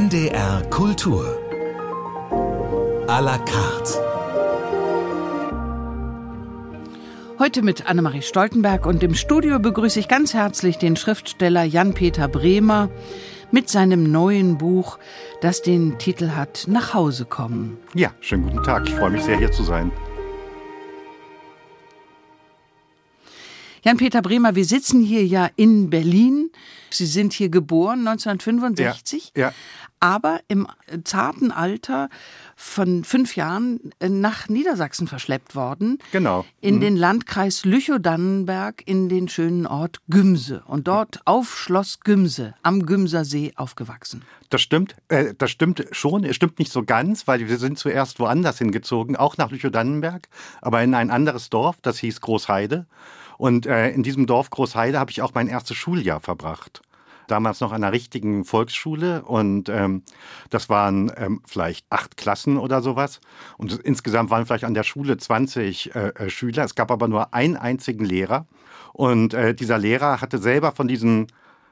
NDR 0.00 0.62
Kultur. 0.70 1.22
À 3.06 3.20
la 3.20 3.36
carte. 3.36 3.98
Heute 7.38 7.60
mit 7.60 7.86
Annemarie 7.86 8.22
Stoltenberg 8.22 8.86
und 8.86 9.02
im 9.02 9.14
Studio 9.14 9.58
begrüße 9.58 10.00
ich 10.00 10.08
ganz 10.08 10.32
herzlich 10.32 10.78
den 10.78 10.96
Schriftsteller 10.96 11.64
Jan-Peter 11.64 12.28
Bremer 12.28 12.88
mit 13.50 13.68
seinem 13.68 14.10
neuen 14.10 14.56
Buch, 14.56 14.98
das 15.42 15.60
den 15.60 15.98
Titel 15.98 16.30
hat 16.30 16.64
Nach 16.66 16.94
Hause 16.94 17.26
kommen. 17.26 17.76
Ja, 17.92 18.12
schönen 18.20 18.44
guten 18.44 18.62
Tag. 18.62 18.88
Ich 18.88 18.94
freue 18.94 19.10
mich 19.10 19.24
sehr, 19.24 19.36
hier 19.36 19.52
zu 19.52 19.64
sein. 19.64 19.92
Jan-Peter 23.82 24.22
Bremer, 24.22 24.54
wir 24.54 24.64
sitzen 24.64 25.00
hier 25.02 25.24
ja 25.26 25.48
in 25.56 25.90
Berlin. 25.90 26.50
Sie 26.90 27.06
sind 27.06 27.32
hier 27.32 27.48
geboren 27.48 28.06
1965. 28.06 29.32
Ja, 29.36 29.48
ja. 29.48 29.52
Aber 30.02 30.40
im 30.48 30.66
zarten 31.04 31.52
Alter 31.52 32.08
von 32.56 33.04
fünf 33.04 33.36
Jahren 33.36 33.92
äh, 34.00 34.08
nach 34.08 34.48
Niedersachsen 34.48 35.06
verschleppt 35.06 35.54
worden. 35.54 35.98
Genau. 36.10 36.44
In 36.60 36.76
Mhm. 36.76 36.80
den 36.80 36.96
Landkreis 36.96 37.64
Lüchow-Dannenberg 37.64 38.82
in 38.86 39.08
den 39.10 39.28
schönen 39.28 39.66
Ort 39.66 39.98
Gümse. 40.08 40.62
Und 40.66 40.88
dort 40.88 41.20
auf 41.26 41.56
Schloss 41.58 42.00
Gümse 42.00 42.54
am 42.62 42.86
Gümser 42.86 43.24
See 43.26 43.52
aufgewachsen. 43.56 44.22
Das 44.48 44.62
stimmt, 44.62 44.96
äh, 45.08 45.34
das 45.36 45.50
stimmt 45.50 45.84
schon. 45.92 46.24
Es 46.24 46.34
stimmt 46.36 46.58
nicht 46.58 46.72
so 46.72 46.82
ganz, 46.82 47.28
weil 47.28 47.46
wir 47.46 47.58
sind 47.58 47.78
zuerst 47.78 48.18
woanders 48.20 48.58
hingezogen, 48.58 49.16
auch 49.16 49.36
nach 49.36 49.50
Lüchow-Dannenberg, 49.50 50.28
aber 50.62 50.82
in 50.82 50.94
ein 50.94 51.10
anderes 51.10 51.50
Dorf, 51.50 51.76
das 51.82 51.98
hieß 51.98 52.20
Großheide. 52.22 52.86
Und 53.40 53.64
äh, 53.64 53.88
in 53.88 54.02
diesem 54.02 54.26
Dorf 54.26 54.50
Großheide 54.50 55.00
habe 55.00 55.10
ich 55.10 55.22
auch 55.22 55.32
mein 55.32 55.48
erstes 55.48 55.74
Schuljahr 55.74 56.20
verbracht. 56.20 56.82
Damals 57.26 57.60
noch 57.60 57.72
an 57.72 57.82
einer 57.82 57.90
richtigen 57.90 58.44
Volksschule 58.44 59.22
und 59.22 59.70
ähm, 59.70 60.02
das 60.50 60.68
waren 60.68 61.10
ähm, 61.16 61.40
vielleicht 61.46 61.86
acht 61.88 62.18
Klassen 62.18 62.58
oder 62.58 62.82
sowas. 62.82 63.18
Und 63.56 63.72
insgesamt 63.80 64.28
waren 64.28 64.44
vielleicht 64.44 64.64
an 64.64 64.74
der 64.74 64.82
Schule 64.82 65.16
20 65.16 65.94
äh, 65.94 66.08
äh, 66.08 66.28
Schüler. 66.28 66.64
Es 66.64 66.74
gab 66.74 66.90
aber 66.90 67.08
nur 67.08 67.32
einen 67.32 67.56
einzigen 67.56 68.04
Lehrer. 68.04 68.46
Und 68.92 69.32
äh, 69.32 69.54
dieser 69.54 69.78
Lehrer 69.78 70.20
hatte 70.20 70.36
selber 70.36 70.72
von 70.72 70.86
diesen 70.86 71.28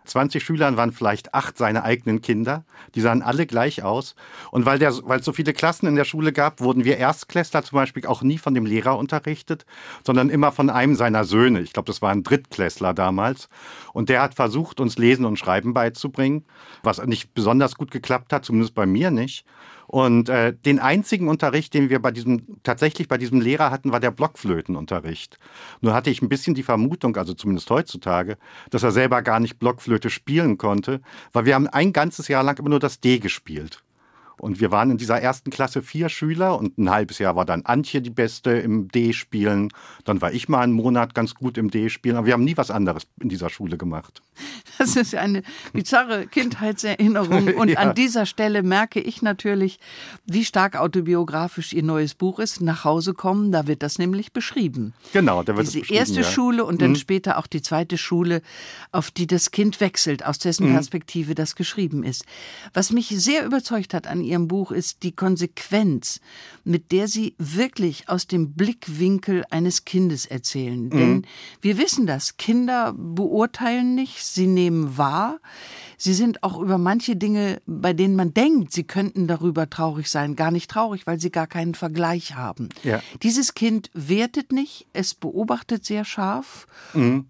20 0.09 0.43
Schülern 0.43 0.77
waren 0.77 0.93
vielleicht 0.93 1.35
acht 1.35 1.59
seine 1.59 1.85
eigenen 1.85 2.21
Kinder. 2.21 2.65
Die 2.95 3.01
sahen 3.01 3.23
alle 3.23 3.47
gleich 3.47 3.83
aus. 3.83 4.15
Und 4.51 4.67
weil, 4.67 4.79
der, 4.79 4.93
weil 5.05 5.21
es 5.21 5.25
so 5.25 5.33
viele 5.33 5.53
Klassen 5.53 5.87
in 5.87 5.97
der 5.97 6.05
Schule 6.05 6.33
gab, 6.33 6.61
wurden 6.61 6.85
wir 6.85 6.97
Erstklässler 6.97 7.63
zum 7.63 7.77
Beispiel 7.77 8.07
auch 8.07 8.23
nie 8.23 8.39
von 8.39 8.55
dem 8.55 8.67
Lehrer 8.67 8.99
unterrichtet, 8.99 9.67
sondern 10.05 10.31
immer 10.31 10.53
von 10.53 10.71
einem 10.71 10.95
seiner 10.95 11.25
Söhne. 11.25 11.61
Ich 11.61 11.73
glaube, 11.73 11.87
das 11.87 12.03
war 12.03 12.11
ein 12.11 12.23
Drittklässler 12.23 12.95
damals. 12.95 13.49
Und 13.93 14.09
der 14.09 14.23
hat 14.23 14.35
versucht, 14.35 14.81
uns 14.81 14.99
Lesen 14.99 15.25
und 15.25 15.39
Schreiben 15.39 15.75
beizubringen, 15.75 16.45
was 16.83 17.05
nicht 17.05 17.35
besonders 17.35 17.77
gut 17.77 17.91
geklappt 17.91 18.33
hat, 18.33 18.45
zumindest 18.45 18.75
bei 18.75 18.87
mir 18.87 19.11
nicht. 19.11 19.45
Und 19.89 20.29
äh, 20.29 20.53
den 20.53 20.81
einzigen 20.81 21.29
Unterricht, 21.29 21.73
den 21.73 21.89
wir 21.89 22.01
bei 22.01 22.11
diesem, 22.11 22.61
tatsächlich 22.63 23.09
bei 23.09 23.17
diesem 23.17 23.41
Lehrer 23.41 23.71
hatten, 23.71 23.91
war 23.91 24.01
der 24.01 24.11
Blockflötenunterricht. 24.11 25.39
Nur 25.81 25.95
hatte 25.95 26.11
ich 26.11 26.21
ein 26.21 26.29
bisschen 26.29 26.55
die 26.55 26.63
Vermutung, 26.63 27.17
also 27.17 27.33
zumindest 27.33 27.71
heutzutage, 27.71 28.37
dass 28.69 28.83
er 28.83 28.93
selber 28.93 29.23
gar 29.23 29.41
nicht 29.41 29.59
Blockflöte 29.59 30.11
spielen 30.11 30.59
konnte, 30.59 31.01
weil 31.33 31.47
wir 31.47 31.55
haben 31.55 31.69
ein 31.69 31.95
ganzes 31.95 32.29
Jahr 32.29 32.43
lang 32.43 32.59
immer 32.59 32.69
nur 32.69 32.81
das 32.81 33.01
D 33.01 33.19
gespielt. 33.19 33.83
Und 34.41 34.61
wir 34.61 34.71
waren 34.71 34.91
in 34.91 34.99
dieser 34.99 35.21
ersten 35.21 35.51
Klasse 35.51 35.83
vier 35.83 36.09
Schüler 36.09 36.59
und 36.59 36.79
ein 36.79 36.91
halbes 36.91 37.19
Jahr 37.19 37.37
war 37.37 37.45
dann 37.45 37.63
Antje 37.63 38.01
die 38.01 38.11
Beste 38.11 38.51
im 38.53 38.89
D-Spielen. 38.89 39.73
Dann 40.05 40.21
war 40.21 40.33
ich 40.33 40.49
mal 40.49 40.61
einen 40.61 40.73
Monat 40.73 41.15
ganz 41.15 41.35
gut 41.35 41.59
im 41.59 41.71
D-Spielen. 41.71 42.17
Aber 42.17 42.27
wir 42.27 42.33
haben 42.35 42.45
nie 42.45 42.57
was 42.57 42.71
anderes 42.71 43.07
in 43.21 43.29
dieser 43.29 43.51
Schule 43.51 43.77
gemacht. 43.77 44.23
Das 44.79 44.95
ist 44.97 45.15
eine 45.15 45.43
bizarre 45.73 46.27
Kindheitserinnerung. 46.27 47.49
Und 47.57 47.69
Ja. 47.69 47.81
an 47.81 47.95
dieser 47.95 48.27
Stelle 48.27 48.63
merke 48.63 49.01
ich 49.01 49.23
natürlich, 49.23 49.79
wie 50.27 50.45
stark 50.45 50.77
autobiografisch 50.77 51.73
Ihr 51.73 51.83
neues 51.83 52.15
Buch 52.15 52.39
ist. 52.39 52.61
Nach 52.61 52.85
Hause 52.85 53.15
kommen, 53.15 53.51
da 53.53 53.67
wird 53.67 53.83
das 53.83 53.99
nämlich 53.99 54.33
beschrieben. 54.33 54.95
Genau, 55.13 55.43
da 55.43 55.57
wird 55.57 55.67
es 55.67 55.73
Diese 55.73 55.81
beschrieben, 55.81 55.99
erste 55.99 56.21
ja. 56.21 56.27
Schule 56.27 56.65
und 56.65 56.81
dann 56.81 56.95
später 56.97 57.39
auch 57.39 57.47
die 57.47 57.63
zweite 57.63 57.99
Schule, 57.99 58.43
auf 58.93 59.11
die 59.11 59.27
das 59.27 59.51
Kind 59.51 59.81
wechselt, 59.81 60.25
aus 60.25 60.39
dessen 60.39 60.71
Perspektive 60.73 61.35
das 61.35 61.57
geschrieben 61.57 62.05
ist. 62.05 62.25
Was 62.73 62.93
mich 62.93 63.09
sehr 63.09 63.45
überzeugt 63.45 63.95
hat 63.95 64.07
an 64.07 64.23
Ihrem 64.29 64.49
Buch 64.49 64.71
ist 64.71 65.03
die 65.03 65.13
Konsequenz, 65.13 66.21
mit 66.65 66.93
der 66.93 67.09
Sie 67.09 67.35
wirklich 67.39 68.09
aus 68.09 68.27
dem 68.27 68.53
Blickwinkel 68.53 69.45
eines 69.51 69.85
Kindes 69.85 70.27
erzählen. 70.27 70.91
Denn 70.91 71.27
wir 71.61 71.79
wissen 71.79 72.07
das, 72.07 72.37
Kinder 72.37 72.95
beurteilen 72.97 73.95
nicht, 73.95 74.25
sie 74.25 74.47
nehmen 74.47 74.97
wahr. 74.97 75.41
Sie 75.97 76.15
sind 76.15 76.43
auch 76.43 76.61
über 76.61 76.79
manche 76.79 77.17
Dinge, 77.17 77.61
bei 77.67 77.93
denen 77.93 78.15
man 78.15 78.33
denkt, 78.35 78.73
sie 78.73 78.85
könnten 78.85 79.27
darüber 79.27 79.69
traurig 79.69 80.09
sein, 80.09 80.37
gar 80.37 80.51
nicht 80.51 80.71
traurig, 80.71 81.07
weil 81.07 81.19
sie 81.19 81.31
gar 81.31 81.47
keinen 81.47 81.75
Vergleich 81.75 82.35
haben. 82.35 82.69
Ja. 82.85 83.01
Dieses 83.23 83.55
Kind 83.55 83.91
wertet 83.95 84.53
nicht, 84.53 84.87
es 84.93 85.15
beobachtet 85.15 85.85
sehr 85.85 86.05
scharf 86.05 86.67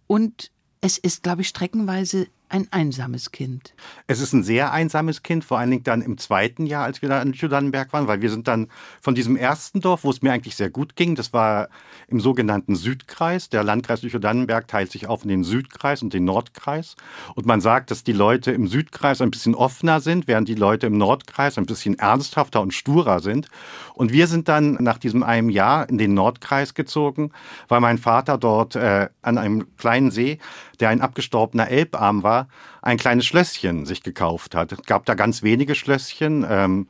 und 0.06 0.50
es 0.80 0.98
ist, 0.98 1.22
glaube 1.22 1.42
ich, 1.42 1.48
streckenweise 1.48 2.28
ein 2.48 2.68
einsames 2.70 3.30
Kind. 3.30 3.74
Es 4.06 4.20
ist 4.20 4.32
ein 4.32 4.42
sehr 4.42 4.72
einsames 4.72 5.22
Kind, 5.22 5.44
vor 5.44 5.58
allen 5.58 5.70
Dingen 5.70 5.84
dann 5.84 6.02
im 6.02 6.18
zweiten 6.18 6.66
Jahr, 6.66 6.84
als 6.84 7.02
wir 7.02 7.08
da 7.08 7.20
in 7.20 7.32
Lüchow-Dannenberg 7.32 7.92
waren, 7.92 8.06
weil 8.06 8.22
wir 8.22 8.30
sind 8.30 8.48
dann 8.48 8.68
von 9.00 9.14
diesem 9.14 9.36
ersten 9.36 9.80
Dorf, 9.80 10.04
wo 10.04 10.10
es 10.10 10.22
mir 10.22 10.32
eigentlich 10.32 10.56
sehr 10.56 10.70
gut 10.70 10.96
ging, 10.96 11.14
das 11.14 11.32
war 11.32 11.68
im 12.08 12.20
sogenannten 12.20 12.74
Südkreis. 12.74 13.50
Der 13.50 13.62
Landkreis 13.62 14.02
Lüchow-Dannenberg 14.02 14.66
teilt 14.68 14.90
sich 14.90 15.06
auf 15.08 15.22
in 15.24 15.28
den 15.28 15.44
Südkreis 15.44 16.02
und 16.02 16.14
den 16.14 16.24
Nordkreis. 16.24 16.96
Und 17.34 17.46
man 17.46 17.60
sagt, 17.60 17.90
dass 17.90 18.04
die 18.04 18.12
Leute 18.12 18.52
im 18.52 18.66
Südkreis 18.66 19.20
ein 19.20 19.30
bisschen 19.30 19.54
offener 19.54 20.00
sind, 20.00 20.26
während 20.26 20.48
die 20.48 20.54
Leute 20.54 20.86
im 20.86 20.96
Nordkreis 20.96 21.58
ein 21.58 21.66
bisschen 21.66 21.98
ernsthafter 21.98 22.60
und 22.60 22.72
sturer 22.72 23.20
sind. 23.20 23.48
Und 23.94 24.12
wir 24.12 24.26
sind 24.26 24.48
dann 24.48 24.74
nach 24.80 24.98
diesem 24.98 25.22
einem 25.22 25.50
Jahr 25.50 25.88
in 25.88 25.98
den 25.98 26.14
Nordkreis 26.14 26.74
gezogen, 26.74 27.32
weil 27.68 27.80
mein 27.80 27.98
Vater 27.98 28.38
dort 28.38 28.76
äh, 28.76 29.08
an 29.22 29.38
einem 29.38 29.76
kleinen 29.76 30.10
See, 30.10 30.38
der 30.80 30.90
ein 30.90 31.00
abgestorbener 31.00 31.68
Elbarm 31.68 32.22
war, 32.22 32.37
ein 32.82 32.98
kleines 32.98 33.26
Schlösschen 33.26 33.86
sich 33.86 34.02
gekauft 34.02 34.54
hat. 34.54 34.72
Es 34.72 34.82
gab 34.84 35.06
da 35.06 35.14
ganz 35.14 35.42
wenige 35.42 35.74
Schlösschen 35.74 36.46
ähm, 36.48 36.88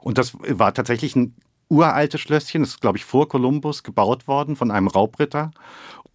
und 0.00 0.18
das 0.18 0.36
war 0.40 0.74
tatsächlich 0.74 1.16
ein 1.16 1.34
uraltes 1.68 2.20
Schlösschen, 2.20 2.62
das 2.62 2.70
ist, 2.70 2.80
glaube 2.80 2.98
ich, 2.98 3.04
vor 3.04 3.28
Kolumbus 3.28 3.82
gebaut 3.82 4.26
worden 4.26 4.56
von 4.56 4.70
einem 4.70 4.88
Raubritter. 4.88 5.52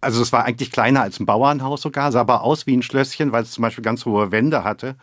Also 0.00 0.22
es 0.22 0.32
war 0.32 0.44
eigentlich 0.44 0.70
kleiner 0.70 1.02
als 1.02 1.18
ein 1.18 1.26
Bauernhaus 1.26 1.82
sogar, 1.82 2.12
sah 2.12 2.20
aber 2.20 2.42
aus 2.42 2.66
wie 2.66 2.76
ein 2.76 2.82
Schlösschen, 2.82 3.32
weil 3.32 3.42
es 3.42 3.52
zum 3.52 3.62
Beispiel 3.62 3.82
ganz 3.82 4.04
hohe 4.04 4.30
Wände 4.30 4.62
hatte. 4.62 4.96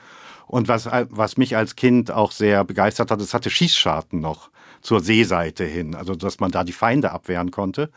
Und 0.45 0.67
was, 0.67 0.87
was 1.09 1.37
mich 1.37 1.57
als 1.57 1.75
Kind 1.75 2.11
auch 2.11 2.31
sehr 2.31 2.63
begeistert 2.63 3.09
hat, 3.09 3.19
es 3.21 3.33
hatte 3.33 3.49
Schießscharten 3.49 4.19
noch 4.19 4.49
zur 4.81 4.99
Seeseite 4.99 5.63
hin, 5.63 5.95
also 5.95 6.13
dass 6.13 6.39
man 6.39 6.51
da 6.51 6.63
die 6.63 6.73
Feinde 6.73 7.11
abwehren 7.11 7.51
konnte. 7.51 7.89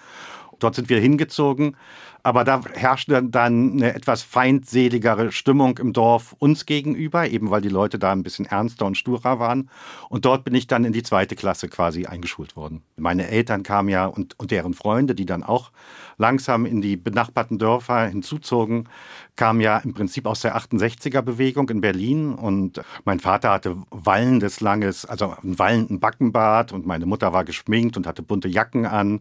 Dort 0.59 0.75
sind 0.75 0.89
wir 0.89 1.01
hingezogen, 1.01 1.77
aber 2.23 2.43
da 2.43 2.61
herrschte 2.75 3.23
dann 3.23 3.75
eine 3.75 3.95
etwas 3.95 4.23
feindseligere 4.23 5.31
Stimmung 5.31 5.79
im 5.79 5.93
Dorf 5.93 6.35
uns 6.39 6.67
gegenüber, 6.67 7.29
eben 7.29 7.51
weil 7.51 7.61
die 7.61 7.69
Leute 7.69 7.99
da 8.01 8.11
ein 8.11 8.25
bisschen 8.25 8.47
ernster 8.47 8.85
und 8.85 8.97
sturer 8.97 9.39
waren. 9.39 9.71
Und 10.09 10.25
dort 10.25 10.43
bin 10.43 10.55
ich 10.55 10.67
dann 10.67 10.85
in 10.85 10.93
die 10.93 11.05
zweite 11.05 11.37
Klasse 11.37 11.69
quasi 11.69 12.07
eingeschult 12.07 12.57
worden. 12.57 12.83
Meine 12.97 13.29
Eltern 13.29 13.63
kamen 13.63 13.89
ja 13.91 14.07
und, 14.07 14.37
und 14.41 14.51
deren 14.51 14.75
Freunde, 14.75 15.15
die 15.15 15.27
dann 15.27 15.45
auch 15.45 15.71
langsam 16.19 16.67
in 16.67 16.81
die 16.81 16.97
benachbarten 16.97 17.59
Dörfer 17.59 18.07
hinzuzogen, 18.07 18.89
kamen 19.37 19.61
ja 19.61 19.79
im 19.79 19.93
Prinzip 19.95 20.27
aus 20.27 20.41
der 20.41 20.57
68er-Bewegung 20.57 21.69
in 21.69 21.81
Berlin. 21.81 22.35
Und 22.35 22.81
mein 23.05 23.21
Vater 23.21 23.51
hatte 23.51 23.77
wallendes, 23.91 24.61
langes, 24.61 25.05
also 25.05 25.35
einen 25.43 25.59
wallenden 25.59 26.01
Backenbart 26.01 26.73
und 26.73 26.87
meine 26.87 27.07
Mutter 27.07 27.33
war 27.33 27.45
geschminkt 27.45 27.97
und 27.97 28.07
hatte 28.07 28.23
bunte 28.23 28.49
Jacken 28.49 28.87
an. 28.87 29.21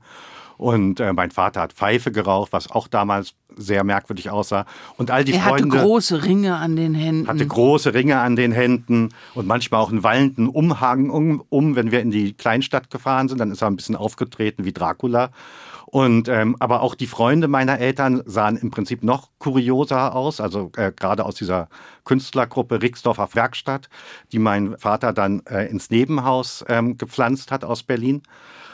Und 0.58 1.02
äh, 1.02 1.12
mein 1.12 1.32
Vater 1.32 1.62
hat 1.62 1.74
Pfeife 1.74 2.12
geraucht, 2.12 2.54
was 2.54 2.72
auch 2.72 2.88
damals 2.88 3.34
sehr 3.58 3.84
merkwürdig 3.84 4.30
aussah. 4.30 4.66
Und 4.98 5.12
all 5.12 5.26
die 5.26 5.34
er 5.34 5.46
hatte 5.46 5.60
Freunde 5.60 5.78
große 5.78 6.24
Ringe 6.24 6.56
an 6.56 6.76
den 6.76 6.94
Händen. 6.94 7.28
hatte 7.28 7.46
große 7.46 7.94
Ringe 7.94 8.20
an 8.20 8.36
den 8.36 8.52
Händen 8.52 9.10
und 9.34 9.48
manchmal 9.48 9.82
auch 9.82 9.90
einen 9.90 10.04
wallenden 10.04 10.48
Umhang 10.48 11.10
um, 11.10 11.44
um. 11.50 11.76
Wenn 11.76 11.92
wir 11.92 12.02
in 12.02 12.12
die 12.12 12.34
Kleinstadt 12.34 12.90
gefahren 12.90 13.28
sind, 13.28 13.40
dann 13.40 13.52
ist 13.52 13.62
er 13.62 13.68
ein 13.68 13.76
bisschen 13.76 13.96
aufgetreten 13.96 14.64
wie 14.64 14.72
Dracula. 14.72 15.30
Und 15.96 16.28
ähm, 16.28 16.58
aber 16.60 16.82
auch 16.82 16.94
die 16.94 17.08
Freunde 17.08 17.48
meiner 17.48 17.80
Eltern 17.80 18.22
sahen 18.26 18.58
im 18.58 18.70
Prinzip 18.70 19.02
noch 19.02 19.30
kurioser 19.40 20.14
aus, 20.14 20.42
also 20.42 20.70
äh, 20.76 20.92
gerade 20.92 21.24
aus 21.24 21.36
dieser 21.36 21.70
Künstlergruppe 22.04 22.82
Rixdorfer 22.82 23.30
Werkstatt, 23.32 23.88
die 24.34 24.40
mein 24.40 24.78
Vater 24.78 25.14
dann 25.14 25.42
äh, 25.50 25.70
ins 25.70 25.90
Nebenhaus 25.90 26.66
ähm, 26.68 26.98
gepflanzt 26.98 27.50
hat 27.50 27.64
aus 27.64 27.84
Berlin. 27.84 28.24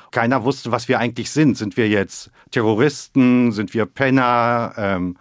Keiner 0.10 0.46
wusste, 0.46 0.72
was 0.72 0.88
wir 0.88 0.98
eigentlich 0.98 1.30
sind. 1.30 1.58
Sind 1.58 1.78
wir 1.78 1.88
jetzt 1.88 2.32
Terroristen? 2.50 3.52
Sind 3.52 3.76
wir 3.76 3.86
Penner? 3.86 4.74
Ähm, 4.76 5.16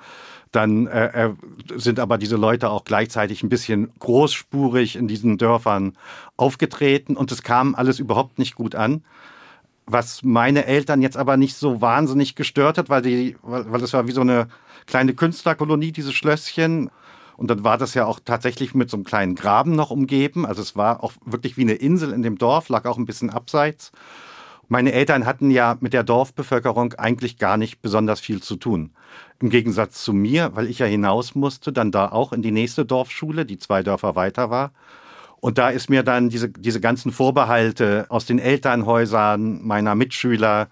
dann 0.52 0.86
äh, 0.86 1.26
äh, 1.26 1.34
sind 1.76 2.00
aber 2.00 2.16
diese 2.16 2.36
Leute 2.36 2.70
auch 2.70 2.84
gleichzeitig 2.84 3.42
ein 3.42 3.50
bisschen 3.50 3.92
großspurig 3.98 4.96
in 4.96 5.06
diesen 5.06 5.36
Dörfern 5.36 5.98
aufgetreten 6.38 7.14
und 7.18 7.30
es 7.30 7.42
kam 7.42 7.74
alles 7.74 7.98
überhaupt 7.98 8.38
nicht 8.38 8.54
gut 8.54 8.74
an. 8.74 9.04
Was 9.92 10.22
meine 10.22 10.66
Eltern 10.66 11.02
jetzt 11.02 11.16
aber 11.16 11.36
nicht 11.36 11.56
so 11.56 11.80
wahnsinnig 11.80 12.36
gestört 12.36 12.78
hat, 12.78 12.88
weil, 12.88 13.02
die, 13.02 13.36
weil, 13.42 13.70
weil 13.72 13.80
das 13.80 13.92
war 13.92 14.06
wie 14.06 14.12
so 14.12 14.20
eine 14.20 14.46
kleine 14.86 15.14
Künstlerkolonie, 15.14 15.92
dieses 15.92 16.14
Schlösschen. 16.14 16.90
Und 17.36 17.50
dann 17.50 17.64
war 17.64 17.78
das 17.78 17.94
ja 17.94 18.04
auch 18.06 18.20
tatsächlich 18.24 18.74
mit 18.74 18.90
so 18.90 18.96
einem 18.96 19.04
kleinen 19.04 19.34
Graben 19.34 19.72
noch 19.72 19.90
umgeben. 19.90 20.46
Also 20.46 20.62
es 20.62 20.76
war 20.76 21.02
auch 21.02 21.12
wirklich 21.24 21.56
wie 21.56 21.62
eine 21.62 21.72
Insel 21.72 22.12
in 22.12 22.22
dem 22.22 22.38
Dorf, 22.38 22.68
lag 22.68 22.84
auch 22.84 22.98
ein 22.98 23.06
bisschen 23.06 23.30
abseits. 23.30 23.92
Meine 24.68 24.92
Eltern 24.92 25.26
hatten 25.26 25.50
ja 25.50 25.76
mit 25.80 25.92
der 25.92 26.04
Dorfbevölkerung 26.04 26.92
eigentlich 26.92 27.38
gar 27.38 27.56
nicht 27.56 27.82
besonders 27.82 28.20
viel 28.20 28.40
zu 28.40 28.54
tun. 28.54 28.92
Im 29.40 29.50
Gegensatz 29.50 30.04
zu 30.04 30.12
mir, 30.12 30.52
weil 30.54 30.68
ich 30.68 30.78
ja 30.78 30.86
hinaus 30.86 31.34
musste, 31.34 31.72
dann 31.72 31.90
da 31.90 32.12
auch 32.12 32.32
in 32.32 32.42
die 32.42 32.52
nächste 32.52 32.84
Dorfschule, 32.84 33.44
die 33.44 33.58
zwei 33.58 33.82
Dörfer 33.82 34.14
weiter 34.14 34.48
war. 34.50 34.70
Und 35.40 35.58
da 35.58 35.70
ist 35.70 35.88
mir 35.88 36.02
dann 36.02 36.28
diese, 36.28 36.50
diese 36.50 36.80
ganzen 36.80 37.12
Vorbehalte 37.12 38.06
aus 38.08 38.26
den 38.26 38.38
Elternhäusern 38.38 39.66
meiner 39.66 39.94
Mitschüler, 39.94 40.68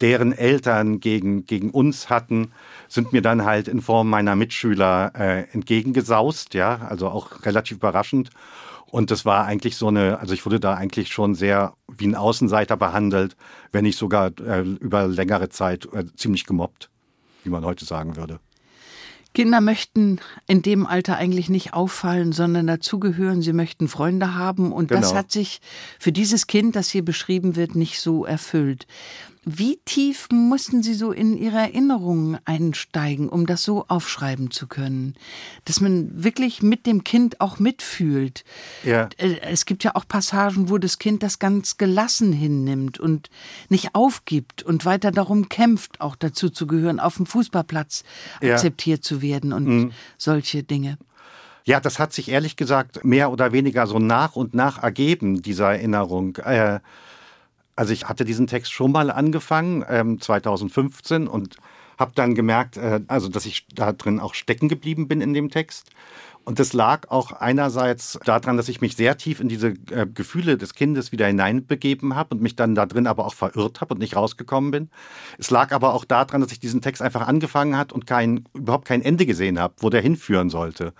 deren 0.00 0.32
Eltern 0.32 1.00
gegen, 1.00 1.44
gegen 1.46 1.70
uns 1.70 2.10
hatten, 2.10 2.52
sind 2.88 3.12
mir 3.12 3.22
dann 3.22 3.44
halt 3.44 3.68
in 3.68 3.80
Form 3.80 4.08
meiner 4.08 4.36
Mitschüler 4.36 5.12
äh, 5.14 5.44
entgegengesaust, 5.52 6.54
ja, 6.54 6.78
also 6.88 7.08
auch 7.08 7.44
relativ 7.44 7.78
überraschend. 7.78 8.30
Und 8.90 9.10
das 9.10 9.24
war 9.24 9.44
eigentlich 9.44 9.76
so 9.76 9.88
eine, 9.88 10.18
also 10.20 10.32
ich 10.32 10.46
wurde 10.46 10.60
da 10.60 10.74
eigentlich 10.74 11.08
schon 11.12 11.34
sehr 11.34 11.74
wie 11.88 12.06
ein 12.06 12.14
Außenseiter 12.14 12.76
behandelt, 12.76 13.36
wenn 13.72 13.84
nicht 13.84 13.98
sogar 13.98 14.30
äh, 14.40 14.60
über 14.60 15.06
längere 15.08 15.48
Zeit 15.48 15.88
äh, 15.92 16.04
ziemlich 16.14 16.46
gemobbt, 16.46 16.90
wie 17.44 17.50
man 17.50 17.64
heute 17.64 17.84
sagen 17.84 18.16
würde. 18.16 18.38
Kinder 19.36 19.60
möchten 19.60 20.18
in 20.46 20.62
dem 20.62 20.86
Alter 20.86 21.18
eigentlich 21.18 21.50
nicht 21.50 21.74
auffallen, 21.74 22.32
sondern 22.32 22.66
dazugehören. 22.66 23.42
Sie 23.42 23.52
möchten 23.52 23.86
Freunde 23.86 24.34
haben. 24.34 24.72
Und 24.72 24.88
genau. 24.88 25.02
das 25.02 25.12
hat 25.12 25.30
sich 25.30 25.60
für 25.98 26.10
dieses 26.10 26.46
Kind, 26.46 26.74
das 26.74 26.88
hier 26.88 27.04
beschrieben 27.04 27.54
wird, 27.54 27.74
nicht 27.74 28.00
so 28.00 28.24
erfüllt. 28.24 28.86
Wie 29.48 29.78
tief 29.84 30.26
mussten 30.32 30.82
Sie 30.82 30.94
so 30.94 31.12
in 31.12 31.36
Ihre 31.36 31.58
Erinnerungen 31.58 32.36
einsteigen, 32.46 33.28
um 33.28 33.46
das 33.46 33.62
so 33.62 33.84
aufschreiben 33.86 34.50
zu 34.50 34.66
können? 34.66 35.14
Dass 35.64 35.80
man 35.80 36.10
wirklich 36.24 36.62
mit 36.62 36.84
dem 36.84 37.04
Kind 37.04 37.40
auch 37.40 37.60
mitfühlt. 37.60 38.44
Ja. 38.82 39.08
Äh, 39.18 39.38
es 39.42 39.64
gibt 39.64 39.84
ja 39.84 39.94
auch 39.94 40.08
Passagen, 40.08 40.68
wo 40.68 40.78
das 40.78 40.98
Kind 40.98 41.22
das 41.22 41.38
ganz 41.38 41.78
gelassen 41.78 42.32
hinnimmt 42.32 42.98
und 42.98 43.30
nicht 43.68 43.94
aufgibt 43.94 44.64
und 44.64 44.84
weiter 44.84 45.12
darum 45.12 45.48
kämpft, 45.48 46.00
auch 46.00 46.16
dazu 46.16 46.50
zu 46.50 46.66
gehören, 46.66 46.98
auf 46.98 47.14
dem 47.14 47.26
Fußballplatz 47.26 48.02
ja. 48.42 48.54
akzeptiert 48.54 49.04
zu 49.04 49.22
werden 49.22 49.52
und 49.52 49.66
mhm. 49.68 49.92
solche 50.18 50.64
Dinge. 50.64 50.98
Ja, 51.66 51.78
das 51.78 52.00
hat 52.00 52.12
sich 52.12 52.30
ehrlich 52.30 52.56
gesagt 52.56 53.04
mehr 53.04 53.30
oder 53.30 53.52
weniger 53.52 53.86
so 53.86 54.00
nach 54.00 54.34
und 54.34 54.54
nach 54.54 54.82
ergeben, 54.82 55.40
diese 55.40 55.62
Erinnerung. 55.62 56.34
Äh, 56.38 56.80
also 57.76 57.92
ich 57.92 58.08
hatte 58.08 58.24
diesen 58.24 58.46
Text 58.46 58.72
schon 58.72 58.92
mal 58.92 59.10
angefangen, 59.10 59.84
ähm, 59.88 60.20
2015, 60.20 61.28
und 61.28 61.56
habe 61.98 62.12
dann 62.14 62.34
gemerkt, 62.34 62.76
äh, 62.76 63.00
also 63.06 63.28
dass 63.28 63.46
ich 63.46 63.66
da 63.74 63.92
drin 63.92 64.20
auch 64.20 64.34
stecken 64.34 64.68
geblieben 64.68 65.08
bin 65.08 65.20
in 65.20 65.34
dem 65.34 65.50
Text. 65.50 65.90
Und 66.44 66.60
das 66.60 66.72
lag 66.72 67.10
auch 67.10 67.32
einerseits 67.32 68.20
daran, 68.24 68.56
dass 68.56 68.68
ich 68.68 68.80
mich 68.80 68.94
sehr 68.94 69.16
tief 69.16 69.40
in 69.40 69.48
diese 69.48 69.70
äh, 69.90 70.06
Gefühle 70.06 70.56
des 70.56 70.74
Kindes 70.74 71.10
wieder 71.10 71.26
hineinbegeben 71.26 72.14
habe 72.14 72.36
und 72.36 72.40
mich 72.40 72.54
dann 72.54 72.76
da 72.76 72.86
drin 72.86 73.08
aber 73.08 73.26
auch 73.26 73.34
verirrt 73.34 73.80
habe 73.80 73.94
und 73.94 74.00
nicht 74.00 74.14
rausgekommen 74.14 74.70
bin. 74.70 74.88
Es 75.38 75.50
lag 75.50 75.72
aber 75.72 75.92
auch 75.92 76.04
daran, 76.04 76.40
dass 76.40 76.52
ich 76.52 76.60
diesen 76.60 76.82
Text 76.82 77.02
einfach 77.02 77.26
angefangen 77.26 77.76
hat 77.76 77.92
und 77.92 78.06
kein, 78.06 78.44
überhaupt 78.54 78.86
kein 78.86 79.02
Ende 79.02 79.26
gesehen 79.26 79.58
habe, 79.58 79.74
wo 79.78 79.90
der 79.90 80.02
hinführen 80.02 80.48
sollte. 80.48 80.92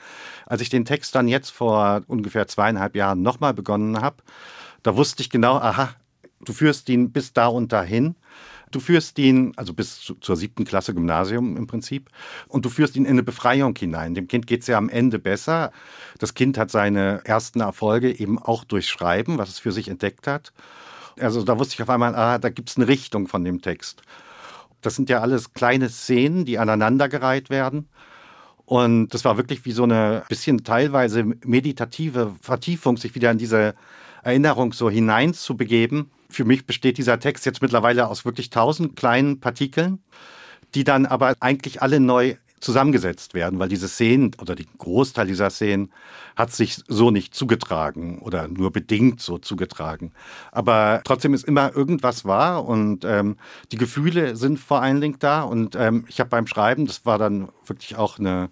Als 0.47 0.63
ich 0.63 0.69
den 0.69 0.85
Text 0.85 1.15
dann 1.15 1.29
jetzt 1.29 1.51
vor 1.51 2.03
ungefähr 2.09 2.49
zweieinhalb 2.49 2.97
Jahren 2.97 3.23
nochmal 3.23 3.55
begonnen 3.55 4.01
habe, 4.01 4.17
da 4.83 4.97
wusste 4.97 5.23
ich 5.23 5.31
genau, 5.31 5.59
aha, 5.59 5.95
Du 6.47 6.55
führst 6.55 6.89
ihn 6.89 7.13
bis 7.13 7.35
da 7.35 7.49
und 7.49 7.73
dahin. 7.73 8.15
Du 8.71 8.81
führst 8.81 9.19
ihn, 9.19 9.53
also 9.57 9.75
bis 9.75 10.01
zu, 10.01 10.15
zur 10.15 10.37
siebten 10.37 10.65
Klasse 10.65 10.95
Gymnasium 10.95 11.57
im 11.57 11.67
Prinzip, 11.67 12.11
und 12.49 12.65
du 12.65 12.69
führst 12.69 12.97
ihn 12.97 13.05
in 13.05 13.13
eine 13.13 13.23
Befreiung 13.23 13.77
hinein. 13.77 14.15
Dem 14.15 14.29
Kind 14.29 14.47
geht 14.47 14.63
es 14.63 14.67
ja 14.67 14.79
am 14.79 14.89
Ende 14.89 15.19
besser. 15.19 15.71
Das 16.19 16.35
Kind 16.35 16.59
hat 16.59 16.71
seine 16.71 17.21
ersten 17.25 17.61
Erfolge 17.61 18.19
eben 18.19 18.39
auch 18.39 18.65
durch 18.65 18.89
Schreiben, 18.89 19.39
was 19.39 19.51
es 19.51 19.59
für 19.59 19.73
sich 19.73 19.89
entdeckt 19.89 20.27
hat. 20.27 20.53
Also 21.19 21.43
da 21.43 21.59
wusste 21.59 21.75
ich 21.75 21.83
auf 21.83 21.91
einmal, 21.91 22.15
ah, 22.15 22.39
da 22.39 22.51
gibt 22.51 22.71
es 22.71 22.77
eine 22.77 22.89
Richtung 22.89 23.29
von 23.29 23.45
dem 23.45 23.63
Text. 23.63 24.03
Das 24.83 24.95
sind 24.95 25.09
ja 25.09 25.21
alles 25.21 25.53
kleine 25.53 25.89
Szenen, 25.89 26.45
die 26.45 26.59
aneinandergereiht 26.59 27.51
werden. 27.51 27.89
Und 28.65 29.09
das 29.15 29.25
war 29.25 29.37
wirklich 29.37 29.65
wie 29.65 29.73
so 29.73 29.85
eine 29.85 30.25
bisschen 30.29 30.65
teilweise 30.65 31.25
meditative 31.45 32.35
Vertiefung, 32.41 32.97
sich 32.97 33.15
wieder 33.15 33.31
in 33.31 33.39
diese 33.39 33.75
Erinnerung 34.23 34.73
so 34.73 34.91
hineinzubegeben. 34.91 36.11
Für 36.29 36.45
mich 36.45 36.67
besteht 36.67 36.99
dieser 36.99 37.19
Text 37.19 37.47
jetzt 37.47 37.63
mittlerweile 37.63 38.09
aus 38.09 38.25
wirklich 38.25 38.51
tausend 38.51 38.97
kleinen 38.97 39.41
Partikeln, 39.41 40.03
die 40.75 40.85
dann 40.85 41.07
aber 41.07 41.35
eigentlich 41.41 41.83
alle 41.83 42.01
neu 42.01 42.37
zusammengesetzt 42.61 43.35
werden, 43.35 43.59
weil 43.59 43.69
diese 43.69 43.89
Szenen 43.89 44.33
oder 44.41 44.55
die 44.55 44.67
Großteil 44.79 45.27
dieser 45.27 45.51
Szenen 45.51 45.93
hat 46.37 46.53
sich 46.53 46.79
so 46.89 47.11
nicht 47.11 47.35
zugetragen 47.35 48.19
oder 48.21 48.49
nur 48.49 48.73
bedingt 48.73 49.21
so 49.21 49.39
zugetragen. 49.39 50.13
Aber 50.53 51.03
trotzdem 51.05 51.35
ist 51.35 51.45
immer 51.45 51.75
irgendwas 51.75 52.25
wahr 52.25 52.65
und 52.65 53.05
ähm, 53.05 53.37
die 53.73 53.77
Gefühle 53.77 54.37
sind 54.37 54.59
vor 54.59 54.83
allen 54.83 55.01
Dingen 55.01 55.17
da. 55.19 55.43
Und 55.43 55.77
ähm, 55.77 56.05
ich 56.09 56.19
habe 56.19 56.31
beim 56.31 56.47
Schreiben, 56.47 56.87
das 56.87 57.05
war 57.05 57.19
dann 57.19 57.49
wirklich 57.67 57.97
auch 57.97 58.19
eine 58.19 58.51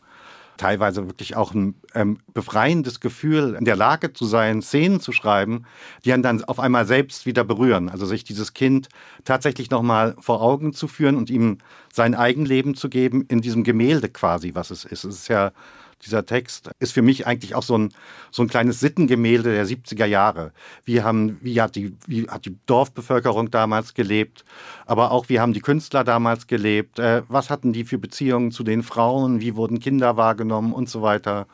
teilweise 0.57 1.07
wirklich 1.07 1.37
auch 1.37 1.55
ein 1.55 1.75
ähm, 1.95 2.19
befreiendes 2.33 3.01
Gefühl, 3.01 3.57
in 3.59 3.65
der 3.65 3.77
Lage 3.77 4.13
zu 4.13 4.25
sein, 4.25 4.63
Szenen 4.63 5.01
zu 5.01 5.13
schreiben, 5.13 5.65
die 6.05 6.13
einen 6.13 6.23
dann 6.23 6.45
auf 6.45 6.61
einmal 6.61 6.87
selbst 6.87 7.27
wieder 7.27 7.45
berühren. 7.45 7.89
Also 7.89 8.07
sich 8.07 8.25
dieses 8.25 8.55
Kind 8.55 8.89
tatsächlich 9.25 9.71
nochmal 9.71 10.15
vor 10.19 10.43
Augen 10.43 10.73
zu 10.73 10.89
führen 10.89 11.17
und 11.17 11.31
ihm 11.31 11.59
sein 11.93 12.15
Eigenleben 12.15 12.75
zu 12.75 12.89
geben 12.89 13.25
in 13.29 13.41
diesem 13.41 13.65
Gemälde 13.65 14.09
quasi, 14.09 14.55
was 14.55 14.71
es 14.71 14.85
ist. 14.85 15.05
Es 15.05 15.17
ist 15.17 15.29
ja 15.29 15.53
dieser 16.03 16.27
Text 16.27 16.71
ist 16.81 16.93
für 16.93 17.03
mich 17.03 17.27
eigentlich 17.27 17.55
auch 17.55 17.63
so 17.63 17.79
ein, 17.79 17.95
so 18.31 18.43
ein 18.43 18.49
kleines 18.49 18.81
Sittengemälde 18.81 19.55
der 19.55 19.67
70er 19.67 20.07
Jahre. 20.07 20.53
Wie, 20.85 21.03
haben, 21.03 21.39
wie, 21.41 21.61
hat 21.61 21.77
die, 21.77 21.97
wie 22.07 22.29
hat 22.29 22.47
die 22.47 22.57
Dorfbevölkerung 22.67 23.51
damals 23.51 23.95
gelebt, 23.95 24.45
aber 24.87 25.13
auch 25.13 25.29
wie 25.29 25.39
haben 25.39 25.53
die 25.53 25.61
Künstler 25.61 26.03
damals 26.03 26.49
gelebt, 26.49 26.99
äh, 26.99 27.23
was 27.29 27.51
hatten 27.51 27.73
die 27.73 27.85
für 27.85 27.99
Beziehungen 27.99 28.51
zu 28.51 28.65
den 28.65 28.83
Frauen, 28.83 29.41
wie 29.41 29.55
wurden 29.55 29.79
Kinder 29.79 30.17
wahrgenommen 30.17 30.73
und 30.73 30.89
so 30.89 31.03
weiter 31.03 31.47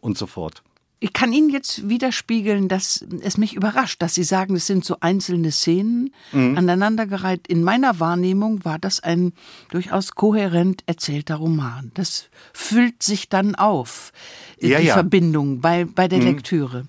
und 0.00 0.18
so 0.18 0.26
fort. 0.26 0.63
Ich 1.04 1.12
kann 1.12 1.34
Ihnen 1.34 1.50
jetzt 1.50 1.86
widerspiegeln, 1.86 2.66
dass 2.66 3.04
es 3.20 3.36
mich 3.36 3.52
überrascht, 3.52 4.00
dass 4.00 4.14
Sie 4.14 4.24
sagen, 4.24 4.56
es 4.56 4.66
sind 4.66 4.86
so 4.86 4.96
einzelne 5.00 5.52
Szenen 5.52 6.14
mhm. 6.32 6.56
aneinandergereiht. 6.56 7.46
In 7.46 7.62
meiner 7.62 8.00
Wahrnehmung 8.00 8.64
war 8.64 8.78
das 8.78 9.00
ein 9.00 9.34
durchaus 9.68 10.12
kohärent 10.12 10.82
erzählter 10.86 11.34
Roman. 11.34 11.90
Das 11.92 12.30
füllt 12.54 13.02
sich 13.02 13.28
dann 13.28 13.54
auf 13.54 14.12
ja, 14.60 14.80
die 14.80 14.86
ja. 14.86 14.94
Verbindung 14.94 15.60
bei, 15.60 15.84
bei 15.84 16.08
der 16.08 16.20
mhm. 16.20 16.26
Lektüre. 16.26 16.84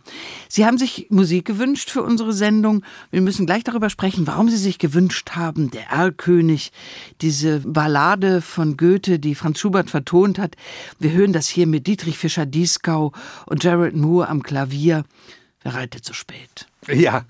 Sie 0.47 0.65
haben 0.65 0.77
sich 0.77 1.07
Musik 1.09 1.45
gewünscht 1.45 1.89
für 1.89 2.03
unsere 2.03 2.33
Sendung. 2.33 2.83
Wir 3.11 3.21
müssen 3.21 3.45
gleich 3.45 3.63
darüber 3.63 3.89
sprechen, 3.89 4.27
warum 4.27 4.49
Sie 4.49 4.57
sich 4.57 4.79
gewünscht 4.79 5.31
haben, 5.31 5.71
der 5.71 5.89
Erlkönig, 5.89 6.71
diese 7.21 7.59
Ballade 7.59 8.41
von 8.41 8.77
Goethe, 8.77 9.19
die 9.19 9.35
Franz 9.35 9.59
Schubert 9.59 9.89
vertont 9.89 10.39
hat. 10.39 10.55
Wir 10.99 11.11
hören 11.11 11.33
das 11.33 11.47
hier 11.47 11.67
mit 11.67 11.87
Dietrich 11.87 12.17
Fischer-Dieskau 12.17 13.11
und 13.45 13.63
Jared 13.63 13.95
Moore 13.95 14.29
am 14.29 14.43
Klavier. 14.43 15.03
Wer 15.61 15.73
reitet 15.73 16.05
zu 16.05 16.13
spät? 16.13 16.67
Ja. 16.87 17.25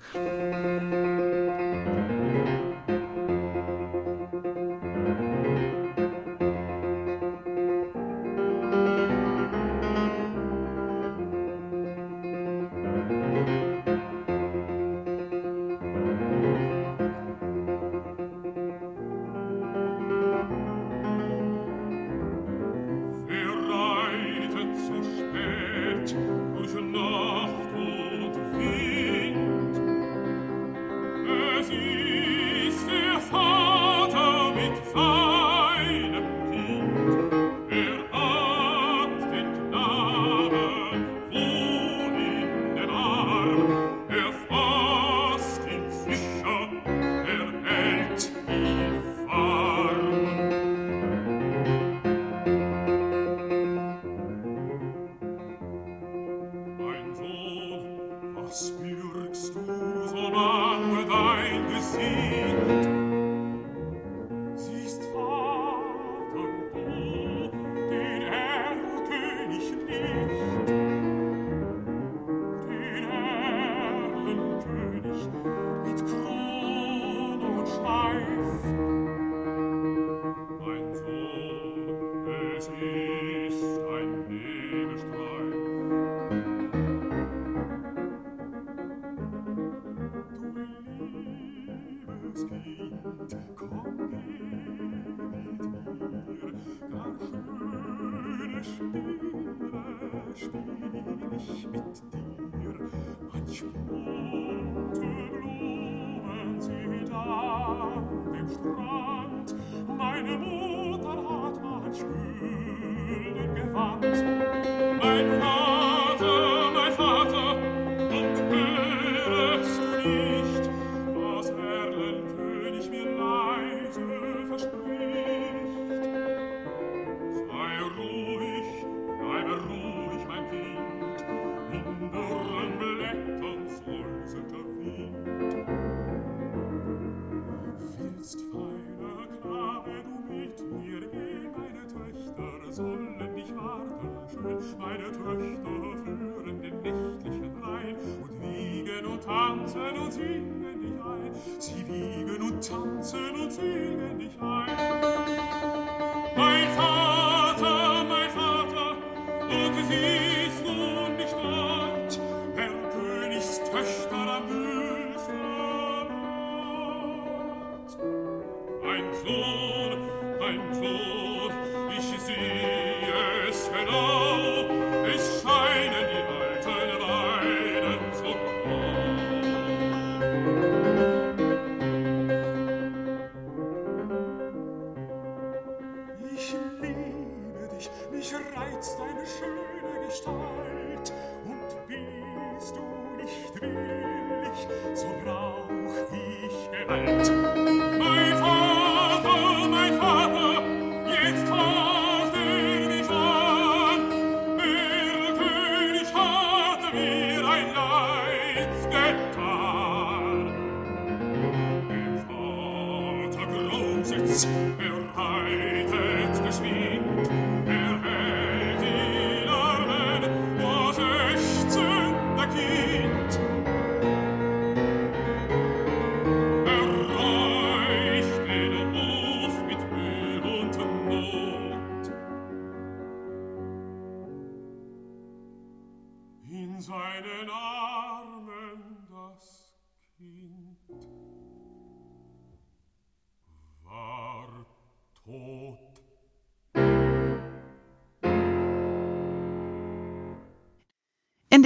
deine 188.98 189.26
Schuld. 189.26 189.55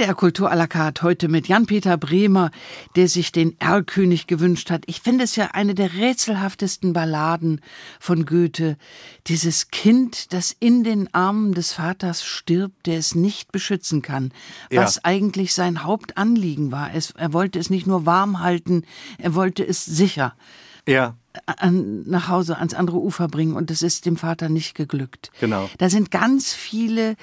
NDR 0.01 0.15
Kultur 0.15 0.49
à 0.49 0.55
la 0.55 0.65
carte 0.65 1.03
heute 1.03 1.27
mit 1.27 1.47
Jan-Peter 1.47 1.95
Bremer, 1.95 2.49
der 2.95 3.07
sich 3.07 3.31
den 3.31 3.55
Erlkönig 3.59 4.25
gewünscht 4.25 4.71
hat. 4.71 4.81
Ich 4.87 4.99
finde 4.99 5.25
es 5.25 5.35
ja 5.35 5.49
eine 5.53 5.75
der 5.75 5.93
rätselhaftesten 5.93 6.91
Balladen 6.91 7.61
von 7.99 8.25
Goethe. 8.25 8.77
Dieses 9.27 9.69
Kind, 9.69 10.33
das 10.33 10.55
in 10.59 10.83
den 10.83 11.13
Armen 11.13 11.53
des 11.53 11.73
Vaters 11.73 12.25
stirbt, 12.25 12.87
der 12.87 12.97
es 12.97 13.13
nicht 13.13 13.51
beschützen 13.51 14.01
kann, 14.01 14.33
was 14.71 14.95
ja. 14.95 15.01
eigentlich 15.03 15.53
sein 15.53 15.83
Hauptanliegen 15.83 16.71
war. 16.71 16.95
Es, 16.95 17.11
er 17.11 17.31
wollte 17.31 17.59
es 17.59 17.69
nicht 17.69 17.85
nur 17.85 18.07
warm 18.07 18.39
halten, 18.39 18.85
er 19.19 19.35
wollte 19.35 19.63
es 19.63 19.85
sicher. 19.85 20.33
Ja. 20.87 21.15
An, 21.45 22.03
nach 22.09 22.27
Hause 22.27 22.57
ans 22.57 22.73
andere 22.73 22.97
Ufer 22.97 23.27
bringen 23.27 23.55
und 23.55 23.69
das 23.69 23.83
ist 23.83 24.07
dem 24.07 24.17
Vater 24.17 24.49
nicht 24.49 24.73
geglückt. 24.73 25.31
Genau. 25.39 25.69
Da 25.77 25.89
sind 25.89 26.09
ganz 26.09 26.53
viele 26.53 27.15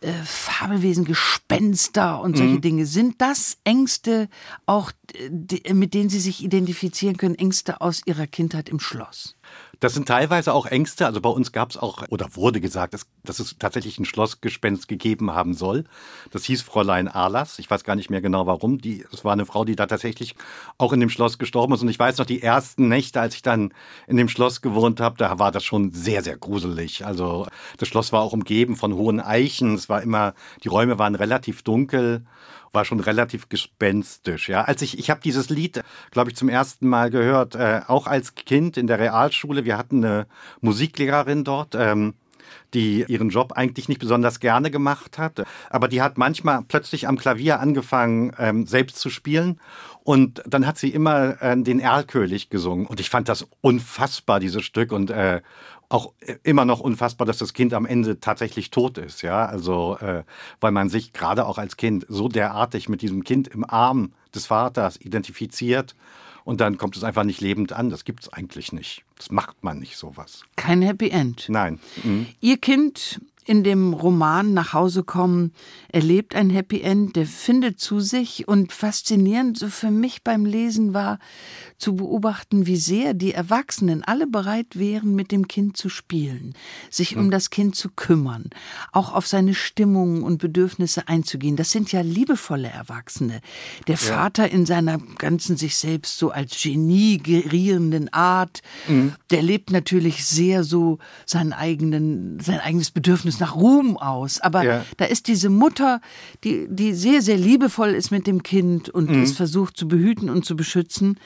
äh, 0.00 0.12
Fabelwesen, 0.24 1.04
Gespenster 1.04 2.20
und 2.20 2.36
solche 2.36 2.54
mhm. 2.54 2.60
Dinge. 2.60 2.86
Sind 2.86 3.20
das 3.20 3.58
Ängste 3.64 4.28
auch, 4.66 4.92
die, 5.28 5.62
mit 5.72 5.94
denen 5.94 6.10
Sie 6.10 6.20
sich 6.20 6.42
identifizieren 6.42 7.16
können, 7.16 7.34
Ängste 7.34 7.80
aus 7.80 8.02
Ihrer 8.04 8.26
Kindheit 8.26 8.68
im 8.68 8.80
Schloss? 8.80 9.36
Das 9.80 9.94
sind 9.94 10.08
teilweise 10.08 10.54
auch 10.54 10.66
Ängste. 10.66 11.06
Also 11.06 11.20
bei 11.20 11.28
uns 11.28 11.52
gab 11.52 11.70
es 11.70 11.76
auch 11.76 12.02
oder 12.08 12.34
wurde 12.34 12.60
gesagt, 12.60 12.94
dass, 12.94 13.06
dass 13.24 13.40
es 13.40 13.56
tatsächlich 13.58 13.98
ein 13.98 14.04
Schlossgespenst 14.04 14.88
gegeben 14.88 15.32
haben 15.32 15.54
soll. 15.54 15.84
Das 16.30 16.44
hieß 16.44 16.62
Fräulein 16.62 17.08
Alas. 17.08 17.58
Ich 17.58 17.70
weiß 17.70 17.84
gar 17.84 17.94
nicht 17.94 18.08
mehr 18.08 18.22
genau 18.22 18.46
warum. 18.46 18.78
Die, 18.78 19.04
es 19.12 19.24
war 19.24 19.32
eine 19.32 19.44
Frau, 19.44 19.64
die 19.64 19.76
da 19.76 19.86
tatsächlich 19.86 20.34
auch 20.78 20.92
in 20.92 21.00
dem 21.00 21.10
Schloss 21.10 21.38
gestorben 21.38 21.74
ist. 21.74 21.82
Und 21.82 21.88
ich 21.88 21.98
weiß 21.98 22.18
noch, 22.18 22.26
die 22.26 22.42
ersten 22.42 22.88
Nächte, 22.88 23.20
als 23.20 23.34
ich 23.34 23.42
dann 23.42 23.72
in 24.06 24.16
dem 24.16 24.28
Schloss 24.28 24.62
gewohnt 24.62 25.00
habe, 25.00 25.16
da 25.18 25.38
war 25.38 25.52
das 25.52 25.64
schon 25.64 25.92
sehr, 25.92 26.22
sehr 26.22 26.38
gruselig. 26.38 27.04
Also 27.04 27.46
das 27.76 27.88
Schloss 27.88 28.12
war 28.12 28.22
auch 28.22 28.32
umgeben 28.32 28.76
von 28.76 28.94
hohen 28.94 29.20
Eichen. 29.20 29.74
Es 29.74 29.88
war 29.88 30.02
immer, 30.02 30.34
die 30.64 30.68
Räume 30.68 30.98
waren 30.98 31.14
relativ 31.14 31.62
dunkel 31.62 32.24
war 32.72 32.84
schon 32.84 33.00
relativ 33.00 33.48
gespenstisch. 33.48 34.48
Ja, 34.48 34.62
als 34.62 34.82
ich 34.82 34.98
ich 34.98 35.10
habe 35.10 35.20
dieses 35.20 35.50
Lied, 35.50 35.82
glaube 36.10 36.30
ich, 36.30 36.36
zum 36.36 36.48
ersten 36.48 36.88
Mal 36.88 37.10
gehört, 37.10 37.54
äh, 37.54 37.80
auch 37.86 38.06
als 38.06 38.34
Kind 38.34 38.76
in 38.76 38.86
der 38.86 38.98
Realschule. 38.98 39.64
Wir 39.64 39.78
hatten 39.78 40.04
eine 40.04 40.26
Musiklehrerin 40.60 41.44
dort. 41.44 41.74
Ähm, 41.74 42.14
die 42.74 43.04
ihren 43.08 43.30
Job 43.30 43.52
eigentlich 43.52 43.88
nicht 43.88 44.00
besonders 44.00 44.40
gerne 44.40 44.70
gemacht 44.70 45.18
hat. 45.18 45.44
Aber 45.70 45.88
die 45.88 46.02
hat 46.02 46.18
manchmal 46.18 46.62
plötzlich 46.62 47.08
am 47.08 47.16
Klavier 47.16 47.60
angefangen, 47.60 48.32
ähm, 48.38 48.66
selbst 48.66 48.98
zu 48.98 49.10
spielen. 49.10 49.60
Und 50.02 50.42
dann 50.46 50.66
hat 50.66 50.78
sie 50.78 50.90
immer 50.90 51.40
äh, 51.42 51.60
den 51.60 51.80
Erlkönig 51.80 52.50
gesungen. 52.50 52.86
Und 52.86 53.00
ich 53.00 53.10
fand 53.10 53.28
das 53.28 53.46
unfassbar, 53.60 54.40
dieses 54.40 54.64
Stück. 54.64 54.92
Und 54.92 55.10
äh, 55.10 55.40
auch 55.88 56.12
immer 56.42 56.64
noch 56.64 56.80
unfassbar, 56.80 57.26
dass 57.26 57.38
das 57.38 57.52
Kind 57.52 57.72
am 57.74 57.86
Ende 57.86 58.20
tatsächlich 58.20 58.70
tot 58.70 58.98
ist. 58.98 59.22
Ja, 59.22 59.46
also 59.46 59.96
äh, 59.98 60.24
weil 60.60 60.72
man 60.72 60.88
sich 60.88 61.12
gerade 61.12 61.46
auch 61.46 61.58
als 61.58 61.76
Kind 61.76 62.06
so 62.08 62.28
derartig 62.28 62.88
mit 62.88 63.02
diesem 63.02 63.24
Kind 63.24 63.48
im 63.48 63.68
Arm 63.68 64.12
des 64.34 64.46
Vaters 64.46 65.00
identifiziert 65.00 65.94
und 66.44 66.60
dann 66.60 66.78
kommt 66.78 66.96
es 66.96 67.04
einfach 67.04 67.24
nicht 67.24 67.40
lebend 67.40 67.72
an. 67.72 67.90
Das 67.90 68.04
gibt 68.04 68.22
es 68.22 68.32
eigentlich 68.32 68.72
nicht. 68.72 69.04
Das 69.16 69.30
macht 69.30 69.62
man 69.62 69.78
nicht 69.78 69.96
sowas. 69.96 70.42
Kein 70.56 70.82
Happy 70.82 71.10
End. 71.10 71.46
Nein. 71.48 71.80
Mhm. 72.02 72.26
Ihr 72.40 72.58
Kind 72.58 73.20
in 73.46 73.62
dem 73.62 73.94
Roman 73.94 74.52
nach 74.54 74.72
Hause 74.72 75.04
kommen, 75.04 75.52
erlebt 75.88 76.34
ein 76.34 76.50
Happy 76.50 76.80
End, 76.80 77.14
der 77.14 77.26
findet 77.26 77.78
zu 77.78 78.00
sich 78.00 78.48
und 78.48 78.72
faszinierend 78.72 79.56
so 79.56 79.68
für 79.68 79.92
mich 79.92 80.24
beim 80.24 80.44
Lesen 80.44 80.94
war 80.94 81.20
zu 81.78 81.94
beobachten, 81.94 82.66
wie 82.66 82.76
sehr 82.76 83.14
die 83.14 83.32
Erwachsenen 83.32 84.02
alle 84.02 84.26
bereit 84.26 84.76
wären, 84.78 85.14
mit 85.14 85.30
dem 85.30 85.46
Kind 85.46 85.76
zu 85.76 85.88
spielen, 85.88 86.54
sich 86.90 87.16
um 87.16 87.30
das 87.30 87.50
Kind 87.50 87.76
zu 87.76 87.90
kümmern, 87.90 88.50
auch 88.92 89.12
auf 89.12 89.28
seine 89.28 89.54
Stimmungen 89.54 90.24
und 90.24 90.38
Bedürfnisse 90.38 91.06
einzugehen. 91.06 91.54
Das 91.54 91.70
sind 91.70 91.92
ja 91.92 92.00
liebevolle 92.00 92.68
Erwachsene. 92.68 93.40
Der 93.86 93.94
ja. 93.94 94.00
Vater 94.00 94.50
in 94.50 94.66
seiner 94.66 94.98
ganzen 95.18 95.56
sich 95.56 95.76
selbst 95.76 96.18
so 96.18 96.30
als 96.30 96.60
Genie 96.60 97.18
gerierenden 97.18 98.12
Art, 98.12 98.62
mhm. 98.88 99.14
der 99.30 99.42
lebt 99.42 99.70
natürlich 99.70 100.24
sehr 100.24 100.64
so 100.64 100.98
seinen 101.26 101.52
eigenen, 101.52 102.40
sein 102.40 102.58
eigenes 102.58 102.90
Bedürfnis 102.90 103.35
es 103.36 103.40
nach 103.40 103.54
Ruhm 103.56 103.96
aus. 103.96 104.40
Aber 104.40 104.62
Ja. 104.64 104.84
da 104.96 105.04
ist 105.04 105.28
diese 105.28 105.48
Mutter, 105.50 106.00
die, 106.44 106.66
die 106.68 106.92
sehr, 106.94 107.22
sehr 107.22 107.36
liebevoll 107.36 107.90
ist 107.90 108.10
mit 108.10 108.26
dem 108.26 108.42
Kind 108.42 108.88
und 108.88 109.10
Mhm. 109.10 109.22
es 109.22 109.32
versucht 109.36 109.76
zu 109.76 109.86
behüten 109.88 110.28
und 110.30 110.44
zu 110.44 110.56
beschützen. 110.56 111.18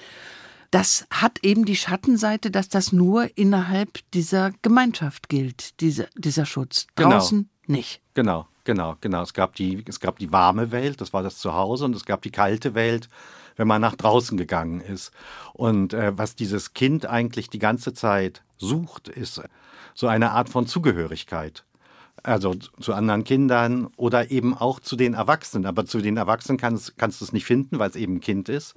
Das 0.70 1.06
hat 1.10 1.38
eben 1.42 1.64
die 1.64 1.74
Schattenseite, 1.74 2.50
dass 2.52 2.68
das 2.68 2.92
nur 2.92 3.36
innerhalb 3.36 3.98
dieser 4.12 4.52
Gemeinschaft 4.62 5.28
gilt, 5.28 5.80
dieser, 5.80 6.06
dieser 6.16 6.46
Schutz. 6.46 6.86
Genau. 6.94 7.10
Draußen 7.10 7.48
nicht. 7.66 8.00
Genau, 8.14 8.46
genau, 8.64 8.96
genau. 9.00 9.22
Es 9.22 9.34
gab, 9.34 9.56
die, 9.56 9.82
es 9.88 9.98
gab 9.98 10.18
die 10.20 10.30
warme 10.30 10.70
Welt, 10.70 11.00
das 11.00 11.12
war 11.12 11.22
das 11.24 11.38
Zuhause, 11.38 11.84
und 11.86 11.96
es 11.96 12.04
gab 12.04 12.22
die 12.22 12.30
kalte 12.30 12.74
Welt, 12.74 13.08
wenn 13.56 13.66
man 13.66 13.80
nach 13.80 13.96
draußen 13.96 14.38
gegangen 14.38 14.80
ist. 14.80 15.10
Und 15.54 15.92
äh, 15.92 16.16
was 16.16 16.36
dieses 16.36 16.72
Kind 16.72 17.04
eigentlich 17.04 17.50
die 17.50 17.58
ganze 17.58 17.92
Zeit 17.92 18.42
sucht, 18.56 19.08
ist 19.08 19.42
so 19.94 20.06
eine 20.06 20.30
Art 20.30 20.48
von 20.48 20.66
Zugehörigkeit. 20.68 21.64
Also 22.22 22.54
zu 22.54 22.94
anderen 22.94 23.24
Kindern 23.24 23.88
oder 23.96 24.30
eben 24.30 24.56
auch 24.56 24.80
zu 24.80 24.96
den 24.96 25.14
Erwachsenen. 25.14 25.66
Aber 25.66 25.86
zu 25.86 26.00
den 26.00 26.16
Erwachsenen 26.16 26.58
kannst, 26.58 26.98
kannst 26.98 27.20
du 27.20 27.24
es 27.24 27.32
nicht 27.32 27.44
finden, 27.44 27.78
weil 27.78 27.90
es 27.90 27.96
eben 27.96 28.16
ein 28.16 28.20
Kind 28.20 28.48
ist. 28.48 28.74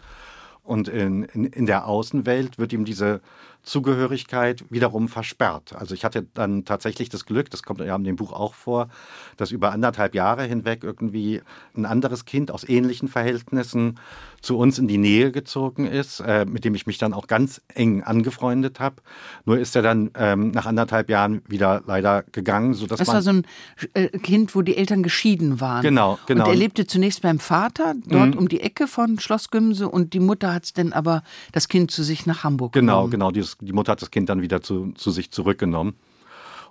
Und 0.63 0.87
in, 0.87 1.23
in, 1.23 1.43
in 1.45 1.65
der 1.65 1.87
Außenwelt 1.87 2.57
wird 2.57 2.71
ihm 2.71 2.85
diese 2.85 3.21
Zugehörigkeit 3.63 4.63
wiederum 4.69 5.07
versperrt. 5.07 5.73
Also 5.75 5.93
ich 5.95 6.03
hatte 6.05 6.25
dann 6.33 6.65
tatsächlich 6.65 7.09
das 7.09 7.25
Glück, 7.25 7.49
das 7.49 7.63
kommt 7.63 7.79
ja 7.79 7.95
in 7.95 8.03
dem 8.03 8.15
Buch 8.17 8.33
auch 8.33 8.53
vor, 8.53 8.89
dass 9.37 9.51
über 9.51 9.71
anderthalb 9.71 10.15
Jahre 10.15 10.43
hinweg 10.43 10.83
irgendwie 10.83 11.41
ein 11.75 11.85
anderes 11.85 12.25
Kind 12.25 12.51
aus 12.51 12.67
ähnlichen 12.67 13.07
Verhältnissen 13.07 13.99
zu 14.41 14.57
uns 14.57 14.77
in 14.77 14.89
die 14.89 14.97
Nähe 14.97 15.31
gezogen 15.31 15.85
ist, 15.87 16.19
äh, 16.19 16.45
mit 16.45 16.65
dem 16.65 16.75
ich 16.75 16.85
mich 16.85 16.97
dann 16.97 17.13
auch 17.13 17.27
ganz 17.27 17.61
eng 17.73 18.03
angefreundet 18.03 18.81
habe. 18.81 18.97
Nur 19.45 19.57
ist 19.57 19.75
er 19.75 19.81
dann 19.81 20.11
ähm, 20.15 20.51
nach 20.51 20.65
anderthalb 20.65 21.09
Jahren 21.09 21.41
wieder 21.47 21.81
leider 21.87 22.23
gegangen, 22.33 22.73
sodass 22.73 22.99
Das 22.99 23.07
man 23.07 23.15
war 23.15 23.21
so 23.21 23.29
ein 23.29 23.45
äh, 23.93 24.09
Kind, 24.19 24.53
wo 24.55 24.61
die 24.61 24.75
Eltern 24.75 25.01
geschieden 25.01 25.61
waren. 25.61 25.81
Genau, 25.81 26.19
genau. 26.25 26.43
Und 26.43 26.49
er 26.49 26.55
lebte 26.57 26.85
zunächst 26.85 27.21
beim 27.21 27.39
Vater, 27.39 27.93
dort 28.05 28.35
um 28.35 28.49
die 28.49 28.59
Ecke 28.59 28.87
von 28.87 29.17
Schloss 29.19 29.49
Gümse, 29.49 29.87
und 29.87 30.13
die 30.13 30.19
Mutter 30.19 30.53
hat 30.53 30.65
es 30.65 30.73
dann 30.73 30.91
aber 30.91 31.23
das 31.53 31.69
Kind 31.69 31.91
zu 31.91 32.03
sich 32.03 32.25
nach 32.25 32.43
Hamburg 32.43 32.73
Genau, 32.73 33.07
genommen. 33.07 33.11
genau. 33.11 33.31
Dieses, 33.31 33.52
die 33.59 33.73
Mutter 33.73 33.93
hat 33.93 34.01
das 34.01 34.11
Kind 34.11 34.29
dann 34.29 34.41
wieder 34.41 34.61
zu, 34.61 34.91
zu 34.93 35.11
sich 35.11 35.31
zurückgenommen. 35.31 35.95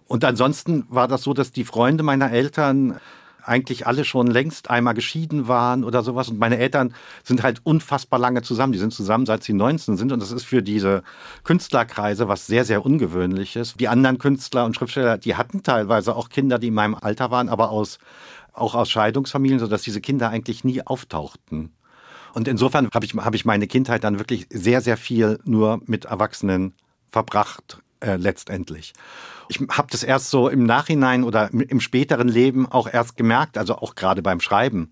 Und 0.07 0.25
ansonsten 0.25 0.85
war 0.89 1.09
das 1.09 1.23
so, 1.23 1.33
dass 1.33 1.53
die 1.53 1.65
Freunde 1.65 2.03
meiner 2.03 2.31
Eltern 2.31 3.01
eigentlich 3.45 3.87
alle 3.87 4.05
schon 4.05 4.27
längst 4.27 4.71
einmal 4.71 4.95
geschieden 4.95 5.49
waren 5.49 5.85
oder 5.85 6.03
sowas. 6.03 6.29
Und 6.29 6.39
meine 6.39 6.59
Eltern 6.59 6.95
sind 7.25 7.43
halt 7.43 7.61
unfassbar 7.65 8.19
lange 8.19 8.43
zusammen. 8.43 8.73
Die 8.73 8.79
sind 8.79 8.93
zusammen, 8.93 9.27
seit 9.27 9.43
sie 9.43 9.53
19 9.53 9.97
sind. 9.97 10.13
Und 10.13 10.21
das 10.21 10.33
ist 10.33 10.45
für 10.45 10.63
diese 10.63 11.03
Künstlerkreise 11.45 12.29
was 12.29 12.47
sehr, 12.47 12.65
sehr 12.65 12.85
Ungewöhnliches. 12.85 13.75
Die 13.75 13.89
anderen 13.89 14.19
Künstler 14.19 14.65
und 14.65 14.77
Schriftsteller, 14.77 15.19
die 15.19 15.35
hatten 15.37 15.63
teilweise 15.63 16.15
auch 16.15 16.29
Kinder, 16.29 16.59
die 16.59 16.69
in 16.69 16.75
meinem 16.75 16.95
Alter 16.95 17.31
waren, 17.31 17.49
aber 17.49 17.71
aus, 17.71 17.99
auch 18.53 18.75
aus 18.75 18.91
Scheidungsfamilien, 18.91 19.61
sodass 19.61 19.83
diese 19.83 20.01
Kinder 20.01 20.29
eigentlich 20.29 20.65
nie 20.65 20.83
auftauchten. 20.87 21.73
Und 22.35 22.49
insofern 22.49 22.89
habe 22.95 23.05
ich, 23.05 23.15
habe 23.15 23.37
ich 23.37 23.45
meine 23.45 23.67
Kindheit 23.67 24.05
dann 24.05 24.19
wirklich 24.19 24.47
sehr, 24.51 24.81
sehr 24.81 24.97
viel 24.97 25.39
nur 25.45 25.81
mit 25.87 26.07
Erwachsenen 26.07 26.75
verbracht, 27.11 27.83
äh, 28.01 28.17
letztendlich. 28.17 28.95
Ich 29.49 29.61
habe 29.71 29.89
das 29.91 30.03
erst 30.03 30.31
so 30.31 30.49
im 30.49 30.65
Nachhinein 30.65 31.25
oder 31.25 31.51
im- 31.53 31.61
im 31.61 31.81
späteren 31.81 32.29
Leben 32.29 32.67
auch 32.67 32.89
erst 32.91 33.17
gemerkt, 33.17 33.59
also 33.59 33.77
auch 33.77 33.95
gerade 33.95 34.23
beim 34.23 34.41
Schreiben, 34.41 34.91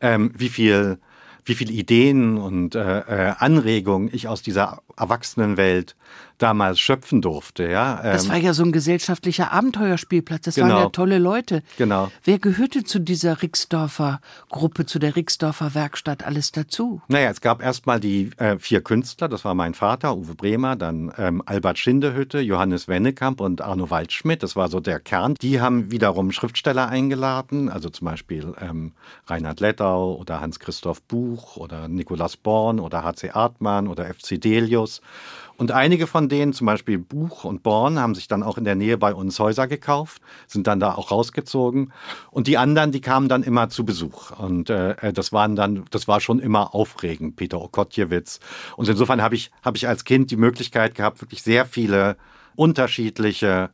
ähm, 0.00 0.32
wie 0.36 0.48
viel 0.48 0.98
wie 1.44 1.54
viel 1.54 1.70
Ideen 1.70 2.36
und 2.38 2.74
äh, 2.74 2.98
äh, 3.00 3.34
Anregungen 3.38 4.10
ich 4.12 4.28
aus 4.28 4.42
dieser 4.42 4.82
Erwachsenenwelt 4.96 5.96
damals 6.38 6.80
schöpfen 6.80 7.20
durfte. 7.20 7.68
Ja, 7.68 8.00
Das 8.02 8.24
Ähm, 8.24 8.30
war 8.30 8.38
ja 8.38 8.54
so 8.54 8.62
ein 8.62 8.72
gesellschaftlicher 8.72 9.52
Abenteuerspielplatz. 9.52 10.42
Das 10.46 10.56
waren 10.56 10.68
Genau. 10.68 10.80
ja 10.84 10.88
tolle 10.88 11.18
Leute. 11.18 11.62
Genau. 11.76 12.10
Wer 12.24 12.38
gehörte 12.38 12.82
zu 12.82 12.98
dieser 12.98 13.42
Rixdorfer 13.42 14.20
Gruppe, 14.48 14.86
zu 14.86 14.98
der 14.98 15.16
Rixdorfer 15.16 15.74
Werkstatt 15.74 16.24
alles 16.24 16.50
dazu? 16.52 17.02
Naja, 17.08 17.28
es 17.28 17.42
gab 17.42 17.62
erstmal 17.62 18.00
die 18.00 18.30
äh, 18.38 18.58
vier 18.58 18.80
Künstler, 18.82 19.28
das 19.28 19.44
war 19.44 19.54
mein 19.54 19.74
Vater, 19.74 20.16
Uwe 20.16 20.34
Bremer, 20.34 20.76
dann 20.76 21.12
ähm, 21.18 21.42
Albert 21.44 21.78
Schindehütte, 21.78 22.40
Johannes 22.40 22.88
Wennekamp 22.88 23.40
und 23.42 23.60
Arno 23.60 23.90
Waldschmidt, 23.90 24.42
das 24.42 24.56
war 24.56 24.68
so 24.68 24.80
der 24.80 24.98
Kern. 24.98 25.34
Die 25.42 25.60
haben 25.60 25.90
wiederum 25.90 26.32
Schriftsteller 26.32 26.88
eingeladen, 26.88 27.68
also 27.68 27.90
zum 27.90 28.06
Beispiel 28.06 28.54
ähm, 28.62 28.92
Reinhard 29.26 29.60
Lettau 29.60 30.14
oder 30.16 30.40
Hans-Christoph 30.40 31.02
Buch 31.02 31.29
oder 31.56 31.88
Nikolaus 31.88 32.36
Born 32.36 32.80
oder 32.80 33.04
H.C. 33.04 33.30
Artmann 33.30 33.88
oder 33.88 34.08
F.C. 34.08 34.38
Delius. 34.38 35.00
Und 35.56 35.72
einige 35.72 36.06
von 36.06 36.30
denen, 36.30 36.54
zum 36.54 36.66
Beispiel 36.66 36.98
Buch 36.98 37.44
und 37.44 37.62
Born, 37.62 37.98
haben 37.98 38.14
sich 38.14 38.28
dann 38.28 38.42
auch 38.42 38.56
in 38.56 38.64
der 38.64 38.76
Nähe 38.76 38.96
bei 38.96 39.12
uns 39.12 39.38
Häuser 39.38 39.66
gekauft, 39.66 40.22
sind 40.46 40.66
dann 40.66 40.80
da 40.80 40.94
auch 40.94 41.10
rausgezogen. 41.10 41.92
Und 42.30 42.46
die 42.46 42.56
anderen, 42.56 42.92
die 42.92 43.02
kamen 43.02 43.28
dann 43.28 43.42
immer 43.42 43.68
zu 43.68 43.84
Besuch. 43.84 44.30
Und 44.38 44.70
äh, 44.70 45.12
das 45.12 45.32
waren 45.32 45.56
dann, 45.56 45.84
das 45.90 46.08
war 46.08 46.20
schon 46.20 46.38
immer 46.38 46.74
aufregend, 46.74 47.36
Peter 47.36 47.60
Okotjewitz. 47.60 48.40
Und 48.76 48.88
insofern 48.88 49.20
habe 49.20 49.34
ich, 49.34 49.50
habe 49.62 49.76
ich 49.76 49.86
als 49.86 50.04
Kind 50.04 50.30
die 50.30 50.36
Möglichkeit 50.36 50.94
gehabt, 50.94 51.20
wirklich 51.20 51.42
sehr 51.42 51.66
viele 51.66 52.16
unterschiedliche 52.56 53.68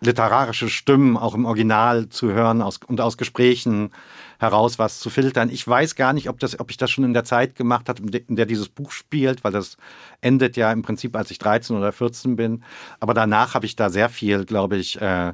literarische 0.00 0.68
Stimmen 0.68 1.16
auch 1.16 1.34
im 1.34 1.44
Original 1.44 2.08
zu 2.08 2.32
hören 2.32 2.62
aus, 2.62 2.80
und 2.86 3.00
aus 3.00 3.16
Gesprächen 3.16 3.90
heraus 4.38 4.78
was 4.78 5.00
zu 5.00 5.10
filtern. 5.10 5.50
Ich 5.50 5.66
weiß 5.66 5.94
gar 5.94 6.12
nicht, 6.12 6.28
ob, 6.28 6.38
das, 6.40 6.58
ob 6.60 6.70
ich 6.70 6.76
das 6.76 6.90
schon 6.90 7.04
in 7.04 7.14
der 7.14 7.24
Zeit 7.24 7.54
gemacht 7.56 7.88
habe, 7.88 8.02
in 8.26 8.36
der- 8.36 8.46
dieses 8.46 8.68
Buch 8.68 8.90
spielt, 8.90 9.44
weil 9.44 9.52
das 9.52 9.76
endet 10.20 10.56
ja 10.56 10.72
im 10.72 10.82
Prinzip, 10.82 11.16
als 11.16 11.30
ich 11.30 11.38
13 11.38 11.76
oder 11.76 11.92
14 11.92 12.36
bin. 12.36 12.62
Aber 13.00 13.14
danach 13.14 13.54
habe 13.54 13.66
ich 13.66 13.76
da 13.76 13.90
sehr 13.90 14.08
viel, 14.08 14.44
glaube 14.44 14.76
ich, 14.76 15.00
äh, 15.00 15.32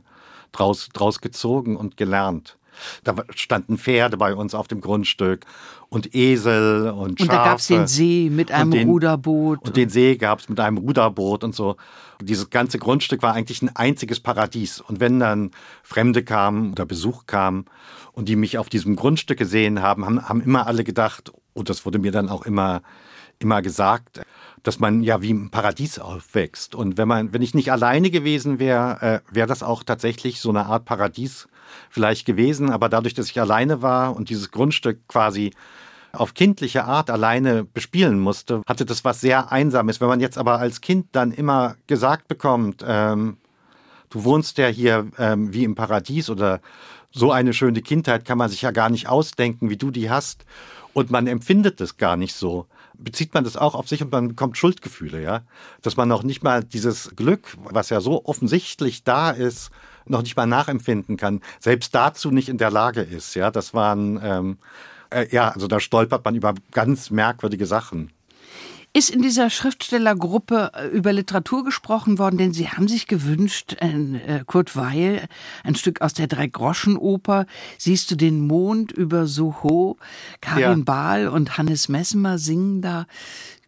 draus, 0.52 0.88
draus 0.92 1.20
gezogen 1.20 1.76
und 1.76 1.96
gelernt. 1.96 2.58
Da 3.04 3.14
standen 3.34 3.78
Pferde 3.78 4.16
bei 4.16 4.34
uns 4.34 4.54
auf 4.54 4.68
dem 4.68 4.80
Grundstück 4.80 5.46
und 5.88 6.14
Esel 6.14 6.90
und 6.90 7.18
Schafe. 7.20 7.30
Und 7.30 7.32
da 7.32 7.44
gab 7.44 7.58
es 7.58 7.66
den 7.66 7.86
See 7.86 8.30
mit 8.30 8.50
einem 8.50 8.72
Und 8.72 8.78
den- 8.78 8.88
Ruderboot. 8.88 9.66
Und 9.66 9.76
den 9.76 9.88
See 9.88 10.16
gab 10.16 10.40
es 10.40 10.48
mit 10.48 10.58
einem 10.60 10.78
Ruderboot 10.78 11.44
und 11.44 11.54
so. 11.54 11.76
Dieses 12.20 12.50
ganze 12.50 12.78
Grundstück 12.78 13.22
war 13.22 13.34
eigentlich 13.34 13.62
ein 13.62 13.74
einziges 13.74 14.20
Paradies. 14.20 14.80
Und 14.80 15.00
wenn 15.00 15.18
dann 15.18 15.50
Fremde 15.82 16.22
kamen 16.22 16.72
oder 16.72 16.86
Besuch 16.86 17.26
kam 17.26 17.64
und 18.12 18.28
die 18.28 18.36
mich 18.36 18.58
auf 18.58 18.68
diesem 18.68 18.96
Grundstück 18.96 19.38
gesehen 19.38 19.82
haben, 19.82 20.04
haben, 20.04 20.28
haben 20.28 20.40
immer 20.40 20.66
alle 20.66 20.84
gedacht, 20.84 21.32
und 21.54 21.68
das 21.68 21.84
wurde 21.84 21.98
mir 21.98 22.12
dann 22.12 22.28
auch 22.28 22.46
immer, 22.46 22.82
immer 23.42 23.62
gesagt, 23.62 24.22
dass 24.62 24.78
man 24.78 25.02
ja 25.02 25.22
wie 25.22 25.30
im 25.30 25.50
Paradies 25.50 25.98
aufwächst. 25.98 26.74
Und 26.74 26.96
wenn 26.96 27.08
man, 27.08 27.32
wenn 27.32 27.42
ich 27.42 27.54
nicht 27.54 27.72
alleine 27.72 28.10
gewesen 28.10 28.58
wäre, 28.58 29.22
äh, 29.30 29.34
wäre 29.34 29.48
das 29.48 29.62
auch 29.62 29.82
tatsächlich 29.82 30.40
so 30.40 30.50
eine 30.50 30.66
Art 30.66 30.84
Paradies 30.84 31.48
vielleicht 31.90 32.26
gewesen. 32.26 32.70
Aber 32.70 32.88
dadurch, 32.88 33.14
dass 33.14 33.30
ich 33.30 33.40
alleine 33.40 33.82
war 33.82 34.14
und 34.14 34.28
dieses 34.30 34.50
Grundstück 34.50 35.08
quasi 35.08 35.52
auf 36.12 36.34
kindliche 36.34 36.84
Art 36.84 37.10
alleine 37.10 37.64
bespielen 37.64 38.20
musste, 38.20 38.62
hatte 38.66 38.84
das 38.84 39.04
was 39.04 39.20
sehr 39.20 39.50
Einsames. 39.50 40.00
Wenn 40.00 40.08
man 40.08 40.20
jetzt 40.20 40.38
aber 40.38 40.58
als 40.58 40.80
Kind 40.80 41.08
dann 41.12 41.32
immer 41.32 41.76
gesagt 41.86 42.28
bekommt, 42.28 42.84
ähm, 42.86 43.38
du 44.10 44.24
wohnst 44.24 44.58
ja 44.58 44.68
hier 44.68 45.08
ähm, 45.18 45.52
wie 45.52 45.64
im 45.64 45.74
Paradies 45.74 46.28
oder 46.28 46.60
so 47.10 47.32
eine 47.32 47.52
schöne 47.52 47.82
Kindheit 47.82 48.24
kann 48.24 48.38
man 48.38 48.50
sich 48.50 48.62
ja 48.62 48.70
gar 48.70 48.90
nicht 48.90 49.08
ausdenken, 49.08 49.70
wie 49.70 49.76
du 49.76 49.90
die 49.90 50.10
hast. 50.10 50.44
Und 50.94 51.10
man 51.10 51.26
empfindet 51.26 51.80
es 51.80 51.96
gar 51.96 52.16
nicht 52.16 52.34
so. 52.34 52.66
Bezieht 53.02 53.34
man 53.34 53.44
das 53.44 53.56
auch 53.56 53.74
auf 53.74 53.88
sich 53.88 54.02
und 54.02 54.12
man 54.12 54.28
bekommt 54.28 54.56
Schuldgefühle, 54.56 55.22
ja? 55.22 55.42
Dass 55.82 55.96
man 55.96 56.08
noch 56.08 56.22
nicht 56.22 56.42
mal 56.42 56.62
dieses 56.62 57.14
Glück, 57.16 57.56
was 57.64 57.90
ja 57.90 58.00
so 58.00 58.24
offensichtlich 58.24 59.04
da 59.04 59.30
ist, 59.30 59.70
noch 60.06 60.22
nicht 60.22 60.36
mal 60.36 60.46
nachempfinden 60.46 61.16
kann, 61.16 61.40
selbst 61.60 61.94
dazu 61.94 62.30
nicht 62.30 62.48
in 62.48 62.58
der 62.58 62.70
Lage 62.70 63.02
ist, 63.02 63.34
ja? 63.34 63.50
Das 63.50 63.74
waren, 63.74 64.20
ähm, 64.22 64.58
äh, 65.10 65.26
ja, 65.30 65.48
also 65.50 65.68
da 65.68 65.80
stolpert 65.80 66.24
man 66.24 66.34
über 66.34 66.54
ganz 66.70 67.10
merkwürdige 67.10 67.66
Sachen. 67.66 68.10
Ist 68.94 69.08
in 69.08 69.22
dieser 69.22 69.48
Schriftstellergruppe 69.48 70.70
äh, 70.74 70.86
über 70.88 71.14
Literatur 71.14 71.64
gesprochen 71.64 72.18
worden, 72.18 72.36
denn 72.36 72.52
Sie 72.52 72.68
haben 72.68 72.88
sich 72.88 73.06
gewünscht, 73.06 73.76
ein, 73.80 74.16
äh, 74.16 74.44
Kurt 74.46 74.76
Weil, 74.76 75.28
ein 75.64 75.74
Stück 75.74 76.02
aus 76.02 76.12
der 76.12 76.26
Drei-Groschen-Oper, 76.26 77.46
Siehst 77.78 78.10
du 78.10 78.16
den 78.16 78.46
Mond 78.46 78.92
über 78.92 79.26
Soho, 79.26 79.96
Karin 80.42 80.60
Ja. 80.80 80.84
Bahl 80.84 81.28
und 81.28 81.56
Hannes 81.56 81.88
Mesmer 81.88 82.38
singen 82.38 82.82
da. 82.82 83.06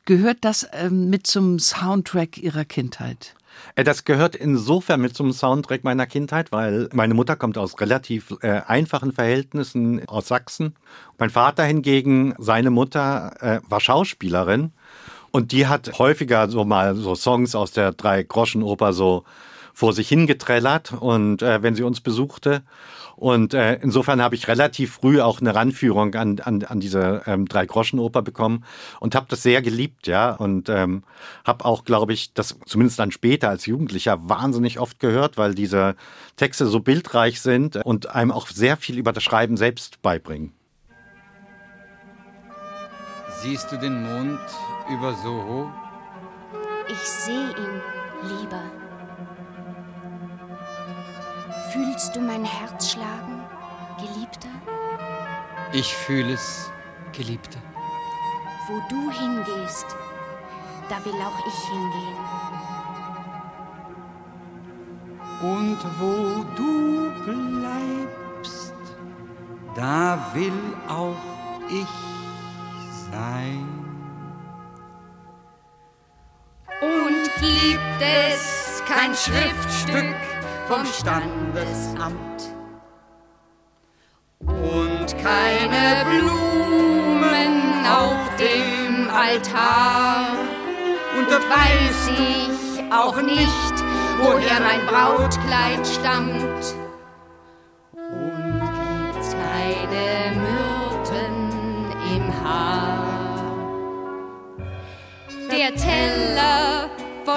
Gehört 0.04 0.38
das 0.42 0.68
ähm, 0.74 1.08
mit 1.08 1.26
zum 1.26 1.58
Soundtrack 1.58 2.36
Ihrer 2.36 2.66
Kindheit? 2.66 3.34
Äh, 3.76 3.84
Das 3.84 4.04
gehört 4.04 4.36
insofern 4.36 5.00
mit 5.00 5.16
zum 5.16 5.32
Soundtrack 5.32 5.84
meiner 5.84 6.06
Kindheit, 6.06 6.52
weil 6.52 6.90
meine 6.92 7.14
Mutter 7.14 7.36
kommt 7.36 7.56
aus 7.56 7.80
relativ 7.80 8.34
äh, 8.42 8.60
einfachen 8.66 9.12
Verhältnissen 9.12 10.06
aus 10.06 10.28
Sachsen. 10.28 10.74
Mein 11.18 11.30
Vater 11.30 11.64
hingegen, 11.64 12.34
seine 12.36 12.68
Mutter 12.68 13.34
äh, 13.40 13.60
war 13.66 13.80
Schauspielerin 13.80 14.72
und 15.34 15.50
die 15.50 15.66
hat 15.66 15.98
häufiger 15.98 16.48
so 16.48 16.64
mal 16.64 16.94
so 16.94 17.16
Songs 17.16 17.56
aus 17.56 17.72
der 17.72 17.90
Drei-Groschen-Oper 17.90 18.92
so 18.92 19.24
vor 19.72 19.92
sich 19.92 20.08
hingetrellert 20.08 20.92
und 20.92 21.42
äh, 21.42 21.60
wenn 21.60 21.74
sie 21.74 21.82
uns 21.82 22.00
besuchte. 22.00 22.62
Und 23.16 23.52
äh, 23.52 23.80
insofern 23.82 24.22
habe 24.22 24.36
ich 24.36 24.46
relativ 24.46 24.92
früh 24.92 25.20
auch 25.20 25.40
eine 25.40 25.52
Ranführung 25.52 26.14
an, 26.14 26.38
an, 26.38 26.62
an 26.62 26.78
diese 26.78 27.22
ähm, 27.26 27.48
Drei-Groschen-Oper 27.48 28.22
bekommen 28.22 28.64
und 29.00 29.16
habe 29.16 29.26
das 29.28 29.42
sehr 29.42 29.60
geliebt, 29.60 30.06
ja. 30.06 30.30
Und 30.30 30.68
ähm, 30.68 31.02
habe 31.44 31.64
auch, 31.64 31.84
glaube 31.84 32.12
ich, 32.12 32.32
das 32.32 32.56
zumindest 32.64 33.00
dann 33.00 33.10
später 33.10 33.48
als 33.48 33.66
Jugendlicher 33.66 34.28
wahnsinnig 34.28 34.78
oft 34.78 35.00
gehört, 35.00 35.36
weil 35.36 35.56
diese 35.56 35.96
Texte 36.36 36.66
so 36.66 36.78
bildreich 36.78 37.40
sind 37.40 37.74
und 37.84 38.08
einem 38.14 38.30
auch 38.30 38.46
sehr 38.46 38.76
viel 38.76 38.98
über 38.98 39.12
das 39.12 39.24
Schreiben 39.24 39.56
selbst 39.56 40.00
beibringen. 40.00 40.52
Siehst 43.42 43.72
du 43.72 43.76
den 43.76 44.00
Mond 44.00 44.38
über 44.88 45.14
Soho? 45.14 45.70
Ich 46.88 46.98
sehe 46.98 47.50
ihn, 47.50 47.82
Lieber. 48.22 48.62
Fühlst 51.72 52.14
du 52.14 52.20
mein 52.20 52.44
Herz 52.44 52.92
schlagen, 52.92 53.42
Geliebter? 53.98 54.48
Ich 55.72 55.94
fühle 55.94 56.34
es, 56.34 56.70
Geliebte. 57.12 57.58
Wo 58.68 58.80
du 58.88 59.10
hingehst, 59.10 59.86
da 60.88 61.04
will 61.04 61.20
auch 61.20 61.46
ich 61.46 61.68
hingehen. 61.68 62.18
Und 65.42 65.78
wo 66.00 66.44
du 66.56 67.10
bleibst, 67.24 68.74
da 69.74 70.18
will 70.32 70.52
auch 70.88 71.16
ich 71.68 71.88
sein. 73.10 73.83
Gibt 77.44 78.00
es 78.00 78.82
kein 78.86 79.14
Schriftstück 79.14 80.16
vom 80.68 80.84
Standesamt 80.86 82.54
und 84.46 85.06
keine 85.22 86.04
Blumen 86.10 87.84
auf 87.86 88.36
dem 88.38 89.10
Altar. 89.10 90.26
Und 91.16 91.28
weiß 91.30 92.10
ich 92.18 92.92
auch 92.92 93.20
nicht, 93.22 93.74
woher 94.20 94.60
mein 94.60 94.84
Brautkleid 94.86 95.86
stammt. 95.86 96.74
Und 97.92 98.62
gibt's 99.12 99.30
keine 99.32 100.06
Myrten 100.40 101.36
im 102.16 102.26
Haar. 102.44 103.14
Der 105.50 105.74
Teller, 105.76 106.13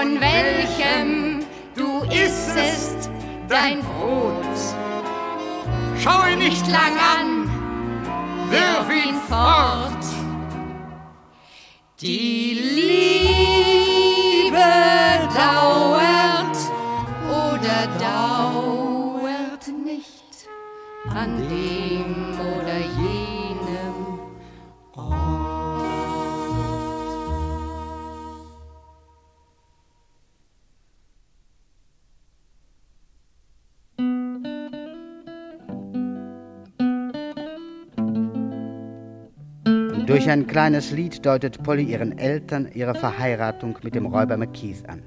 von 0.08 0.22
welchem 0.22 1.40
du 1.76 2.04
issest, 2.06 3.10
dein 3.50 3.82
Brot. 3.82 4.36
Schau 6.00 6.28
ihn 6.32 6.40
nicht 6.40 6.66
lang 6.68 6.98
an, 6.98 7.50
wirf 8.50 8.90
ihn 8.90 9.16
fort. 9.28 10.06
Die 12.00 12.54
Liebe 13.58 14.58
dauert 15.36 16.58
oder 17.30 17.88
dauert 18.00 19.68
nicht 19.84 20.48
an 21.14 21.50
dem 21.50 21.87
Durch 40.18 40.32
ein 40.32 40.48
kleines 40.48 40.90
Lied 40.90 41.24
deutet 41.28 41.62
Polly 41.62 41.84
ihren 41.84 42.18
Eltern 42.18 42.72
ihre 42.74 42.96
Verheiratung 42.96 43.78
mit 43.84 43.94
dem 43.94 44.08
Räuber 44.08 44.36
McKeith 44.36 44.84
an. 44.90 45.04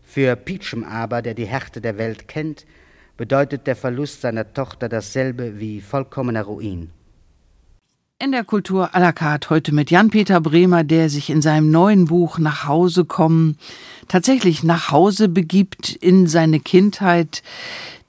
Für 0.00 0.36
Peachum 0.36 0.84
aber, 0.84 1.20
der 1.20 1.34
die 1.34 1.44
Härte 1.44 1.82
der 1.82 1.98
Welt 1.98 2.26
kennt, 2.26 2.64
bedeutet 3.18 3.66
der 3.66 3.76
Verlust 3.76 4.22
seiner 4.22 4.54
Tochter 4.54 4.88
dasselbe 4.88 5.60
wie 5.60 5.82
vollkommener 5.82 6.44
Ruin. 6.44 6.92
In 8.18 8.32
der 8.32 8.44
Kultur 8.44 8.94
à 8.94 8.98
la 8.98 9.12
carte 9.12 9.50
heute 9.50 9.74
mit 9.74 9.90
Jan-Peter 9.90 10.40
Bremer, 10.40 10.84
der 10.84 11.10
sich 11.10 11.28
in 11.28 11.42
seinem 11.42 11.70
neuen 11.70 12.06
Buch 12.06 12.38
Nach 12.38 12.66
Hause 12.66 13.04
kommen 13.04 13.58
tatsächlich 14.08 14.62
nach 14.62 14.90
Hause 14.90 15.28
begibt 15.28 15.90
in 15.90 16.26
seine 16.26 16.60
Kindheit, 16.60 17.42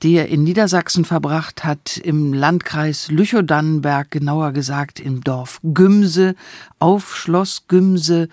die 0.03 0.13
er 0.13 0.27
in 0.27 0.43
Niedersachsen 0.43 1.05
verbracht 1.05 1.63
hat, 1.65 1.97
im 1.97 2.33
Landkreis 2.33 3.09
Lüchow-Dannenberg, 3.09 4.11
genauer 4.11 4.51
gesagt 4.51 4.99
im 4.99 5.23
Dorf 5.23 5.59
Gümse, 5.63 6.35
auf 6.79 7.15
Schloss 7.15 7.63
Gümse. 7.67 8.29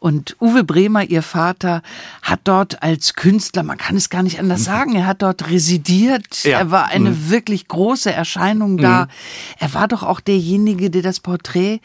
Und 0.00 0.34
Uwe 0.40 0.64
Bremer, 0.64 1.04
ihr 1.04 1.22
Vater, 1.22 1.82
hat 2.22 2.40
dort 2.44 2.82
als 2.82 3.14
Künstler, 3.14 3.62
man 3.62 3.76
kann 3.78 3.96
es 3.96 4.08
gar 4.08 4.22
nicht 4.22 4.40
anders 4.40 4.64
sagen, 4.64 4.94
er 4.96 5.06
hat 5.06 5.20
dort 5.22 5.48
residiert. 5.50 6.42
Ja. 6.42 6.58
Er 6.58 6.70
war 6.70 6.86
eine 6.88 7.10
Mhm. 7.10 7.30
wirklich 7.30 7.68
große 7.68 8.10
Erscheinung 8.10 8.78
da. 8.78 9.08
Er 9.58 9.74
war 9.74 9.88
doch 9.88 10.02
auch 10.02 10.20
derjenige, 10.20 10.88
der 10.90 11.02
das 11.02 11.20
Porträt 11.20 11.80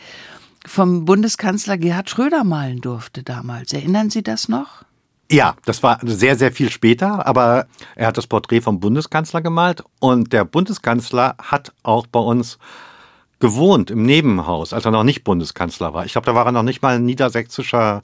vom 0.65 1.03
Bundeskanzler 1.05 1.77
Gerhard 1.77 2.09
Schröder 2.09 2.43
malen 2.45 2.79
durfte 2.81 3.21
damals. 3.21 3.73
Erinnern 3.73 4.09
Sie 4.09 4.23
das 4.23 4.47
noch? 4.49 4.83
Ja, 5.29 5.55
das 5.65 5.83
war 5.83 5.99
sehr, 6.03 6.37
sehr 6.37 6.51
viel 6.51 6.71
später, 6.71 7.25
aber 7.27 7.65
er 7.95 8.07
hat 8.07 8.17
das 8.17 8.27
Porträt 8.27 8.61
vom 8.61 8.79
Bundeskanzler 8.79 9.41
gemalt 9.41 9.83
und 9.99 10.31
der 10.33 10.45
Bundeskanzler 10.45 11.35
hat 11.39 11.73
auch 11.83 12.07
bei 12.07 12.19
uns 12.19 12.59
gewohnt 13.45 13.91
im 13.91 14.03
Nebenhaus, 14.03 14.73
als 14.73 14.85
er 14.85 14.91
noch 14.91 15.03
nicht 15.03 15.23
Bundeskanzler 15.23 15.93
war. 15.93 16.05
Ich 16.05 16.13
glaube, 16.13 16.25
da 16.25 16.33
war 16.35 16.45
er 16.45 16.51
noch 16.51 16.63
nicht 16.63 16.81
mal 16.81 16.95
ein 16.95 17.05
niedersächsischer 17.05 18.01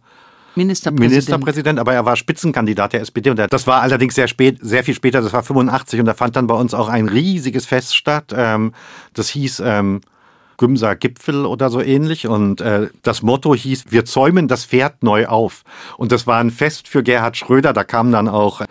Ministerpräsident. 0.55 0.99
Ministerpräsident, 1.11 1.79
aber 1.79 1.93
er 1.93 2.05
war 2.05 2.15
Spitzenkandidat 2.15 2.93
der 2.93 3.01
SPD 3.01 3.29
und 3.29 3.37
der- 3.37 3.47
das 3.47 3.67
war 3.67 3.81
allerdings 3.81 4.15
sehr 4.15 4.27
spät, 4.27 4.57
sehr 4.61 4.83
viel 4.83 4.93
später, 4.93 5.21
das 5.21 5.31
war 5.33 5.43
85 5.43 5.99
und 6.01 6.05
da 6.05 6.13
fand 6.13 6.35
dann 6.35 6.47
bei 6.47 6.55
uns 6.55 6.73
auch 6.73 6.89
ein 6.89 7.07
riesiges 7.07 7.65
Fest 7.65 7.95
statt. 7.95 8.33
Ähm, 8.35 8.73
das 9.13 9.29
hieß 9.29 9.61
ähm, 9.65 10.01
Gümser 10.57 10.95
Gipfel 10.95 11.45
oder 11.45 11.69
so 11.69 11.81
ähnlich 11.81 12.27
und 12.27 12.61
äh, 12.61 12.89
das 13.01 13.21
Motto 13.21 13.55
hieß, 13.55 13.85
wir 13.89 14.05
zäumen 14.05 14.47
das 14.47 14.65
Pferd 14.65 15.03
neu 15.03 15.27
auf. 15.27 15.63
Und 15.97 16.11
das 16.11 16.27
war 16.27 16.39
ein 16.39 16.51
Fest 16.51 16.87
für 16.87 17.03
Gerhard 17.03 17.37
Schröder, 17.37 17.73
da 17.73 17.83
kam 17.83 18.11
dann 18.11 18.27
auch 18.27 18.61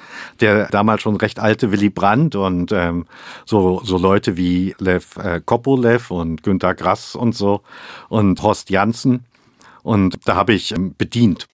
der 0.41 0.69
damals 0.69 1.03
schon 1.03 1.17
recht 1.17 1.41
alte 1.41 1.73
Willy 1.73 1.91
Brandt 1.91 2.37
und 2.37 2.73
ähm, 2.73 3.07
so, 3.45 3.81
so 3.85 3.99
Leute 3.99 4.37
wie 4.37 4.75
Lev 4.79 5.17
äh, 5.17 5.41
Kopolev 5.45 6.11
und 6.11 6.43
Günter 6.43 6.75
Grass 6.75 7.15
und 7.15 7.35
so 7.35 7.63
und 8.09 8.43
Horst 8.43 8.71
Janssen. 8.71 9.25
Und 9.83 10.19
da 10.27 10.35
habe 10.37 10.53
ich 10.53 10.73
ähm, 10.73 10.95
bedient. 10.97 11.47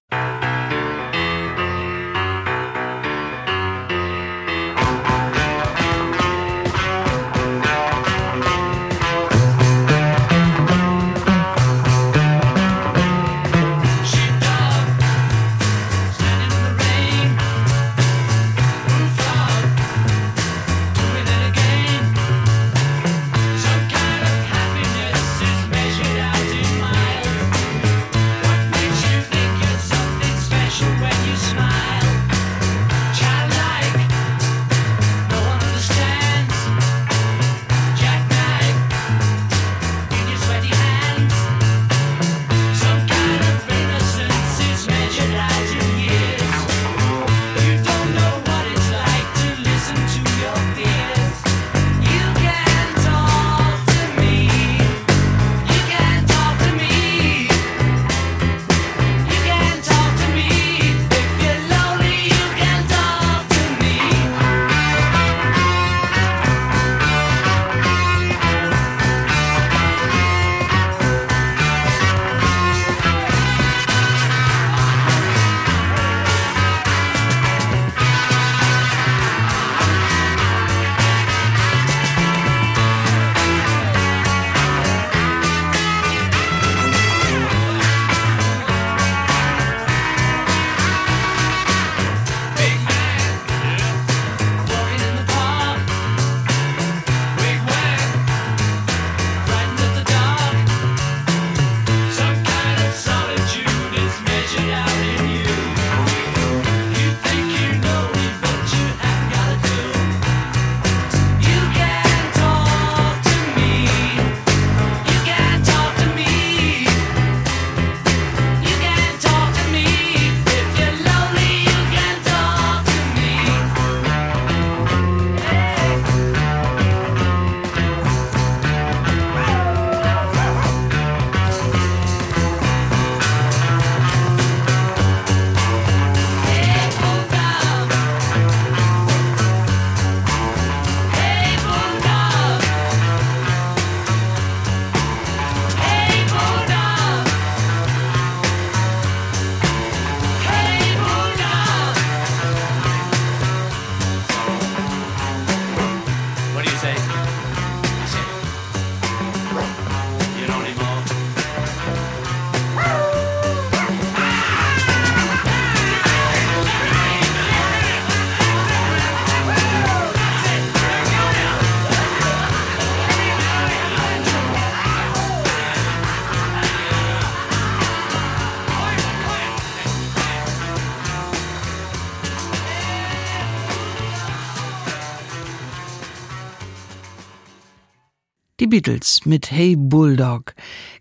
Beatles 188.77 189.25
mit 189.25 189.49
Hey 189.49 189.75
Bulldog. 189.75 190.53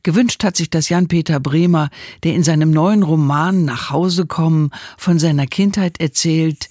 Gewünscht 0.02 0.42
hat 0.44 0.56
sich 0.56 0.70
das 0.70 0.88
Jan-Peter 0.88 1.40
Bremer, 1.40 1.90
der 2.24 2.32
in 2.32 2.42
seinem 2.42 2.70
neuen 2.70 3.02
Roman 3.02 3.66
Nach 3.66 3.90
Hause 3.90 4.24
kommen 4.24 4.70
von 4.96 5.18
seiner 5.18 5.46
Kindheit 5.46 6.00
erzählt, 6.00 6.70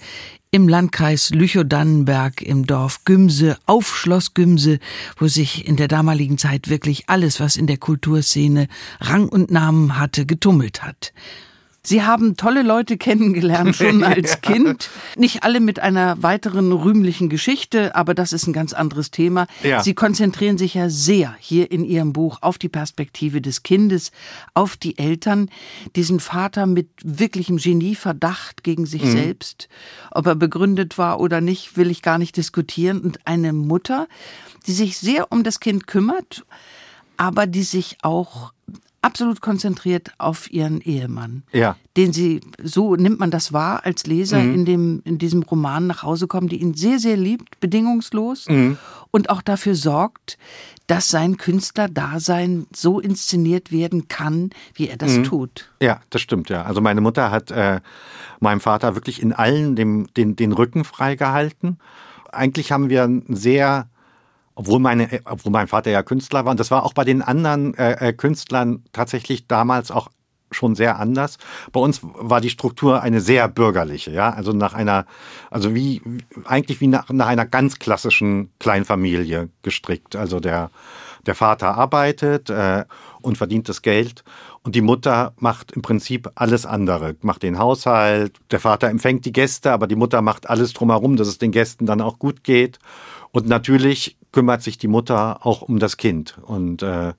im 0.49 0.67
Landkreis 0.67 1.29
Lüchow-Dannenberg 1.29 2.41
im 2.41 2.65
Dorf 2.65 3.05
Gümse, 3.05 3.59
auf 3.67 3.95
Schloss 3.95 4.33
Gümse, 4.33 4.79
wo 5.17 5.27
sich 5.27 5.67
in 5.67 5.75
der 5.75 5.89
damaligen 5.89 6.39
Zeit 6.39 6.69
wirklich 6.69 7.07
alles, 7.07 7.39
was 7.39 7.55
in 7.55 7.67
der 7.67 7.77
Kulturszene 7.77 8.67
Rang 8.99 9.29
und 9.29 9.51
Namen 9.51 9.99
hatte, 9.99 10.25
getummelt 10.25 10.81
hat. 10.81 11.13
Sie 11.85 12.03
haben 12.03 12.35
tolle 12.35 12.63
Leute 12.63 12.97
kennengelernt, 12.97 13.75
schon 13.75 14.03
als 14.03 14.41
Kind. 14.41 14.89
Nicht 15.17 15.43
alle 15.43 15.59
mit 15.59 15.79
einer 15.79 16.21
weiteren 16.21 16.71
rühmlichen 16.71 17.29
Geschichte, 17.29 17.95
aber 17.95 18.15
das 18.15 18.33
ist 18.33 18.47
ein 18.47 18.53
ganz 18.53 18.73
anderes 18.73 19.11
Thema. 19.11 19.45
Ja. 19.61 19.83
Sie 19.83 19.93
konzentrieren 19.93 20.57
sich 20.57 20.73
ja 20.73 20.89
sehr 20.89 21.35
hier 21.39 21.71
in 21.71 21.85
Ihrem 21.85 22.11
Buch 22.11 22.39
auf 22.41 22.57
die 22.57 22.69
Perspektive 22.69 23.39
des 23.39 23.61
Kindes, 23.61 24.11
auf 24.55 24.77
die 24.77 24.97
Eltern, 24.97 25.49
diesen 25.95 26.19
Vater 26.19 26.65
mit 26.65 26.89
wirklichem 27.03 27.57
Genieverdacht 27.57 28.63
gegen 28.63 28.87
sich 28.87 29.03
selbst. 29.03 29.69
Ob 30.09 30.25
er 30.25 30.35
begründet 30.35 30.97
war 30.97 31.19
oder 31.19 31.39
nicht, 31.39 31.77
will 31.77 31.91
ich 31.91 32.01
gar 32.01 32.17
nicht 32.17 32.35
diskutieren. 32.35 33.01
Und 33.01 33.19
eine 33.25 33.53
Mutter, 33.53 34.07
die 34.65 34.73
sich 34.73 34.97
sehr 34.97 35.31
um 35.31 35.43
das 35.43 35.59
Kind 35.59 35.85
kümmert, 35.85 36.45
aber 37.17 37.45
die 37.45 37.63
sich 37.63 37.97
auch 38.01 38.51
absolut 39.05 39.41
konzentriert 39.41 40.11
auf 40.17 40.51
ihren 40.51 40.81
Ehemann. 40.81 41.43
Ja. 41.51 41.75
Den 41.95 42.11
sie, 42.11 42.41
so 42.61 42.95
nimmt 42.95 43.19
man 43.19 43.31
das 43.31 43.53
wahr 43.53 43.85
als 43.85 44.05
Leser 44.05 44.41
in, 44.41 44.65
dem, 44.65 45.01
in 45.05 45.17
diesem 45.17 45.43
Roman 45.43 45.87
nach 45.87 46.03
Hause 46.03 46.27
kommen, 46.27 46.49
die 46.49 46.61
ihn 46.61 46.73
sehr, 46.73 46.99
sehr 46.99 47.15
liebt, 47.15 47.59
bedingungslos 47.59 48.47
und 49.11 49.29
auch 49.29 49.41
dafür 49.41 49.75
sorgt, 49.75 50.37
dass 50.87 51.09
sein 51.09 51.37
Künstlerdasein 51.37 52.67
so 52.73 52.99
inszeniert 52.99 53.71
werden 53.71 54.07
kann, 54.07 54.49
wie 54.73 54.87
er 54.87 54.97
das 54.97 55.21
tut. 55.23 55.71
Ja, 55.81 56.01
das 56.09 56.21
stimmt, 56.21 56.49
ja. 56.49 56.63
Also 56.63 56.81
meine 56.81 57.01
Mutter 57.01 57.31
hat 57.31 57.51
äh, 57.51 57.79
meinem 58.39 58.59
Vater 58.59 58.95
wirklich 58.95 59.21
in 59.21 59.33
allen 59.33 59.75
dem, 59.75 60.07
den, 60.15 60.35
den 60.35 60.51
Rücken 60.51 60.83
freigehalten. 60.83 61.77
Eigentlich 62.31 62.71
haben 62.71 62.89
wir 62.89 63.03
ein 63.03 63.23
sehr, 63.29 63.87
obwohl, 64.55 64.79
meine, 64.79 65.21
obwohl 65.25 65.51
mein 65.51 65.67
Vater 65.67 65.91
ja 65.91 66.03
Künstler 66.03 66.45
war, 66.45 66.51
und 66.51 66.59
das 66.59 66.71
war 66.71 66.83
auch 66.83 66.93
bei 66.93 67.03
den 67.03 67.21
anderen 67.21 67.73
äh, 67.75 68.09
äh, 68.09 68.13
Künstlern 68.13 68.83
tatsächlich 68.93 69.47
damals 69.47 69.91
auch 69.91 70.09
schon 70.51 70.75
sehr 70.75 70.99
anders. 70.99 71.37
Bei 71.71 71.79
uns 71.79 71.99
war 72.03 72.39
die 72.39 72.49
Struktur 72.49 73.01
eine 73.01 73.19
sehr 73.19 73.47
bürgerliche, 73.47 74.11
ja, 74.11 74.29
also 74.29 74.53
nach 74.53 74.73
einer, 74.73 75.05
also 75.51 75.75
wie 75.75 76.01
eigentlich 76.45 76.79
wie 76.81 76.87
nach, 76.87 77.09
nach 77.09 77.27
einer 77.27 77.45
ganz 77.45 77.79
klassischen 77.79 78.51
Kleinfamilie 78.59 79.49
gestrickt. 79.63 80.15
Also 80.15 80.39
der 80.39 80.71
der 81.25 81.35
Vater 81.35 81.75
arbeitet 81.75 82.49
äh, 82.49 82.85
und 83.21 83.37
verdient 83.37 83.67
das 83.67 83.81
Geld 83.81 84.23
und 84.61 84.75
die 84.75 84.81
Mutter 84.81 85.33
macht 85.37 85.71
im 85.71 85.81
Prinzip 85.81 86.29
alles 86.35 86.65
andere, 86.65 87.15
macht 87.21 87.43
den 87.43 87.57
Haushalt. 87.57 88.39
Der 88.51 88.59
Vater 88.59 88.89
empfängt 88.89 89.25
die 89.25 89.31
Gäste, 89.31 89.71
aber 89.71 89.87
die 89.87 89.95
Mutter 89.95 90.21
macht 90.21 90.49
alles 90.49 90.73
drumherum, 90.73 91.17
dass 91.17 91.27
es 91.27 91.37
den 91.37 91.51
Gästen 91.51 91.85
dann 91.85 92.01
auch 92.01 92.19
gut 92.19 92.43
geht. 92.43 92.79
Und 93.35 93.49
natürlich 93.49 94.15
kümmert 94.31 94.61
sich 94.61 94.77
die 94.77 94.87
Mutter 94.87 95.45
auch 95.45 95.61
um 95.61 95.77
das 95.77 95.97
Kind 95.97 96.37
und 96.45 96.81
äh, 96.83 97.11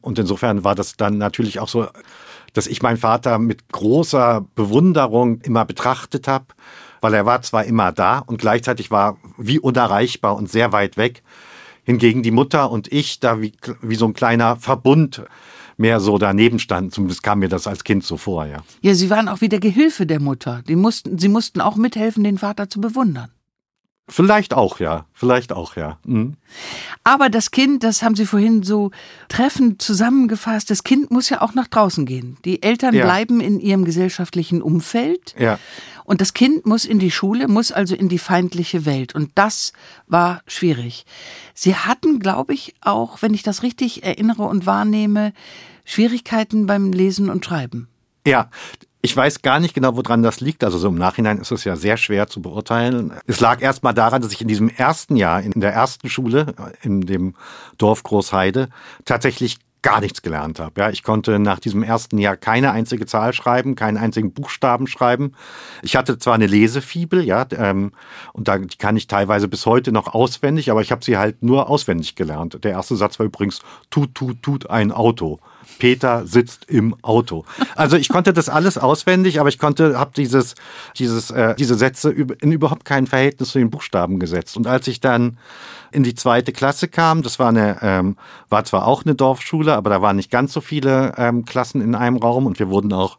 und 0.00 0.18
insofern 0.18 0.64
war 0.64 0.74
das 0.74 0.96
dann 0.96 1.16
natürlich 1.16 1.60
auch 1.60 1.68
so, 1.68 1.86
dass 2.54 2.66
ich 2.66 2.82
meinen 2.82 2.96
Vater 2.96 3.38
mit 3.38 3.68
großer 3.68 4.44
Bewunderung 4.56 5.40
immer 5.42 5.64
betrachtet 5.64 6.26
habe, 6.26 6.46
weil 7.00 7.14
er 7.14 7.24
war 7.24 7.40
zwar 7.42 7.64
immer 7.66 7.92
da 7.92 8.18
und 8.18 8.38
gleichzeitig 8.38 8.90
war 8.90 9.16
wie 9.38 9.60
unerreichbar 9.60 10.34
und 10.34 10.50
sehr 10.50 10.72
weit 10.72 10.96
weg. 10.96 11.22
Hingegen 11.84 12.24
die 12.24 12.32
Mutter 12.32 12.70
und 12.72 12.92
ich 12.92 13.20
da 13.20 13.40
wie, 13.40 13.52
wie 13.80 13.94
so 13.94 14.06
ein 14.06 14.12
kleiner 14.12 14.56
Verbund 14.56 15.22
mehr 15.76 16.00
so 16.00 16.18
daneben 16.18 16.58
standen. 16.58 16.90
Zumindest 16.90 17.22
kam 17.22 17.38
mir 17.38 17.48
das 17.48 17.68
als 17.68 17.84
Kind 17.84 18.02
so 18.02 18.16
vor, 18.16 18.44
ja. 18.44 18.58
Ja, 18.82 18.94
sie 18.94 19.08
waren 19.08 19.28
auch 19.28 19.40
wieder 19.40 19.60
Gehilfe 19.60 20.04
der 20.04 20.20
Mutter. 20.20 20.62
Die 20.66 20.76
mussten, 20.76 21.16
sie 21.16 21.28
mussten 21.28 21.60
auch 21.60 21.76
mithelfen, 21.76 22.24
den 22.24 22.38
Vater 22.38 22.68
zu 22.68 22.80
bewundern. 22.80 23.30
Vielleicht 24.06 24.52
auch, 24.52 24.80
ja. 24.80 25.06
Vielleicht 25.14 25.50
auch, 25.52 25.76
ja. 25.76 25.98
Mhm. 26.04 26.34
Aber 27.04 27.30
das 27.30 27.50
Kind, 27.50 27.82
das 27.84 28.02
haben 28.02 28.14
Sie 28.16 28.26
vorhin 28.26 28.62
so 28.62 28.90
treffend 29.28 29.80
zusammengefasst, 29.80 30.68
das 30.70 30.84
Kind 30.84 31.10
muss 31.10 31.30
ja 31.30 31.40
auch 31.40 31.54
nach 31.54 31.68
draußen 31.68 32.04
gehen. 32.04 32.36
Die 32.44 32.62
Eltern 32.62 32.94
Ja. 32.94 33.04
bleiben 33.06 33.40
in 33.40 33.60
ihrem 33.60 33.86
gesellschaftlichen 33.86 34.60
Umfeld. 34.60 35.34
Ja. 35.38 35.58
Und 36.04 36.20
das 36.20 36.34
Kind 36.34 36.66
muss 36.66 36.84
in 36.84 36.98
die 36.98 37.10
Schule, 37.10 37.48
muss 37.48 37.72
also 37.72 37.94
in 37.94 38.10
die 38.10 38.18
feindliche 38.18 38.84
Welt. 38.84 39.14
Und 39.14 39.30
das 39.36 39.72
war 40.06 40.42
schwierig. 40.46 41.06
Sie 41.54 41.74
hatten, 41.74 42.18
glaube 42.20 42.52
ich, 42.52 42.74
auch, 42.82 43.22
wenn 43.22 43.32
ich 43.32 43.42
das 43.42 43.62
richtig 43.62 44.04
erinnere 44.04 44.42
und 44.42 44.66
wahrnehme, 44.66 45.32
Schwierigkeiten 45.86 46.66
beim 46.66 46.92
Lesen 46.92 47.30
und 47.30 47.44
Schreiben. 47.46 47.88
Ja, 48.26 48.50
ich 49.04 49.14
weiß 49.14 49.42
gar 49.42 49.60
nicht 49.60 49.74
genau, 49.74 49.98
woran 49.98 50.22
das 50.22 50.40
liegt. 50.40 50.64
Also 50.64 50.78
so 50.78 50.88
im 50.88 50.94
Nachhinein 50.94 51.36
ist 51.36 51.50
es 51.50 51.64
ja 51.64 51.76
sehr 51.76 51.98
schwer 51.98 52.26
zu 52.26 52.40
beurteilen. 52.40 53.12
Es 53.26 53.38
lag 53.38 53.60
erst 53.60 53.82
mal 53.82 53.92
daran, 53.92 54.22
dass 54.22 54.32
ich 54.32 54.40
in 54.40 54.48
diesem 54.48 54.70
ersten 54.70 55.16
Jahr, 55.16 55.42
in 55.42 55.60
der 55.60 55.74
ersten 55.74 56.08
Schule, 56.08 56.54
in 56.80 57.02
dem 57.02 57.34
Dorf 57.76 58.02
Großheide, 58.02 58.70
tatsächlich 59.04 59.58
gar 59.82 60.00
nichts 60.00 60.22
gelernt 60.22 60.58
habe. 60.58 60.80
Ja, 60.80 60.88
ich 60.88 61.02
konnte 61.02 61.38
nach 61.38 61.58
diesem 61.58 61.82
ersten 61.82 62.16
Jahr 62.16 62.38
keine 62.38 62.72
einzige 62.72 63.04
Zahl 63.04 63.34
schreiben, 63.34 63.74
keinen 63.74 63.98
einzigen 63.98 64.32
Buchstaben 64.32 64.86
schreiben. 64.86 65.32
Ich 65.82 65.96
hatte 65.96 66.18
zwar 66.18 66.32
eine 66.32 66.46
Lesefibel, 66.46 67.22
ja, 67.22 67.44
ähm, 67.50 67.92
und 68.32 68.48
da, 68.48 68.56
die 68.56 68.78
kann 68.78 68.96
ich 68.96 69.06
teilweise 69.06 69.48
bis 69.48 69.66
heute 69.66 69.92
noch 69.92 70.14
auswendig, 70.14 70.70
aber 70.70 70.80
ich 70.80 70.90
habe 70.90 71.04
sie 71.04 71.18
halt 71.18 71.42
nur 71.42 71.68
auswendig 71.68 72.14
gelernt. 72.14 72.64
Der 72.64 72.70
erste 72.70 72.96
Satz 72.96 73.18
war 73.18 73.26
übrigens, 73.26 73.60
tut, 73.90 74.14
tut, 74.14 74.42
tut 74.42 74.70
ein 74.70 74.92
Auto. 74.92 75.40
Peter 75.78 76.26
sitzt 76.26 76.70
im 76.70 76.96
Auto. 77.02 77.44
Also 77.76 77.96
ich 77.96 78.08
konnte 78.08 78.32
das 78.32 78.48
alles 78.48 78.78
auswendig, 78.78 79.40
aber 79.40 79.48
ich 79.48 79.58
konnte, 79.58 79.98
habe 79.98 80.12
dieses, 80.16 80.54
dieses, 80.96 81.30
äh, 81.30 81.54
diese 81.56 81.74
Sätze 81.74 82.10
in 82.10 82.52
überhaupt 82.52 82.84
kein 82.84 83.06
Verhältnis 83.06 83.50
zu 83.50 83.58
den 83.58 83.70
Buchstaben 83.70 84.18
gesetzt. 84.18 84.56
Und 84.56 84.66
als 84.66 84.86
ich 84.88 85.00
dann 85.00 85.38
in 85.92 86.02
die 86.02 86.14
zweite 86.14 86.52
Klasse 86.52 86.88
kam, 86.88 87.22
das 87.22 87.38
war 87.38 87.48
eine, 87.48 87.78
ähm, 87.82 88.16
war 88.48 88.64
zwar 88.64 88.86
auch 88.86 89.04
eine 89.04 89.14
Dorfschule, 89.14 89.74
aber 89.74 89.90
da 89.90 90.02
waren 90.02 90.16
nicht 90.16 90.30
ganz 90.30 90.52
so 90.52 90.60
viele 90.60 91.14
ähm, 91.16 91.44
Klassen 91.44 91.80
in 91.80 91.94
einem 91.94 92.16
Raum 92.16 92.46
und 92.46 92.58
wir 92.58 92.68
wurden 92.68 92.92
auch 92.92 93.18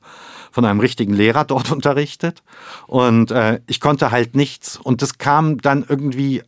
von 0.56 0.64
einem 0.64 0.80
richtigen 0.80 1.14
Lehrer 1.14 1.44
dort 1.46 1.72
unterrichtet. 1.72 2.42
Und 2.88 3.32
äh, 3.32 3.60
ich 3.68 3.80
konnte 3.80 4.12
halt 4.12 4.36
nichts. 4.36 4.78
Und 4.78 5.02
das 5.02 5.18
kam 5.18 5.58
dann 5.58 5.86
irgendwie 5.88 6.44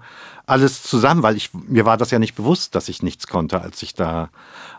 alles 0.47 0.81
zusammen, 0.81 1.21
weil 1.21 1.35
ich, 1.35 1.51
mir 1.53 1.85
war 1.85 1.97
das 1.97 2.09
ja 2.09 2.19
nicht 2.19 2.35
bewusst, 2.35 2.73
dass 2.73 2.89
ich 2.89 3.03
nichts 3.03 3.27
konnte, 3.27 3.61
als 3.61 3.83
ich 3.83 3.93
da 3.93 4.29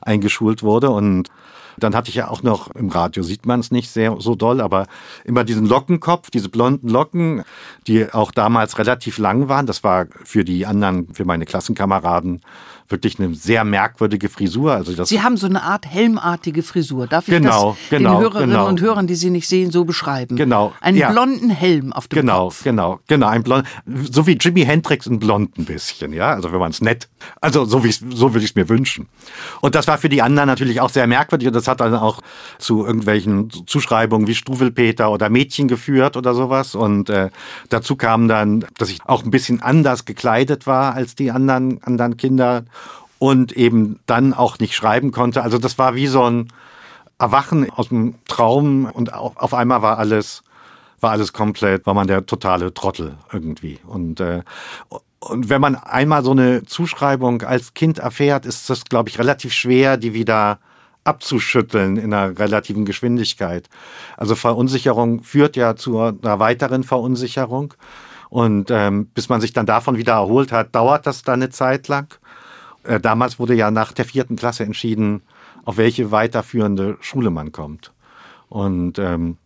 eingeschult 0.00 0.62
wurde. 0.62 0.90
Und 0.90 1.30
dann 1.76 1.94
hatte 1.94 2.08
ich 2.08 2.16
ja 2.16 2.28
auch 2.28 2.42
noch, 2.42 2.74
im 2.74 2.88
Radio 2.88 3.22
sieht 3.22 3.46
man 3.46 3.60
es 3.60 3.70
nicht 3.70 3.90
sehr 3.90 4.16
so 4.18 4.34
doll, 4.34 4.60
aber 4.60 4.86
immer 5.24 5.44
diesen 5.44 5.66
Lockenkopf, 5.66 6.30
diese 6.30 6.48
blonden 6.48 6.88
Locken, 6.88 7.44
die 7.86 8.12
auch 8.12 8.32
damals 8.32 8.78
relativ 8.78 9.18
lang 9.18 9.48
waren. 9.48 9.66
Das 9.66 9.84
war 9.84 10.06
für 10.24 10.44
die 10.44 10.66
anderen, 10.66 11.14
für 11.14 11.26
meine 11.26 11.44
Klassenkameraden 11.44 12.40
wirklich 12.90 13.18
eine 13.18 13.34
sehr 13.34 13.64
merkwürdige 13.64 14.28
Frisur. 14.28 14.72
Also 14.72 14.92
das 14.94 15.08
Sie 15.08 15.22
haben 15.22 15.36
so 15.36 15.46
eine 15.46 15.62
Art 15.62 15.86
helmartige 15.86 16.62
Frisur. 16.62 17.06
Darf 17.06 17.28
ich 17.28 17.34
Genau, 17.34 17.76
das 17.80 17.90
genau, 17.90 18.14
den 18.14 18.20
Hörerinnen 18.20 18.50
genau. 18.50 18.68
und 18.68 18.80
Hörern, 18.80 19.06
die 19.06 19.14
Sie 19.14 19.30
nicht 19.30 19.48
sehen, 19.48 19.70
so 19.70 19.84
beschreiben? 19.84 20.36
Genau, 20.36 20.72
Einen 20.80 20.98
ja. 20.98 21.10
blonden 21.10 21.50
Helm 21.50 21.92
auf 21.92 22.08
dem 22.08 22.20
Genau, 22.20 22.44
Kopf. 22.44 22.64
genau, 22.64 23.00
genau. 23.06 23.26
Ein 23.28 23.42
blond, 23.42 23.64
so 24.10 24.26
wie 24.26 24.32
Jimi 24.32 24.64
Hendrix 24.64 25.06
in 25.06 25.18
blond 25.18 25.58
ein 25.58 25.64
bisschen, 25.64 26.12
ja. 26.12 26.30
Also 26.34 26.52
wenn 26.52 26.58
man 26.60 26.70
es 26.70 26.80
nett, 26.80 27.08
also 27.40 27.64
so 27.64 27.84
wie 27.84 27.92
so 27.92 28.32
würde 28.34 28.44
ich 28.44 28.50
es 28.52 28.54
mir 28.56 28.68
wünschen. 28.68 29.08
Und 29.60 29.74
das 29.74 29.86
war 29.86 29.98
für 29.98 30.08
die 30.08 30.22
anderen 30.22 30.46
natürlich 30.46 30.80
auch 30.80 30.90
sehr 30.90 31.06
merkwürdig 31.06 31.48
und 31.48 31.54
das 31.54 31.68
hat 31.68 31.80
dann 31.80 31.94
auch 31.94 32.20
zu 32.58 32.84
irgendwelchen 32.86 33.50
Zuschreibungen 33.66 34.26
wie 34.26 34.34
Struwelpeter 34.34 35.10
oder 35.10 35.28
Mädchen 35.28 35.68
geführt 35.68 36.16
oder 36.16 36.34
sowas. 36.34 36.74
Und 36.74 37.10
äh, 37.10 37.30
dazu 37.68 37.96
kam 37.96 38.28
dann, 38.28 38.64
dass 38.78 38.90
ich 38.90 38.98
auch 39.04 39.24
ein 39.24 39.30
bisschen 39.30 39.60
anders 39.62 40.04
gekleidet 40.04 40.66
war 40.66 40.94
als 40.94 41.14
die 41.14 41.30
anderen 41.30 41.82
anderen 41.82 42.16
Kinder 42.16 42.64
und 43.18 43.52
eben 43.52 44.00
dann 44.06 44.34
auch 44.34 44.58
nicht 44.58 44.74
schreiben 44.74 45.12
konnte. 45.12 45.42
Also 45.42 45.58
das 45.58 45.78
war 45.78 45.94
wie 45.94 46.06
so 46.06 46.24
ein 46.24 46.52
Erwachen 47.18 47.68
aus 47.70 47.88
dem 47.88 48.14
Traum 48.28 48.84
und 48.86 49.12
auf 49.12 49.54
einmal 49.54 49.82
war 49.82 49.98
alles 49.98 50.42
war 51.00 51.12
alles 51.12 51.32
komplett, 51.32 51.86
war 51.86 51.94
man 51.94 52.06
der 52.06 52.26
totale 52.26 52.74
Trottel 52.74 53.16
irgendwie. 53.32 53.78
Und, 53.86 54.20
äh, 54.20 54.42
und 55.20 55.48
wenn 55.48 55.60
man 55.60 55.76
einmal 55.76 56.24
so 56.24 56.32
eine 56.32 56.64
Zuschreibung 56.64 57.42
als 57.42 57.74
Kind 57.74 57.98
erfährt, 57.98 58.46
ist 58.46 58.70
das, 58.70 58.84
glaube 58.84 59.08
ich, 59.08 59.18
relativ 59.18 59.52
schwer, 59.52 59.96
die 59.96 60.14
wieder 60.14 60.58
abzuschütteln 61.04 61.96
in 61.96 62.12
einer 62.12 62.38
relativen 62.38 62.84
Geschwindigkeit. 62.84 63.68
Also 64.16 64.34
Verunsicherung 64.34 65.22
führt 65.22 65.56
ja 65.56 65.74
zu 65.76 65.98
einer 65.98 66.38
weiteren 66.38 66.84
Verunsicherung. 66.84 67.74
Und 68.28 68.70
ähm, 68.70 69.06
bis 69.06 69.30
man 69.30 69.40
sich 69.40 69.54
dann 69.54 69.64
davon 69.64 69.96
wieder 69.96 70.14
erholt 70.14 70.52
hat, 70.52 70.74
dauert 70.74 71.06
das 71.06 71.22
dann 71.22 71.40
eine 71.42 71.50
Zeit 71.50 71.88
lang. 71.88 72.18
Äh, 72.88 73.00
damals 73.00 73.38
wurde 73.38 73.54
ja 73.54 73.70
nach 73.70 73.92
der 73.92 74.06
vierten 74.06 74.36
Klasse 74.36 74.64
entschieden, 74.64 75.22
auf 75.64 75.76
welche 75.76 76.10
weiterführende 76.10 76.96
Schule 77.00 77.28
man 77.28 77.52
kommt. 77.52 77.92
Und 78.48 78.98
ähm, 78.98 79.36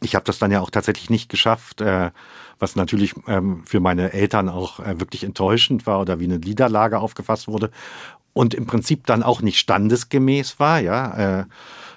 ich 0.00 0.14
habe 0.14 0.24
das 0.24 0.38
dann 0.38 0.50
ja 0.50 0.60
auch 0.60 0.70
tatsächlich 0.70 1.10
nicht 1.10 1.28
geschafft, 1.28 1.82
äh, 1.82 2.10
was 2.58 2.76
natürlich 2.76 3.14
ähm, 3.26 3.62
für 3.66 3.80
meine 3.80 4.14
Eltern 4.14 4.48
auch 4.48 4.80
äh, 4.80 4.98
wirklich 4.98 5.24
enttäuschend 5.24 5.86
war 5.86 6.00
oder 6.00 6.20
wie 6.20 6.24
eine 6.24 6.38
Niederlage 6.38 6.98
aufgefasst 6.98 7.48
wurde. 7.48 7.70
und 8.32 8.54
im 8.54 8.66
Prinzip 8.66 9.06
dann 9.06 9.22
auch 9.22 9.42
nicht 9.42 9.58
standesgemäß 9.58 10.58
war. 10.58 10.80
Ja, 10.80 11.40
äh, 11.40 11.44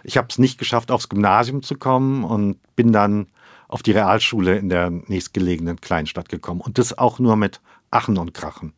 ich 0.03 0.17
habe 0.17 0.27
es 0.29 0.39
nicht 0.39 0.57
geschafft, 0.57 0.91
aufs 0.91 1.07
Gymnasium 1.07 1.63
zu 1.63 1.75
kommen 1.75 2.25
und 2.25 2.57
bin 2.75 2.91
dann 2.91 3.27
auf 3.69 3.83
die 3.83 3.91
Realschule 3.91 4.57
in 4.57 4.67
der 4.67 4.89
nächstgelegenen 4.89 5.79
Kleinstadt 5.79 6.27
gekommen. 6.27 6.59
Und 6.59 6.77
das 6.77 6.97
auch 6.97 7.19
nur 7.19 7.37
mit 7.37 7.61
Achen 7.91 8.17
und 8.17 8.33
Krachen. 8.33 8.73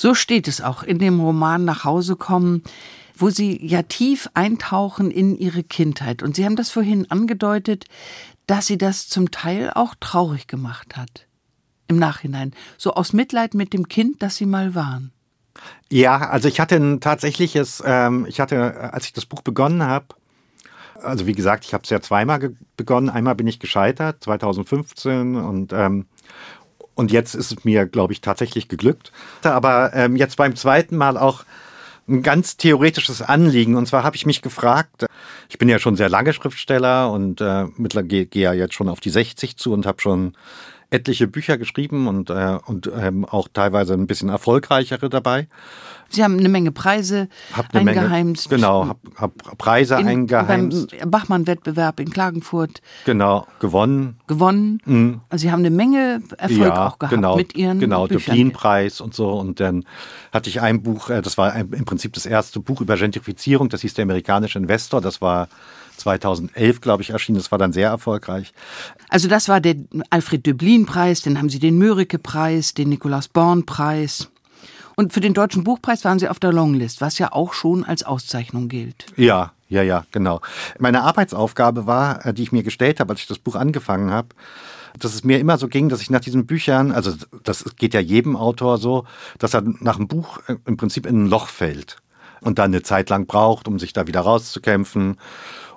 So 0.00 0.14
steht 0.14 0.48
es 0.48 0.62
auch 0.62 0.82
in 0.82 0.98
dem 0.98 1.20
Roman 1.20 1.66
Nach 1.66 1.84
Hause 1.84 2.16
kommen, 2.16 2.62
wo 3.14 3.28
Sie 3.28 3.62
ja 3.62 3.82
tief 3.82 4.30
eintauchen 4.32 5.10
in 5.10 5.36
Ihre 5.36 5.62
Kindheit. 5.62 6.22
Und 6.22 6.36
Sie 6.36 6.46
haben 6.46 6.56
das 6.56 6.70
vorhin 6.70 7.10
angedeutet, 7.10 7.84
dass 8.46 8.66
Sie 8.66 8.78
das 8.78 9.10
zum 9.10 9.30
Teil 9.30 9.70
auch 9.74 9.94
traurig 10.00 10.46
gemacht 10.46 10.96
hat. 10.96 11.26
Im 11.86 11.98
Nachhinein. 11.98 12.54
So 12.78 12.94
aus 12.94 13.12
Mitleid 13.12 13.52
mit 13.52 13.74
dem 13.74 13.88
Kind, 13.88 14.22
das 14.22 14.36
Sie 14.36 14.46
mal 14.46 14.74
waren. 14.74 15.12
Ja, 15.90 16.16
also 16.16 16.48
ich 16.48 16.60
hatte 16.60 16.76
ein 16.76 17.00
tatsächliches, 17.00 17.82
ähm, 17.84 18.24
ich 18.26 18.40
hatte, 18.40 18.94
als 18.94 19.04
ich 19.04 19.12
das 19.12 19.26
Buch 19.26 19.42
begonnen 19.42 19.82
habe, 19.82 20.14
also 21.02 21.26
wie 21.26 21.34
gesagt, 21.34 21.66
ich 21.66 21.74
habe 21.74 21.84
es 21.84 21.90
ja 21.90 22.00
zweimal 22.00 22.54
begonnen. 22.78 23.10
Einmal 23.10 23.34
bin 23.34 23.46
ich 23.46 23.60
gescheitert, 23.60 24.24
2015 24.24 25.36
und 25.36 25.74
ähm, 25.74 26.06
und 27.00 27.10
jetzt 27.10 27.34
ist 27.34 27.50
es 27.50 27.64
mir, 27.64 27.86
glaube 27.86 28.12
ich, 28.12 28.20
tatsächlich 28.20 28.68
geglückt. 28.68 29.10
Aber 29.42 29.92
ähm, 29.94 30.16
jetzt 30.16 30.36
beim 30.36 30.54
zweiten 30.54 30.98
Mal 30.98 31.16
auch 31.16 31.44
ein 32.06 32.22
ganz 32.22 32.58
theoretisches 32.58 33.22
Anliegen. 33.22 33.74
Und 33.74 33.86
zwar 33.86 34.02
habe 34.02 34.16
ich 34.16 34.26
mich 34.26 34.42
gefragt, 34.42 35.06
ich 35.48 35.56
bin 35.56 35.70
ja 35.70 35.78
schon 35.78 35.96
sehr 35.96 36.10
lange 36.10 36.34
Schriftsteller 36.34 37.10
und 37.10 37.40
äh, 37.40 37.64
mittlerweile 37.78 38.26
gehe 38.26 38.42
ja 38.42 38.52
jetzt 38.52 38.74
schon 38.74 38.90
auf 38.90 39.00
die 39.00 39.08
60 39.08 39.56
zu 39.56 39.72
und 39.72 39.86
habe 39.86 40.02
schon 40.02 40.34
etliche 40.90 41.28
Bücher 41.28 41.56
geschrieben 41.56 42.08
und, 42.08 42.30
äh, 42.30 42.58
und 42.66 42.90
ähm, 42.94 43.24
auch 43.24 43.48
teilweise 43.52 43.94
ein 43.94 44.06
bisschen 44.06 44.28
erfolgreichere 44.28 45.08
dabei. 45.08 45.48
Sie 46.12 46.24
haben 46.24 46.38
eine 46.38 46.48
Menge 46.48 46.72
Preise 46.72 47.28
hab 47.52 47.72
eine 47.72 47.88
eingeheimst. 47.88 48.50
Menge, 48.50 48.60
genau, 48.60 48.88
habe 48.88 48.98
hab 49.16 49.58
Preise 49.58 49.94
in, 50.00 50.08
eingeheimst. 50.08 50.90
Beim 50.98 51.10
Bachmann-Wettbewerb 51.10 52.00
in 52.00 52.10
Klagenfurt. 52.10 52.82
Genau, 53.04 53.46
gewonnen. 53.60 54.18
Gewonnen. 54.26 54.80
Mhm. 54.84 55.20
Also 55.28 55.42
Sie 55.42 55.52
haben 55.52 55.60
eine 55.60 55.70
Menge 55.70 56.22
Erfolg 56.36 56.60
ja, 56.60 56.88
auch 56.88 56.98
gehabt 56.98 57.14
genau, 57.14 57.36
mit 57.36 57.54
Ihren 57.54 57.78
Genau, 57.78 58.08
Büchern. 58.08 58.34
Döblin-Preis 58.34 59.00
und 59.00 59.14
so. 59.14 59.30
Und 59.30 59.60
dann 59.60 59.84
hatte 60.32 60.50
ich 60.50 60.60
ein 60.60 60.82
Buch, 60.82 61.10
äh, 61.10 61.22
das 61.22 61.38
war 61.38 61.54
im 61.54 61.84
Prinzip 61.84 62.12
das 62.14 62.26
erste 62.26 62.58
Buch 62.58 62.80
über 62.80 62.96
Gentrifizierung, 62.96 63.68
das 63.68 63.82
hieß 63.82 63.94
Der 63.94 64.02
amerikanische 64.02 64.58
Investor. 64.58 65.00
Das 65.00 65.20
war 65.20 65.48
2011, 66.00 66.80
glaube 66.80 67.02
ich, 67.02 67.10
erschienen. 67.10 67.38
Das 67.38 67.50
war 67.50 67.58
dann 67.58 67.72
sehr 67.72 67.88
erfolgreich. 67.88 68.52
Also 69.08 69.28
das 69.28 69.48
war 69.48 69.60
der 69.60 69.76
Alfred 70.10 70.46
Döblin-Preis, 70.46 71.22
dann 71.22 71.38
haben 71.38 71.48
Sie 71.48 71.58
den 71.58 71.78
Mörike-Preis, 71.78 72.74
den 72.74 72.88
Nikolaus 72.88 73.28
Born-Preis. 73.28 74.28
Und 74.96 75.12
für 75.14 75.20
den 75.20 75.32
Deutschen 75.32 75.64
Buchpreis 75.64 76.04
waren 76.04 76.18
Sie 76.18 76.28
auf 76.28 76.40
der 76.40 76.52
Longlist, 76.52 77.00
was 77.00 77.18
ja 77.18 77.32
auch 77.32 77.54
schon 77.54 77.84
als 77.84 78.02
Auszeichnung 78.02 78.68
gilt. 78.68 79.06
Ja, 79.16 79.52
ja, 79.70 79.82
ja, 79.82 80.04
genau. 80.10 80.40
Meine 80.78 81.02
Arbeitsaufgabe 81.02 81.86
war, 81.86 82.26
äh, 82.26 82.34
die 82.34 82.42
ich 82.42 82.52
mir 82.52 82.62
gestellt 82.62 83.00
habe, 83.00 83.12
als 83.12 83.20
ich 83.20 83.26
das 83.26 83.38
Buch 83.38 83.54
angefangen 83.54 84.10
habe, 84.10 84.28
dass 84.98 85.14
es 85.14 85.24
mir 85.24 85.38
immer 85.38 85.56
so 85.56 85.68
ging, 85.68 85.88
dass 85.88 86.02
ich 86.02 86.10
nach 86.10 86.20
diesen 86.20 86.44
Büchern, 86.44 86.92
also 86.92 87.14
das 87.44 87.64
geht 87.76 87.94
ja 87.94 88.00
jedem 88.00 88.36
Autor 88.36 88.78
so, 88.78 89.06
dass 89.38 89.54
er 89.54 89.62
nach 89.62 89.96
einem 89.96 90.08
Buch 90.08 90.40
äh, 90.48 90.56
im 90.66 90.76
Prinzip 90.76 91.06
in 91.06 91.24
ein 91.24 91.26
Loch 91.28 91.48
fällt 91.48 91.96
und 92.40 92.58
dann 92.58 92.72
eine 92.72 92.82
Zeit 92.82 93.10
lang 93.10 93.26
braucht, 93.26 93.68
um 93.68 93.78
sich 93.78 93.92
da 93.92 94.06
wieder 94.06 94.20
rauszukämpfen 94.20 95.16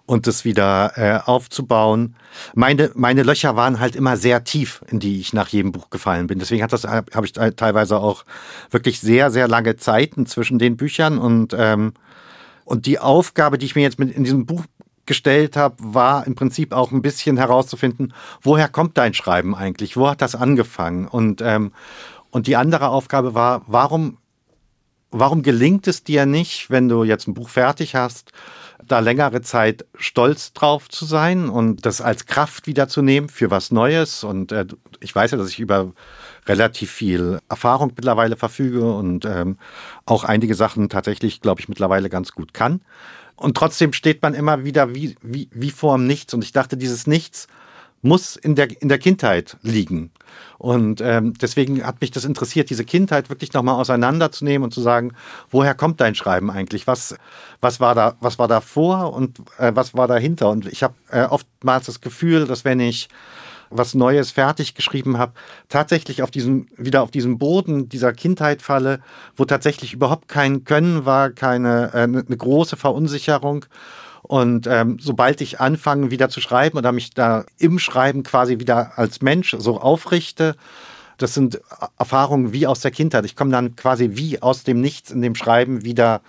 und 0.06 0.28
das 0.28 0.44
wieder 0.44 0.94
äh, 0.96 1.20
aufzubauen. 1.26 2.16
Meine, 2.56 2.92
meine 2.94 3.24
Löcher 3.24 3.56
waren 3.56 3.80
halt 3.80 3.96
immer 3.96 4.18
sehr 4.18 4.44
tief, 4.44 4.82
in 4.88 5.00
die 5.00 5.20
ich 5.20 5.34
nach 5.34 5.48
jedem 5.48 5.72
Buch 5.72 5.89
gefallen 5.89 6.28
bin. 6.28 6.39
Deswegen 6.39 6.62
hat 6.62 6.74
das 6.74 6.84
habe 6.86 7.26
ich 7.26 7.34
teilweise 7.34 7.98
auch 7.98 8.26
wirklich 8.70 9.00
sehr, 9.00 9.32
sehr 9.32 9.48
lange 9.48 9.78
Zeiten 9.78 10.26
zwischen 10.26 10.60
den 10.60 10.78
Büchern 10.78 11.18
und 11.18 11.56
ähm, 11.58 11.94
und 12.66 12.86
die 12.86 13.00
Aufgabe, 13.00 13.58
die 13.58 13.66
ich 13.66 13.76
mir 13.76 13.82
jetzt 13.82 14.00
mit 14.00 14.16
in 14.16 14.24
diesem 14.24 14.46
Buch 14.46 14.63
gestellt 15.06 15.58
habe, 15.58 15.76
war 15.80 16.26
im 16.26 16.36
Prinzip 16.36 16.72
auch 16.72 16.92
ein 16.92 17.02
bisschen 17.02 17.36
herauszufinden, 17.36 18.13
woher 18.42 18.70
kommt 18.70 18.98
dein 18.98 19.13
Schreiben 19.13 19.54
eigentlich? 19.54 19.98
Wo 19.98 20.10
hat 20.10 20.22
das 20.22 20.34
angefangen? 20.36 21.08
Und 21.08 21.42
ähm, 21.42 21.74
und 22.32 22.48
die 22.48 22.56
andere 22.56 22.89
Aufgabe 22.89 23.36
war, 23.36 23.63
warum 23.68 24.18
warum 25.12 25.44
gelingt 25.44 25.88
es 25.88 26.04
dir 26.04 26.26
nicht, 26.26 26.70
wenn 26.70 26.89
du 26.89 27.04
jetzt 27.04 27.28
ein 27.28 27.34
Buch 27.34 27.50
fertig 27.50 27.96
hast? 27.96 28.32
Da 28.88 29.00
längere 29.00 29.41
Zeit 29.41 29.86
stolz 29.96 30.54
drauf 30.54 30.89
zu 30.89 31.06
sein 31.06 31.50
und 31.50 31.86
das 31.86 32.02
als 32.02 32.26
Kraft 32.26 32.67
wiederzunehmen 32.67 33.30
für 33.30 33.52
was 33.52 33.72
Neues. 33.72 34.24
Und 34.24 34.52
äh, 34.52 34.65
ich 35.00 35.15
weiß 35.15 35.32
ja, 35.32 35.38
dass 35.38 35.50
ich 35.50 35.60
über 35.60 35.94
relativ 36.46 36.92
viel 36.92 37.40
Erfahrung 37.50 37.94
mittlerweile 37.96 38.36
verfüge 38.36 38.94
und 38.94 39.25
ähm, 39.25 39.58
auch 40.06 40.23
einige 40.23 40.56
Sachen 40.56 40.90
tatsächlich, 40.90 41.42
glaube 41.42 41.62
ich, 41.62 41.69
mittlerweile 41.69 42.10
ganz 42.10 42.31
gut 42.31 42.54
kann. 42.54 42.81
Und 43.36 43.58
trotzdem 43.58 43.94
steht 43.94 44.21
man 44.21 44.34
immer 44.34 44.63
wieder 44.63 44.94
wie, 44.94 45.15
wie, 45.21 45.50
wie 45.52 45.71
vor 45.71 45.98
dem 45.98 46.08
Nichts. 46.08 46.34
Und 46.34 46.44
ich 46.44 46.52
dachte, 46.52 46.77
dieses 46.77 47.08
Nichts 47.08 47.48
muss 48.04 48.35
in 48.35 48.54
der, 48.56 48.69
in 48.81 48.89
der 48.89 48.99
Kindheit 48.99 49.58
liegen. 49.63 50.12
Und 50.58 51.01
ähm, 51.01 51.33
deswegen 51.33 51.85
hat 51.85 52.01
mich 52.01 52.12
das 52.12 52.25
interessiert, 52.25 52.69
diese 52.69 52.85
Kindheit 52.85 53.29
wirklich 53.29 53.54
nochmal 53.54 53.79
auseinanderzunehmen 53.79 54.63
und 54.63 54.73
zu 54.73 54.81
sagen, 54.81 55.13
woher 55.49 55.73
kommt 55.73 55.99
dein 56.01 56.13
Schreiben 56.13 56.51
eigentlich? 56.51 56.85
Was, 56.85 57.15
was, 57.62 57.79
war, 57.79 57.95
da, 57.95 58.15
was 58.19 58.39
war 58.39 58.47
da 58.47 58.62
vor 58.62 59.13
und 59.13 59.39
äh, 59.58 59.71
was 59.73 59.95
war 59.95 60.08
dahinter? 60.08 60.49
Und 60.49 60.67
ich 60.67 60.83
habe 60.83 60.93
äh, 61.10 61.23
oftmals 61.23 61.85
das 61.85 62.01
Gefühl, 62.01 62.45
dass 62.45 62.65
wenn 62.65 62.79
ich 62.79 63.10
was 63.69 63.93
Neues 63.93 64.31
fertig 64.31 64.75
geschrieben 64.75 65.17
habe, 65.17 65.33
tatsächlich 65.69 66.21
auf 66.21 66.29
diesem, 66.29 66.67
wieder 66.77 67.01
auf 67.01 67.12
diesem 67.12 67.37
Boden 67.37 67.89
dieser 67.89 68.13
Kindheit 68.13 68.62
falle, 68.62 68.99
wo 69.35 69.45
tatsächlich 69.45 69.93
überhaupt 69.93 70.27
kein 70.27 70.63
Können 70.63 71.06
war, 71.06 71.31
keine 71.31 71.91
äh, 71.93 72.04
eine 72.04 72.23
große 72.23 72.77
Verunsicherung 72.77 73.65
und 74.24 74.67
ähm, 74.67 74.98
sobald 75.02 75.42
ich 75.42 75.60
anfange, 75.60 76.10
wieder 76.10 76.30
zu 76.30 76.40
schreiben 76.40 76.78
oder 76.78 76.92
mich 76.92 77.12
da 77.12 77.46
im 77.60 77.78
Schreiben 77.78 78.24
quasi 78.24 78.58
wieder 78.58 78.98
als 78.98 79.21
Mensch 79.21 79.56
so 79.60 79.80
aufrichte, 79.80 80.56
das 81.17 81.34
sind 81.34 81.62
Erfahrungen 82.00 82.54
wie 82.54 82.65
aus 82.65 82.80
der 82.80 82.92
Kindheit. 82.92 83.26
Ich 83.26 83.36
komme 83.36 83.52
dann 83.52 83.76
quasi 83.76 84.12
wie 84.13 84.42
aus 84.42 84.63
dem 84.63 84.82
Nichts 84.82 85.12
in 85.12 85.21
dem 85.21 85.36
Schreiben 85.36 85.84
wieder, 85.84 86.21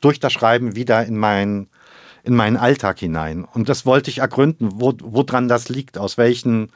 durch 0.00 0.20
das 0.20 0.32
Schreiben 0.32 0.76
wieder 0.76 1.04
in 1.04 1.16
meinen, 1.16 1.68
in 2.22 2.34
meinen 2.34 2.56
Alltag 2.56 2.98
hinein. 2.98 3.44
Und 3.44 3.68
das 3.68 3.84
wollte 3.84 4.10
ich 4.10 4.18
ergründen, 4.18 4.68
wo, 4.74 4.92
woran 5.02 5.48
das 5.48 5.68
liegt, 5.68 5.98
aus 5.98 6.18
welchen 6.18 6.70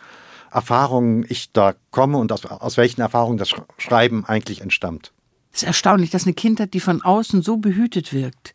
Erfahrungen 0.50 1.24
ich 1.28 1.52
da 1.52 1.74
komme 1.90 2.18
und 2.18 2.32
aus, 2.32 2.44
aus 2.46 2.76
welchen 2.76 3.00
Erfahrungen 3.02 3.38
das 3.38 3.50
Schreiben 3.78 4.24
eigentlich 4.24 4.62
entstammt. 4.62 5.12
Es 5.52 5.62
ist 5.62 5.68
erstaunlich, 5.68 6.10
dass 6.10 6.24
eine 6.24 6.32
Kindheit, 6.32 6.72
die 6.72 6.80
von 6.80 7.02
außen 7.02 7.42
so 7.42 7.58
behütet 7.58 8.12
wirkt 8.12 8.54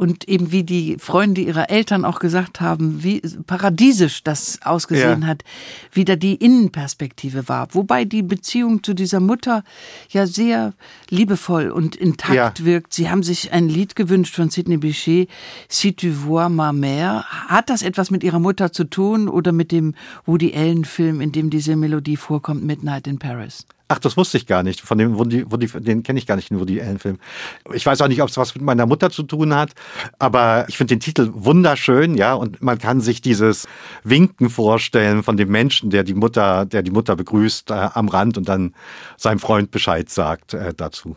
und 0.00 0.26
eben 0.28 0.50
wie 0.50 0.64
die 0.64 0.96
Freunde 0.98 1.42
ihrer 1.42 1.68
Eltern 1.68 2.06
auch 2.06 2.20
gesagt 2.20 2.62
haben, 2.62 3.02
wie 3.02 3.20
paradiesisch 3.46 4.24
das 4.24 4.58
ausgesehen 4.62 5.20
ja. 5.20 5.28
hat, 5.28 5.44
wieder 5.92 6.16
die 6.16 6.36
Innenperspektive 6.36 7.50
war. 7.50 7.68
Wobei 7.74 8.06
die 8.06 8.22
Beziehung 8.22 8.82
zu 8.82 8.94
dieser 8.94 9.20
Mutter 9.20 9.62
ja 10.08 10.26
sehr 10.26 10.72
liebevoll 11.10 11.70
und 11.70 11.96
intakt 11.96 12.60
ja. 12.60 12.64
wirkt. 12.64 12.94
Sie 12.94 13.10
haben 13.10 13.22
sich 13.22 13.52
ein 13.52 13.68
Lied 13.68 13.94
gewünscht 13.94 14.36
von 14.36 14.48
Sidney 14.48 14.78
Bechet, 14.78 15.28
Si 15.68 15.92
tu 15.92 16.08
vois 16.24 16.48
ma 16.48 16.72
mère. 16.72 17.26
Hat 17.48 17.68
das 17.68 17.82
etwas 17.82 18.10
mit 18.10 18.24
ihrer 18.24 18.38
Mutter 18.38 18.72
zu 18.72 18.84
tun 18.84 19.28
oder 19.28 19.52
mit 19.52 19.70
dem 19.70 19.94
Woody 20.24 20.54
Allen 20.56 20.86
Film, 20.86 21.20
in 21.20 21.32
dem 21.32 21.50
diese 21.50 21.76
Melodie 21.76 22.16
vorkommt, 22.16 22.64
Midnight 22.64 23.06
in 23.06 23.18
Paris? 23.18 23.66
Ach, 23.92 23.98
das 23.98 24.16
wusste 24.16 24.36
ich 24.36 24.46
gar 24.46 24.62
nicht. 24.62 24.82
Von 24.82 24.98
dem, 24.98 25.18
wo 25.18 25.24
die, 25.24 25.50
wo 25.50 25.56
die, 25.56 25.66
den 25.66 26.04
kenne 26.04 26.20
ich 26.20 26.26
gar 26.26 26.36
nicht, 26.36 26.48
den 26.48 26.60
Woody 26.60 26.80
Allen-Film. 26.80 27.18
Ich 27.72 27.84
weiß 27.84 28.00
auch 28.02 28.06
nicht, 28.06 28.22
ob 28.22 28.28
es 28.28 28.36
was 28.36 28.54
mit 28.54 28.62
meiner 28.62 28.86
Mutter 28.86 29.10
zu 29.10 29.24
tun 29.24 29.52
hat, 29.52 29.72
aber 30.20 30.64
ich 30.68 30.76
finde 30.76 30.94
den 30.94 31.00
Titel 31.00 31.28
wunderschön, 31.34 32.14
ja, 32.14 32.34
und 32.34 32.62
man 32.62 32.78
kann 32.78 33.00
sich 33.00 33.20
dieses 33.20 33.66
Winken 34.04 34.48
vorstellen 34.48 35.24
von 35.24 35.36
dem 35.36 35.50
Menschen, 35.50 35.90
der 35.90 36.04
die 36.04 36.14
Mutter, 36.14 36.66
der 36.66 36.84
die 36.84 36.92
Mutter 36.92 37.16
begrüßt 37.16 37.72
äh, 37.72 37.88
am 37.92 38.08
Rand 38.08 38.38
und 38.38 38.48
dann 38.48 38.76
seinem 39.16 39.40
Freund 39.40 39.72
Bescheid 39.72 40.08
sagt 40.08 40.54
äh, 40.54 40.72
dazu. 40.72 41.16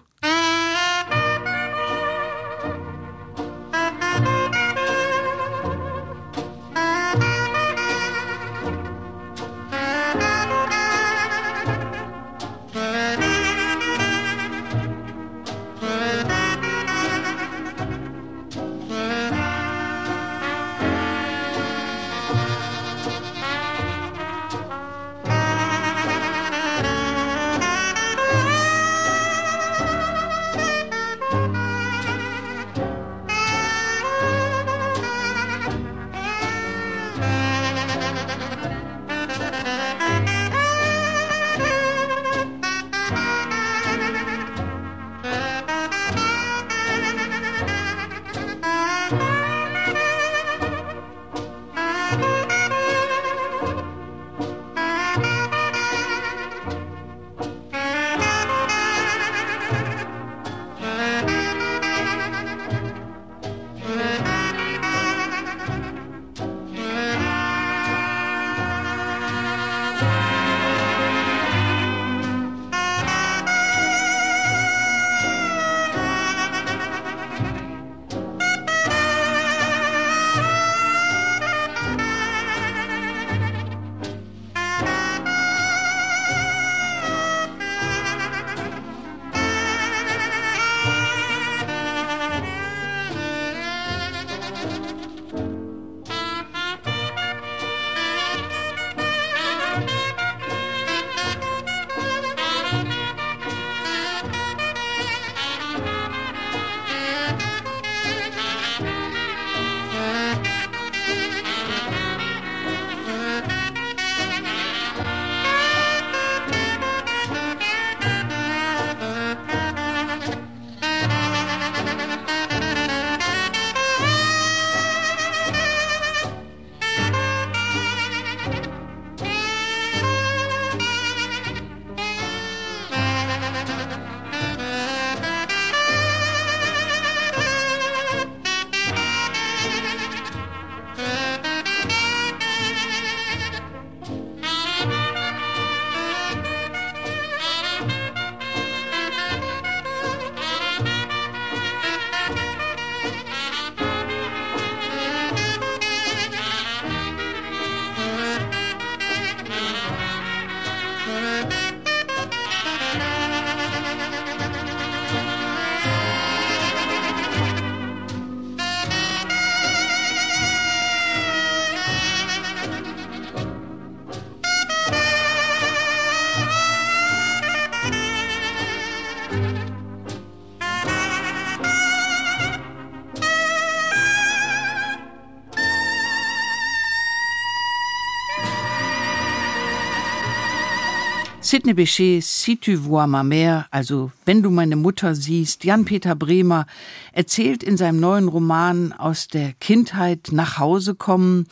Sidney 191.54 191.76
Bechet, 191.76 192.24
Si 192.24 192.58
tu 192.58 192.76
vois 192.76 193.06
ma 193.06 193.22
mère, 193.22 193.68
also 193.70 194.12
Wenn 194.26 194.42
du 194.42 194.50
meine 194.50 194.76
Mutter 194.76 195.14
siehst, 195.14 195.64
Jan-Peter 195.64 196.16
Bremer 196.16 196.66
erzählt 197.12 197.62
in 197.62 197.78
seinem 197.78 198.00
neuen 198.00 198.28
Roman 198.28 198.92
aus 198.92 199.28
der 199.28 199.54
Kindheit 199.60 200.30
nach 200.32 200.58
Hause 200.58 200.96
kommen, 200.96 201.46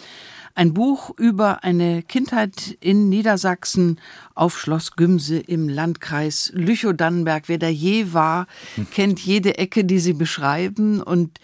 ein 0.56 0.74
Buch 0.74 1.12
über 1.20 1.64
eine 1.64 2.02
Kindheit 2.02 2.76
in 2.80 3.10
Niedersachsen 3.10 4.00
auf 4.34 4.60
Schloss 4.60 4.96
Gümse 4.96 5.38
im 5.38 5.70
Landkreis 5.70 6.52
Lüchow-Dannenberg. 6.56 7.44
Wer 7.46 7.60
da 7.60 7.68
je 7.68 8.12
war, 8.12 8.48
kennt 8.90 9.20
jede 9.20 9.60
Ecke, 9.60 9.86
die 9.86 10.00
Sie 10.00 10.14
beschreiben 10.14 11.04
und 11.04 11.40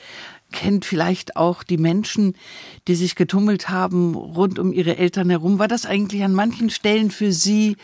kennt 0.51 0.83
vielleicht 0.83 1.37
auch 1.37 1.61
die 1.61 1.77
Menschen, 1.77 2.33
die 2.87 2.95
sich 2.95 3.15
getummelt 3.15 3.69
haben 3.69 4.15
rund 4.15 4.57
um 4.57 4.73
ihre 4.73 4.97
Eltern 4.97 5.29
herum. 5.29 5.59
War 5.59 5.67
das 5.67 5.85
eigentlich 5.85 6.23
an 6.23 6.33
manchen 6.33 6.71
Stellen 6.71 7.11
für 7.11 7.31
Sie 7.31 7.77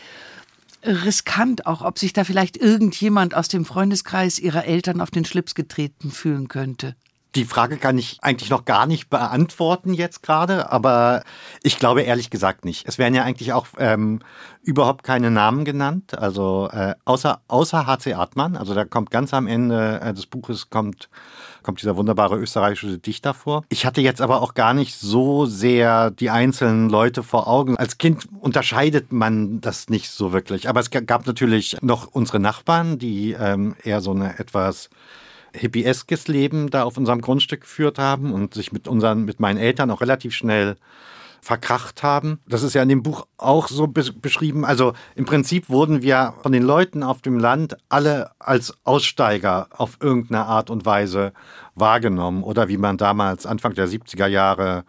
riskant, 0.84 1.66
auch 1.66 1.82
ob 1.82 1.98
sich 1.98 2.12
da 2.12 2.24
vielleicht 2.24 2.56
irgendjemand 2.56 3.34
aus 3.34 3.48
dem 3.48 3.64
Freundeskreis 3.64 4.38
Ihrer 4.38 4.64
Eltern 4.64 5.00
auf 5.00 5.10
den 5.10 5.24
Schlips 5.24 5.54
getreten 5.54 6.10
fühlen 6.10 6.48
könnte? 6.48 6.94
Die 7.34 7.44
Frage 7.44 7.78
kann 7.78 7.98
ich 7.98 8.18
eigentlich 8.22 8.50
noch 8.50 8.64
gar 8.64 8.86
nicht 8.86 9.10
beantworten 9.10 9.92
jetzt 9.92 10.22
gerade, 10.22 10.70
aber 10.70 11.24
ich 11.64 11.80
glaube 11.80 12.02
ehrlich 12.02 12.30
gesagt 12.30 12.64
nicht. 12.64 12.86
Es 12.86 12.96
werden 12.96 13.14
ja 13.14 13.24
eigentlich 13.24 13.52
auch 13.52 13.66
ähm, 13.76 14.20
überhaupt 14.62 15.02
keine 15.02 15.32
Namen 15.32 15.64
genannt, 15.64 16.16
also 16.16 16.68
äh, 16.70 16.94
außer 17.04 17.40
außer 17.48 17.88
HC 17.88 18.14
Artmann. 18.14 18.56
Also 18.56 18.72
da 18.72 18.84
kommt 18.84 19.10
ganz 19.10 19.34
am 19.34 19.48
Ende 19.48 20.14
des 20.16 20.26
Buches 20.26 20.70
kommt 20.70 21.08
kommt 21.64 21.80
dieser 21.80 21.96
wunderbare 21.96 22.36
österreichische 22.36 22.98
Dichter 22.98 23.34
vor. 23.34 23.64
Ich 23.68 23.84
hatte 23.84 24.00
jetzt 24.00 24.20
aber 24.20 24.42
auch 24.42 24.54
gar 24.54 24.74
nicht 24.74 24.94
so 24.94 25.46
sehr 25.46 26.12
die 26.12 26.30
einzelnen 26.30 26.88
Leute 26.88 27.24
vor 27.24 27.48
Augen. 27.48 27.76
Als 27.76 27.98
Kind 27.98 28.28
unterscheidet 28.40 29.12
man 29.12 29.60
das 29.60 29.88
nicht 29.88 30.10
so 30.10 30.32
wirklich. 30.32 30.68
Aber 30.68 30.78
es 30.78 30.90
gab 30.90 31.26
natürlich 31.26 31.78
noch 31.80 32.06
unsere 32.06 32.38
Nachbarn, 32.38 32.98
die 32.98 33.32
ähm, 33.32 33.74
eher 33.82 34.00
so 34.00 34.12
eine 34.12 34.38
etwas 34.38 34.90
hippieskes 35.52 36.28
Leben 36.28 36.70
da 36.70 36.84
auf 36.84 36.96
unserem 36.96 37.20
Grundstück 37.20 37.62
geführt 37.62 37.98
haben 37.98 38.32
und 38.32 38.54
sich 38.54 38.72
mit 38.72 38.88
unseren, 38.88 39.24
mit 39.24 39.40
meinen 39.40 39.58
Eltern 39.58 39.90
auch 39.90 40.00
relativ 40.00 40.34
schnell 40.34 40.76
verkracht 41.44 42.02
haben. 42.02 42.40
Das 42.48 42.62
ist 42.62 42.74
ja 42.74 42.82
in 42.82 42.88
dem 42.88 43.02
Buch 43.02 43.26
auch 43.36 43.68
so 43.68 43.86
beschrieben. 43.86 44.64
Also 44.64 44.94
im 45.14 45.26
Prinzip 45.26 45.68
wurden 45.68 46.02
wir 46.02 46.34
von 46.42 46.52
den 46.52 46.62
Leuten 46.62 47.02
auf 47.02 47.20
dem 47.20 47.38
Land 47.38 47.76
alle 47.90 48.30
als 48.38 48.74
Aussteiger 48.84 49.68
auf 49.70 49.98
irgendeine 50.00 50.46
Art 50.46 50.70
und 50.70 50.86
Weise 50.86 51.32
wahrgenommen. 51.74 52.42
Oder 52.42 52.68
wie 52.68 52.78
man 52.78 52.96
damals 52.96 53.44
Anfang 53.44 53.74
der 53.74 53.88
70er 53.88 54.26
Jahre 54.26 54.84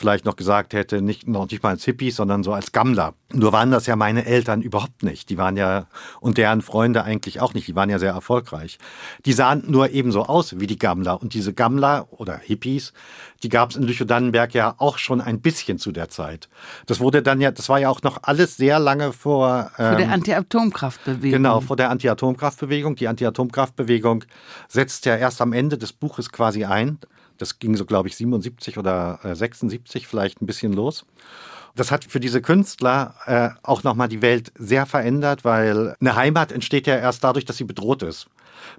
vielleicht 0.00 0.24
noch 0.24 0.36
gesagt 0.36 0.72
hätte, 0.72 1.02
nicht, 1.02 1.28
noch 1.28 1.50
nicht 1.50 1.62
mal 1.62 1.68
als 1.68 1.84
Hippies, 1.84 2.16
sondern 2.16 2.42
so 2.42 2.54
als 2.54 2.72
Gammler. 2.72 3.12
Nur 3.34 3.52
waren 3.52 3.70
das 3.70 3.86
ja 3.86 3.96
meine 3.96 4.24
Eltern 4.24 4.62
überhaupt 4.62 5.02
nicht. 5.02 5.28
Die 5.28 5.36
waren 5.36 5.58
ja, 5.58 5.88
und 6.20 6.38
deren 6.38 6.62
Freunde 6.62 7.04
eigentlich 7.04 7.42
auch 7.42 7.52
nicht. 7.52 7.68
Die 7.68 7.76
waren 7.76 7.90
ja 7.90 7.98
sehr 7.98 8.12
erfolgreich. 8.12 8.78
Die 9.26 9.34
sahen 9.34 9.62
nur 9.66 9.90
ebenso 9.90 10.22
aus 10.22 10.58
wie 10.58 10.66
die 10.66 10.78
Gammler. 10.78 11.20
Und 11.20 11.34
diese 11.34 11.52
Gammler 11.52 12.08
oder 12.12 12.38
Hippies, 12.38 12.94
die 13.42 13.50
gab 13.50 13.70
es 13.70 13.76
in 13.76 13.82
Lüchow-Dannenberg 13.82 14.54
ja 14.54 14.74
auch 14.78 14.96
schon 14.96 15.20
ein 15.20 15.42
bisschen 15.42 15.78
zu 15.78 15.92
der 15.92 16.08
Zeit. 16.08 16.48
Das 16.86 16.98
wurde 17.00 17.22
dann 17.22 17.42
ja, 17.42 17.50
das 17.50 17.68
war 17.68 17.78
ja 17.78 17.90
auch 17.90 18.00
noch 18.00 18.20
alles 18.22 18.56
sehr 18.56 18.78
lange 18.78 19.12
vor. 19.12 19.70
Ähm, 19.76 19.86
vor 19.86 19.96
der 19.96 20.06
ähm, 20.06 20.12
Anti-Atomkraftbewegung. 20.12 21.30
Genau, 21.30 21.60
vor 21.60 21.76
der 21.76 21.90
Anti-Atomkraftbewegung. 21.90 22.96
Die 22.96 23.06
Anti-Atomkraftbewegung 23.06 24.24
setzt 24.66 25.04
ja 25.04 25.16
erst 25.16 25.42
am 25.42 25.52
Ende 25.52 25.76
des 25.76 25.92
Buches 25.92 26.32
quasi 26.32 26.64
ein. 26.64 26.98
Das 27.40 27.58
ging 27.58 27.76
so, 27.76 27.84
glaube 27.84 28.08
ich, 28.08 28.16
77 28.16 28.78
oder 28.78 29.18
76 29.22 30.02
äh, 30.02 30.06
vielleicht 30.06 30.42
ein 30.42 30.46
bisschen 30.46 30.72
los. 30.72 31.04
Das 31.74 31.90
hat 31.90 32.04
für 32.04 32.20
diese 32.20 32.42
Künstler 32.42 33.14
äh, 33.26 33.50
auch 33.62 33.82
nochmal 33.82 34.08
die 34.08 34.22
Welt 34.22 34.52
sehr 34.58 34.86
verändert, 34.86 35.44
weil 35.44 35.96
eine 36.00 36.16
Heimat 36.16 36.52
entsteht 36.52 36.86
ja 36.86 36.96
erst 36.96 37.24
dadurch, 37.24 37.44
dass 37.44 37.56
sie 37.56 37.64
bedroht 37.64 38.02
ist. 38.02 38.28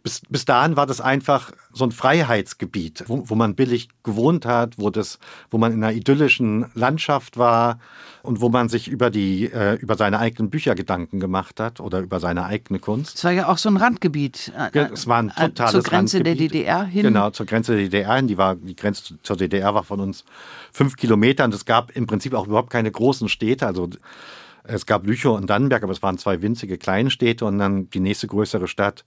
Bis, 0.03 0.21
bis 0.29 0.45
dahin 0.45 0.75
war 0.77 0.85
das 0.85 1.01
einfach 1.01 1.51
so 1.73 1.85
ein 1.85 1.91
Freiheitsgebiet, 1.91 3.05
wo, 3.07 3.29
wo 3.29 3.35
man 3.35 3.55
billig 3.55 3.89
gewohnt 4.03 4.45
hat, 4.45 4.77
wo, 4.77 4.89
das, 4.89 5.19
wo 5.49 5.57
man 5.57 5.71
in 5.71 5.83
einer 5.83 5.93
idyllischen 5.93 6.65
Landschaft 6.73 7.37
war 7.37 7.79
und 8.23 8.41
wo 8.41 8.49
man 8.49 8.69
sich 8.69 8.87
über, 8.87 9.09
die, 9.09 9.51
äh, 9.51 9.75
über 9.75 9.95
seine 9.95 10.19
eigenen 10.19 10.49
Bücher 10.49 10.75
Gedanken 10.75 11.19
gemacht 11.19 11.59
hat 11.59 11.79
oder 11.79 11.99
über 11.99 12.19
seine 12.19 12.45
eigene 12.45 12.79
Kunst. 12.79 13.17
Es 13.17 13.23
war 13.23 13.31
ja 13.31 13.47
auch 13.47 13.57
so 13.57 13.69
ein 13.69 13.77
Randgebiet. 13.77 14.51
Äh, 14.73 14.89
es 14.93 15.07
war 15.07 15.19
ein 15.19 15.29
äh, 15.29 15.47
totales 15.49 15.71
Zur 15.71 15.83
Grenze 15.83 16.17
Randgebiet. 16.17 16.51
der 16.53 16.59
DDR 16.59 16.83
hin. 16.83 17.03
Genau, 17.03 17.29
zur 17.31 17.45
Grenze 17.45 17.75
der 17.75 17.83
DDR 17.85 18.15
hin. 18.15 18.27
Die, 18.27 18.37
war, 18.37 18.55
die 18.55 18.75
Grenze 18.75 19.17
zur 19.23 19.37
DDR 19.37 19.73
war 19.73 19.83
von 19.83 19.99
uns 19.99 20.23
fünf 20.71 20.95
Kilometer 20.95 21.45
und 21.45 21.53
es 21.53 21.65
gab 21.65 21.91
im 21.95 22.07
Prinzip 22.07 22.33
auch 22.33 22.47
überhaupt 22.47 22.69
keine 22.69 22.91
großen 22.91 23.29
Städte. 23.29 23.65
Also 23.65 23.89
es 24.63 24.85
gab 24.85 25.05
Lüchow 25.05 25.35
und 25.37 25.49
Dannenberg, 25.49 25.83
aber 25.83 25.91
es 25.91 26.03
waren 26.03 26.17
zwei 26.17 26.41
winzige 26.41 26.77
kleine 26.77 27.09
Städte 27.09 27.45
und 27.45 27.57
dann 27.57 27.89
die 27.89 27.99
nächste 27.99 28.27
größere 28.27 28.67
Stadt 28.67 29.05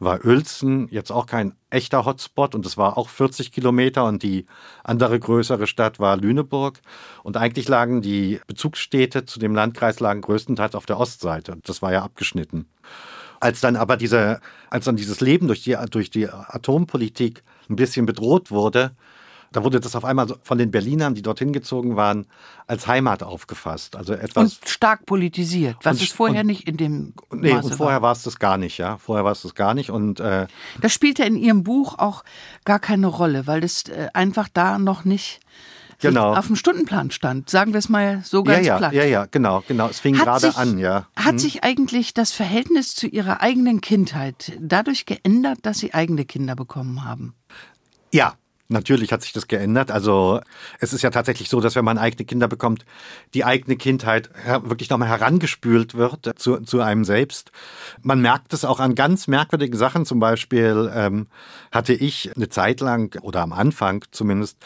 war 0.00 0.24
Uelzen 0.24 0.88
jetzt 0.88 1.12
auch 1.12 1.26
kein 1.26 1.54
echter 1.68 2.04
Hotspot 2.04 2.54
und 2.54 2.66
es 2.66 2.76
war 2.76 2.96
auch 2.98 3.08
40 3.08 3.52
Kilometer 3.52 4.06
und 4.06 4.22
die 4.22 4.46
andere 4.82 5.20
größere 5.20 5.66
Stadt 5.66 6.00
war 6.00 6.16
Lüneburg 6.16 6.80
und 7.22 7.36
eigentlich 7.36 7.68
lagen 7.68 8.00
die 8.00 8.40
Bezugsstädte 8.46 9.26
zu 9.26 9.38
dem 9.38 9.54
Landkreis 9.54 10.00
lagen 10.00 10.22
größtenteils 10.22 10.74
auf 10.74 10.86
der 10.86 10.98
Ostseite. 10.98 11.58
Das 11.64 11.82
war 11.82 11.92
ja 11.92 12.02
abgeschnitten. 12.02 12.66
Als 13.40 13.60
dann 13.60 13.76
aber 13.76 13.96
diese, 13.96 14.40
als 14.70 14.86
dann 14.86 14.96
dieses 14.96 15.20
Leben 15.20 15.46
durch 15.46 15.62
die, 15.62 15.76
durch 15.90 16.10
die 16.10 16.28
Atompolitik 16.28 17.44
ein 17.68 17.76
bisschen 17.76 18.06
bedroht 18.06 18.50
wurde, 18.50 18.92
da 19.52 19.64
wurde 19.64 19.80
das 19.80 19.96
auf 19.96 20.04
einmal 20.04 20.28
von 20.42 20.58
den 20.58 20.70
Berlinern, 20.70 21.14
die 21.14 21.22
dorthin 21.22 21.52
gezogen 21.52 21.96
waren, 21.96 22.26
als 22.66 22.86
Heimat 22.86 23.22
aufgefasst. 23.22 23.96
Also 23.96 24.12
etwas 24.12 24.58
und 24.58 24.68
stark 24.68 25.06
politisiert, 25.06 25.76
was 25.82 25.98
und, 25.98 26.02
es 26.04 26.12
vorher 26.12 26.42
und, 26.42 26.46
nicht 26.46 26.68
in 26.68 26.76
dem 26.76 27.14
Nee, 27.32 27.54
Maße 27.54 27.68
und 27.68 27.74
vorher 27.74 28.00
war 28.02 28.12
es 28.12 28.22
das 28.22 28.38
gar 28.38 28.58
nicht, 28.58 28.78
ja. 28.78 28.98
Vorher 28.98 29.24
war 29.24 29.32
es 29.32 29.42
das 29.42 29.54
gar 29.54 29.74
nicht. 29.74 29.90
Und 29.90 30.20
äh, 30.20 30.46
das 30.80 30.92
spielt 30.92 31.18
ja 31.18 31.24
in 31.24 31.36
Ihrem 31.36 31.64
Buch 31.64 31.98
auch 31.98 32.22
gar 32.64 32.78
keine 32.78 33.08
Rolle, 33.08 33.46
weil 33.46 33.60
das 33.60 33.84
äh, 33.88 34.08
einfach 34.14 34.48
da 34.48 34.78
noch 34.78 35.04
nicht 35.04 35.40
genau. 35.98 36.34
auf 36.34 36.46
dem 36.46 36.54
Stundenplan 36.56 37.10
stand. 37.10 37.50
Sagen 37.50 37.72
wir 37.72 37.78
es 37.78 37.88
mal 37.88 38.22
so 38.24 38.44
ganz 38.44 38.66
ja, 38.66 38.74
ja, 38.74 38.78
platt. 38.78 38.92
Ja, 38.92 39.04
ja, 39.04 39.26
genau, 39.26 39.64
genau. 39.66 39.88
Es 39.88 39.98
fing 39.98 40.14
gerade 40.14 40.56
an, 40.56 40.78
ja. 40.78 41.06
Hat 41.16 41.32
hm. 41.32 41.38
sich 41.38 41.64
eigentlich 41.64 42.14
das 42.14 42.30
Verhältnis 42.30 42.94
zu 42.94 43.08
Ihrer 43.08 43.40
eigenen 43.40 43.80
Kindheit 43.80 44.52
dadurch 44.60 45.06
geändert, 45.06 45.58
dass 45.62 45.78
Sie 45.78 45.92
eigene 45.92 46.24
Kinder 46.24 46.54
bekommen 46.54 47.04
haben? 47.04 47.34
Ja, 48.12 48.34
Natürlich 48.70 49.12
hat 49.12 49.22
sich 49.22 49.32
das 49.32 49.48
geändert. 49.48 49.90
Also 49.90 50.40
es 50.78 50.92
ist 50.92 51.02
ja 51.02 51.10
tatsächlich 51.10 51.48
so, 51.48 51.60
dass 51.60 51.74
wenn 51.74 51.84
man 51.84 51.98
eigene 51.98 52.24
Kinder 52.24 52.46
bekommt, 52.46 52.84
die 53.34 53.44
eigene 53.44 53.76
Kindheit 53.76 54.30
wirklich 54.62 54.90
nochmal 54.90 55.08
herangespült 55.08 55.94
wird 55.94 56.30
zu, 56.36 56.58
zu 56.58 56.80
einem 56.80 57.04
selbst. 57.04 57.50
Man 58.02 58.20
merkt 58.20 58.52
es 58.52 58.64
auch 58.64 58.78
an 58.78 58.94
ganz 58.94 59.26
merkwürdigen 59.26 59.76
Sachen. 59.76 60.06
Zum 60.06 60.20
Beispiel 60.20 60.88
ähm, 60.94 61.26
hatte 61.72 61.94
ich 61.94 62.30
eine 62.36 62.48
Zeit 62.48 62.80
lang 62.80 63.20
oder 63.22 63.42
am 63.42 63.52
Anfang 63.52 64.04
zumindest 64.12 64.56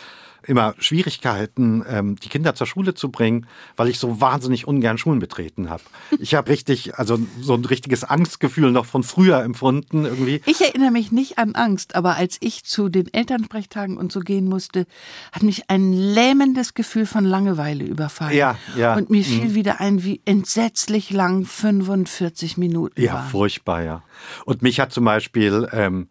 immer 0.47 0.74
Schwierigkeiten, 0.78 1.84
ähm, 1.88 2.16
die 2.16 2.28
Kinder 2.28 2.55
zur 2.55 2.66
Schule 2.66 2.95
zu 2.95 3.11
bringen, 3.11 3.47
weil 3.76 3.88
ich 3.88 3.99
so 3.99 4.20
wahnsinnig 4.20 4.66
ungern 4.66 4.99
Schulen 4.99 5.18
betreten 5.18 5.70
habe. 5.70 5.82
Ich 6.18 6.34
habe 6.34 6.51
richtig, 6.51 6.97
also 6.97 7.18
so 7.40 7.55
ein 7.55 7.64
richtiges 7.64 8.05
Angstgefühl 8.05 8.70
noch 8.70 8.86
von 8.86 9.03
früher 9.03 9.42
empfunden 9.42 10.05
irgendwie. 10.05 10.40
Ich 10.47 10.61
erinnere 10.61 10.90
mich 10.90 11.12
nicht 11.12 11.38
an 11.38 11.55
Angst, 11.55 11.95
aber 11.95 12.16
als 12.16 12.36
ich 12.40 12.64
zu 12.64 12.88
den 12.88 13.12
Elternsprechtagen 13.12 13.97
und 13.97 14.12
so 14.12 14.20
gehen 14.20 14.49
musste, 14.49 14.86
hat 15.32 15.42
mich 15.42 15.70
ein 15.70 15.92
lähmendes 15.92 16.74
Gefühl 16.74 17.07
von 17.07 17.24
Langeweile 17.24 17.84
überfallen. 17.84 18.36
Ja, 18.36 18.57
ja. 18.76 18.95
Und 18.95 19.11
mir 19.11 19.24
fiel 19.24 19.51
mhm. 19.51 19.55
wieder 19.55 19.80
ein, 19.80 20.05
wie 20.05 20.20
entsetzlich 20.24 21.11
lang 21.11 21.45
45 21.45 22.57
Minuten 22.57 23.01
Ja, 23.01 23.14
waren. 23.14 23.28
furchtbar, 23.28 23.82
ja. 23.82 24.03
Und 24.45 24.62
mich 24.62 24.80
hat 24.80 24.92
zum 24.92 25.05
Beispiel 25.05 25.68
ähm, 25.72 26.09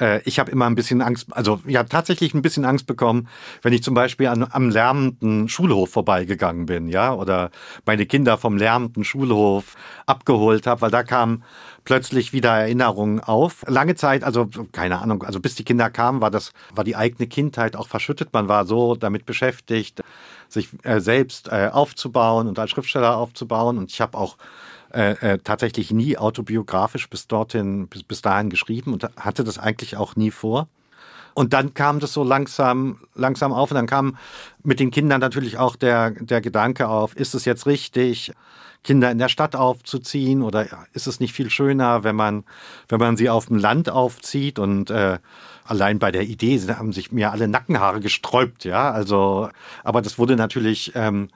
äh, 0.00 0.20
ich 0.24 0.38
habe 0.38 0.50
immer 0.50 0.66
ein 0.66 0.74
bisschen 0.74 1.02
Angst, 1.02 1.26
also 1.30 1.60
ja 1.66 1.84
tatsächlich 1.84 2.34
ein 2.34 2.42
bisschen 2.42 2.64
Angst 2.64 2.86
bekommen, 2.86 3.28
wenn 3.62 3.72
ich 3.72 3.82
zum 3.82 3.94
Beispiel 3.94 4.28
an, 4.28 4.46
am 4.50 4.70
lärmenden 4.70 5.48
Schulhof 5.48 5.90
vorbeigegangen 5.90 6.66
bin, 6.66 6.88
ja, 6.88 7.14
oder 7.14 7.50
meine 7.84 8.06
Kinder 8.06 8.38
vom 8.38 8.56
lärmenden 8.56 9.04
Schulhof 9.04 9.74
abgeholt 10.06 10.66
habe, 10.66 10.80
weil 10.80 10.90
da 10.90 11.02
kamen 11.02 11.44
plötzlich 11.84 12.32
wieder 12.32 12.50
Erinnerungen 12.50 13.20
auf. 13.20 13.64
Lange 13.66 13.94
Zeit, 13.94 14.22
also 14.22 14.48
keine 14.72 15.00
Ahnung, 15.00 15.22
also 15.22 15.40
bis 15.40 15.54
die 15.54 15.64
Kinder 15.64 15.90
kamen, 15.90 16.20
war 16.20 16.30
das, 16.30 16.52
war 16.74 16.84
die 16.84 16.96
eigene 16.96 17.26
Kindheit 17.26 17.76
auch 17.76 17.88
verschüttet. 17.88 18.32
Man 18.32 18.48
war 18.48 18.66
so 18.66 18.94
damit 18.94 19.24
beschäftigt, 19.24 20.02
sich 20.48 20.68
äh, 20.82 21.00
selbst 21.00 21.48
äh, 21.48 21.70
aufzubauen 21.72 22.46
und 22.46 22.58
als 22.58 22.70
Schriftsteller 22.70 23.16
aufzubauen. 23.16 23.78
Und 23.78 23.90
ich 23.90 24.00
habe 24.00 24.18
auch 24.18 24.36
äh, 24.92 25.34
äh, 25.34 25.38
tatsächlich 25.38 25.90
nie 25.90 26.16
autobiografisch 26.16 27.08
bis 27.10 27.26
dorthin, 27.26 27.88
bis, 27.88 28.02
bis 28.02 28.22
dahin 28.22 28.50
geschrieben 28.50 28.92
und 28.92 29.04
hatte 29.16 29.44
das 29.44 29.58
eigentlich 29.58 29.96
auch 29.96 30.16
nie 30.16 30.30
vor. 30.30 30.68
Und 31.34 31.52
dann 31.52 31.74
kam 31.74 32.00
das 32.00 32.12
so 32.12 32.24
langsam, 32.24 33.00
langsam 33.14 33.52
auf 33.52 33.70
und 33.70 33.76
dann 33.76 33.86
kam 33.86 34.16
mit 34.64 34.80
den 34.80 34.90
Kindern 34.90 35.20
natürlich 35.20 35.58
auch 35.58 35.76
der, 35.76 36.10
der 36.10 36.40
Gedanke 36.40 36.88
auf, 36.88 37.14
ist 37.14 37.34
es 37.34 37.44
jetzt 37.44 37.66
richtig, 37.66 38.32
Kinder 38.84 39.10
in 39.10 39.18
der 39.18 39.28
Stadt 39.28 39.56
aufzuziehen 39.56 40.42
oder 40.42 40.66
ist 40.92 41.06
es 41.06 41.20
nicht 41.20 41.32
viel 41.32 41.50
schöner, 41.50 42.04
wenn 42.04 42.16
man, 42.16 42.44
wenn 42.88 42.98
man 42.98 43.16
sie 43.16 43.28
auf 43.28 43.46
dem 43.46 43.58
Land 43.58 43.90
aufzieht 43.90 44.58
und 44.58 44.90
äh, 44.90 45.18
allein 45.64 45.98
bei 45.98 46.10
der 46.10 46.22
Idee 46.22 46.58
haben 46.68 46.92
sich 46.92 47.12
mir 47.12 47.32
alle 47.32 47.48
Nackenhaare 47.48 48.00
gesträubt, 48.00 48.64
ja. 48.64 48.90
Also, 48.90 49.50
aber 49.84 50.00
das 50.00 50.18
wurde 50.18 50.36
natürlich 50.36 50.92
ähm, 50.94 51.28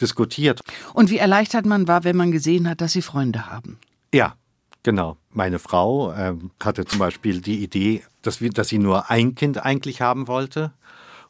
diskutiert. 0.00 0.60
Und 0.94 1.10
wie 1.10 1.18
erleichtert 1.18 1.66
man 1.66 1.88
war, 1.88 2.04
wenn 2.04 2.16
man 2.16 2.32
gesehen 2.32 2.68
hat, 2.68 2.80
dass 2.80 2.92
sie 2.92 3.02
Freunde 3.02 3.46
haben. 3.46 3.78
Ja, 4.12 4.34
genau. 4.82 5.16
Meine 5.30 5.58
Frau 5.58 6.12
ähm, 6.14 6.50
hatte 6.62 6.84
zum 6.84 6.98
Beispiel 6.98 7.40
die 7.40 7.62
Idee, 7.62 8.02
dass, 8.22 8.40
wir, 8.40 8.50
dass 8.50 8.68
sie 8.68 8.78
nur 8.78 9.10
ein 9.10 9.34
Kind 9.34 9.64
eigentlich 9.64 10.00
haben 10.00 10.28
wollte. 10.28 10.72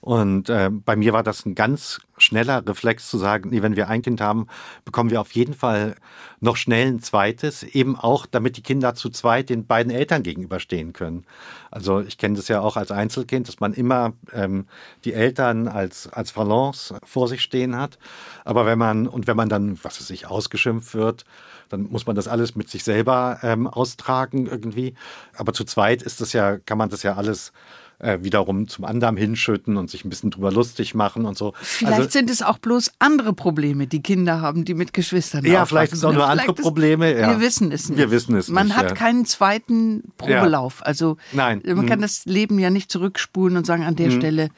Und 0.01 0.49
äh, 0.49 0.71
bei 0.71 0.97
mir 0.97 1.13
war 1.13 1.23
das 1.23 1.45
ein 1.45 1.55
ganz 1.55 2.01
schneller 2.19 2.67
Reflex 2.67 3.09
zu 3.09 3.19
sagen, 3.19 3.51
nee, 3.51 3.63
wenn 3.63 3.77
wir 3.77 3.89
ein 3.89 4.03
Kind 4.03 4.21
haben, 4.21 4.47
bekommen 4.85 5.11
wir 5.11 5.21
auf 5.21 5.33
jeden 5.33 5.55
Fall 5.55 5.97
noch 6.41 6.57
schnell 6.57 6.89
ein 6.89 7.01
zweites, 7.01 7.63
eben 7.63 7.97
auch, 7.97 8.27
damit 8.27 8.57
die 8.57 8.63
Kinder 8.63 8.95
zu 8.95 9.11
zweit 9.11 9.51
den 9.51 9.67
beiden 9.67 9.93
Eltern 9.93 10.23
gegenüberstehen 10.23 10.93
können. 10.93 11.25
Also 11.71 12.01
ich 12.01 12.19
kenne 12.19 12.37
das 12.37 12.49
ja 12.49 12.61
auch 12.61 12.77
als 12.77 12.91
Einzelkind, 12.91 13.49
dass 13.49 13.61
man 13.61 13.73
immer 13.73 14.13
ähm, 14.33 14.67
die 15.05 15.15
Eltern 15.15 15.69
als, 15.69 16.09
als 16.09 16.33
Balance 16.33 16.99
vor 17.05 17.29
sich 17.29 17.43
stehen 17.43 17.77
hat. 17.77 17.99
Aber 18.45 18.67
wenn 18.67 18.79
man, 18.79 19.09
und 19.09 19.27
wenn 19.27 19.37
man 19.37 19.49
dann, 19.49 19.79
was 19.83 20.01
weiß 20.01 20.11
ich, 20.11 20.27
ausgeschimpft 20.27 20.95
wird, 20.95 21.25
dann 21.69 21.83
muss 21.91 22.07
man 22.07 22.17
das 22.17 22.29
alles 22.29 22.57
mit 22.57 22.71
sich 22.71 22.85
selber 22.85 23.41
ähm, 23.43 23.67
austragen 23.67 24.47
irgendwie. 24.47 24.95
Aber 25.37 25.53
zu 25.53 25.65
zweit 25.65 26.03
ist 26.03 26.21
das 26.21 26.33
ja, 26.33 26.59
kann 26.59 26.79
man 26.79 26.89
das 26.89 27.03
ja 27.03 27.15
alles 27.17 27.53
äh, 28.01 28.19
wiederum 28.23 28.69
zum 28.69 28.85
anderen 28.85 29.17
hinschütten 29.17 29.77
und 29.77 29.91
sich 29.91 30.05
ein 30.05 30.09
bisschen 30.11 30.31
drüber 30.31 30.53
lustig 30.53 30.95
machen 30.95 31.25
und 31.25 31.37
so. 31.37 31.55
Vielleicht 31.61 31.99
also, 31.99 32.11
sind 32.11 32.31
es 32.31 32.43
auch 32.43 32.59
bloß 32.59 32.93
andere 32.99 33.33
Probleme, 33.33 33.87
die 33.87 34.03
Kinder 34.03 34.41
haben, 34.41 34.65
die 34.65 34.75
mit 34.75 34.93
Geschwistern 34.93 35.45
Ja, 35.45 35.67
vielleicht 35.67 35.91
sind 35.91 35.99
es 35.99 36.05
auch 36.05 36.13
nur 36.13 36.29
andere 36.29 36.55
Probleme. 36.55 37.19
Ja. 37.19 37.31
Wir 37.31 37.41
wissen 37.41 37.73
es 37.73 37.89
nicht. 37.89 37.99
Wir 37.99 38.11
wissen 38.11 38.37
es 38.37 38.49
man 38.49 38.69
nicht. 38.69 38.77
hat 38.77 38.91
ja. 38.91 38.95
keinen 38.95 39.25
zweiten 39.25 40.05
Probelauf. 40.17 40.85
Also 40.87 41.17
Nein. 41.33 41.63
man 41.65 41.87
kann 41.87 41.99
Mhm. 41.99 42.03
das 42.03 42.25
Leben 42.25 42.59
ja 42.59 42.71
nicht 42.71 42.91
zurückspulen 42.93 43.57
und 43.57 43.67
sagen, 43.67 43.83
an 43.83 43.97
der 43.97 44.11
Stelle 44.11 44.51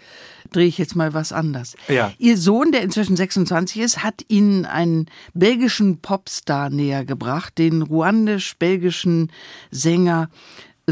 drehe 0.53 0.67
ich 0.67 0.79
jetzt 0.79 0.97
mal 0.97 1.15
was 1.15 1.33
anders. 1.33 1.77
Ja. 1.89 2.13
Ihr 2.19 2.37
Sohn, 2.37 2.73
der 2.73 2.83
inzwischen 2.83 3.17
26 3.17 3.81
ist, 3.81 4.03
hat 4.03 4.25
Ihnen 4.29 4.67
einen 4.67 5.07
belgischen 5.33 5.99
Popstar 5.99 6.71
näher 6.71 7.05
gebracht, 7.05 7.57
den 7.59 7.83
ruandisch-belgischen 7.83 9.31
Sänger 9.71 10.29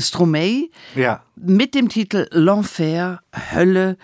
Stromae 0.00 0.70
Ja. 0.94 1.22
mit 1.36 1.74
dem 1.74 1.88
Titel 1.88 2.26
L'Enfer, 2.30 3.20
Hölle. 3.52 3.96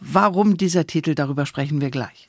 Warum 0.00 0.56
dieser 0.56 0.86
Titel, 0.86 1.14
darüber 1.14 1.46
sprechen 1.46 1.80
wir 1.80 1.90
gleich. 1.90 2.28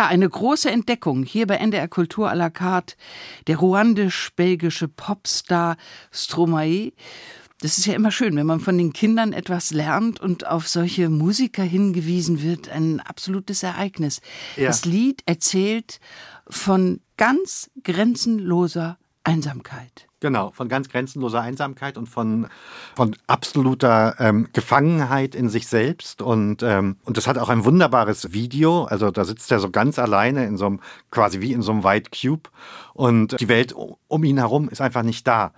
Ja, 0.00 0.06
eine 0.06 0.30
große 0.30 0.70
Entdeckung 0.70 1.24
hier 1.24 1.46
bei 1.46 1.56
NDR 1.56 1.86
Kultur 1.86 2.30
à 2.30 2.34
la 2.34 2.48
carte. 2.48 2.96
Der 3.46 3.58
ruandisch-belgische 3.58 4.88
Popstar 4.88 5.76
Stromae. 6.10 6.94
Das 7.60 7.76
ist 7.76 7.84
ja 7.84 7.92
immer 7.92 8.10
schön, 8.10 8.34
wenn 8.36 8.46
man 8.46 8.60
von 8.60 8.78
den 8.78 8.94
Kindern 8.94 9.34
etwas 9.34 9.72
lernt 9.72 10.18
und 10.18 10.46
auf 10.46 10.68
solche 10.68 11.10
Musiker 11.10 11.64
hingewiesen 11.64 12.40
wird. 12.40 12.70
Ein 12.70 13.00
absolutes 13.00 13.62
Ereignis. 13.62 14.22
Ja. 14.56 14.68
Das 14.68 14.86
Lied 14.86 15.22
erzählt 15.26 16.00
von 16.48 17.02
ganz 17.18 17.70
grenzenloser 17.82 18.96
Einsamkeit. 19.30 20.06
Genau, 20.22 20.50
von 20.50 20.68
ganz 20.68 20.90
grenzenloser 20.90 21.40
Einsamkeit 21.40 21.96
und 21.96 22.06
von, 22.06 22.48
von 22.94 23.16
absoluter 23.26 24.16
ähm, 24.18 24.48
Gefangenheit 24.52 25.34
in 25.34 25.48
sich 25.48 25.66
selbst. 25.66 26.20
Und, 26.20 26.62
ähm, 26.62 26.96
und 27.04 27.16
das 27.16 27.26
hat 27.26 27.38
auch 27.38 27.48
ein 27.48 27.64
wunderbares 27.64 28.32
Video. 28.32 28.84
Also 28.84 29.10
da 29.10 29.24
sitzt 29.24 29.50
er 29.50 29.60
so 29.60 29.70
ganz 29.70 29.98
alleine 29.98 30.44
in 30.44 30.58
so 30.58 30.66
einem, 30.66 30.80
quasi 31.10 31.40
wie 31.40 31.52
in 31.52 31.62
so 31.62 31.72
einem 31.72 31.84
White 31.84 32.10
Cube. 32.10 32.50
Und 32.92 33.40
die 33.40 33.48
Welt 33.48 33.74
um 34.08 34.24
ihn 34.24 34.36
herum 34.36 34.68
ist 34.68 34.82
einfach 34.82 35.02
nicht 35.02 35.26
da. 35.26 35.52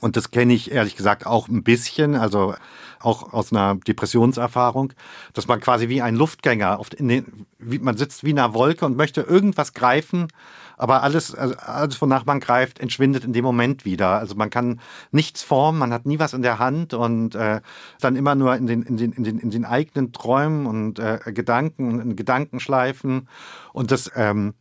Und 0.00 0.16
das 0.16 0.30
kenne 0.32 0.52
ich 0.52 0.72
ehrlich 0.72 0.96
gesagt 0.96 1.26
auch 1.26 1.46
ein 1.48 1.62
bisschen, 1.62 2.16
also 2.16 2.54
auch 3.00 3.32
aus 3.32 3.52
einer 3.52 3.76
Depressionserfahrung, 3.76 4.92
dass 5.32 5.46
man 5.46 5.60
quasi 5.60 5.88
wie 5.88 6.02
ein 6.02 6.16
Luftgänger, 6.16 6.80
oft 6.80 6.94
in 6.94 7.08
den, 7.08 7.46
wie, 7.58 7.78
man 7.78 7.96
sitzt 7.96 8.24
wie 8.24 8.30
in 8.30 8.38
einer 8.38 8.54
Wolke 8.54 8.84
und 8.84 8.96
möchte 8.96 9.20
irgendwas 9.20 9.74
greifen 9.74 10.28
aber 10.78 11.02
alles, 11.02 11.34
also 11.34 11.54
alles, 11.56 12.00
wonach 12.00 12.24
man 12.24 12.40
greift, 12.40 12.78
entschwindet 12.78 13.24
in 13.24 13.32
dem 13.32 13.44
Moment 13.44 13.84
wieder. 13.84 14.18
Also 14.18 14.36
man 14.36 14.48
kann 14.48 14.80
nichts 15.10 15.42
formen, 15.42 15.78
man 15.78 15.92
hat 15.92 16.06
nie 16.06 16.18
was 16.18 16.32
in 16.32 16.42
der 16.42 16.58
Hand 16.58 16.94
und 16.94 17.34
äh, 17.34 17.60
dann 18.00 18.16
immer 18.16 18.34
nur 18.34 18.56
in 18.56 18.66
den, 18.66 18.82
in 18.82 18.96
den, 18.96 19.12
in 19.12 19.24
den, 19.24 19.38
in 19.38 19.50
den 19.50 19.64
eigenen 19.64 20.12
Träumen 20.12 20.66
und 20.66 20.98
äh, 20.98 21.18
Gedanken 21.26 21.92
und 21.92 22.00
in 22.00 22.16
Gedankenschleifen. 22.16 23.28
Und 23.72 23.90
das 23.90 24.10
ähm, 24.14 24.54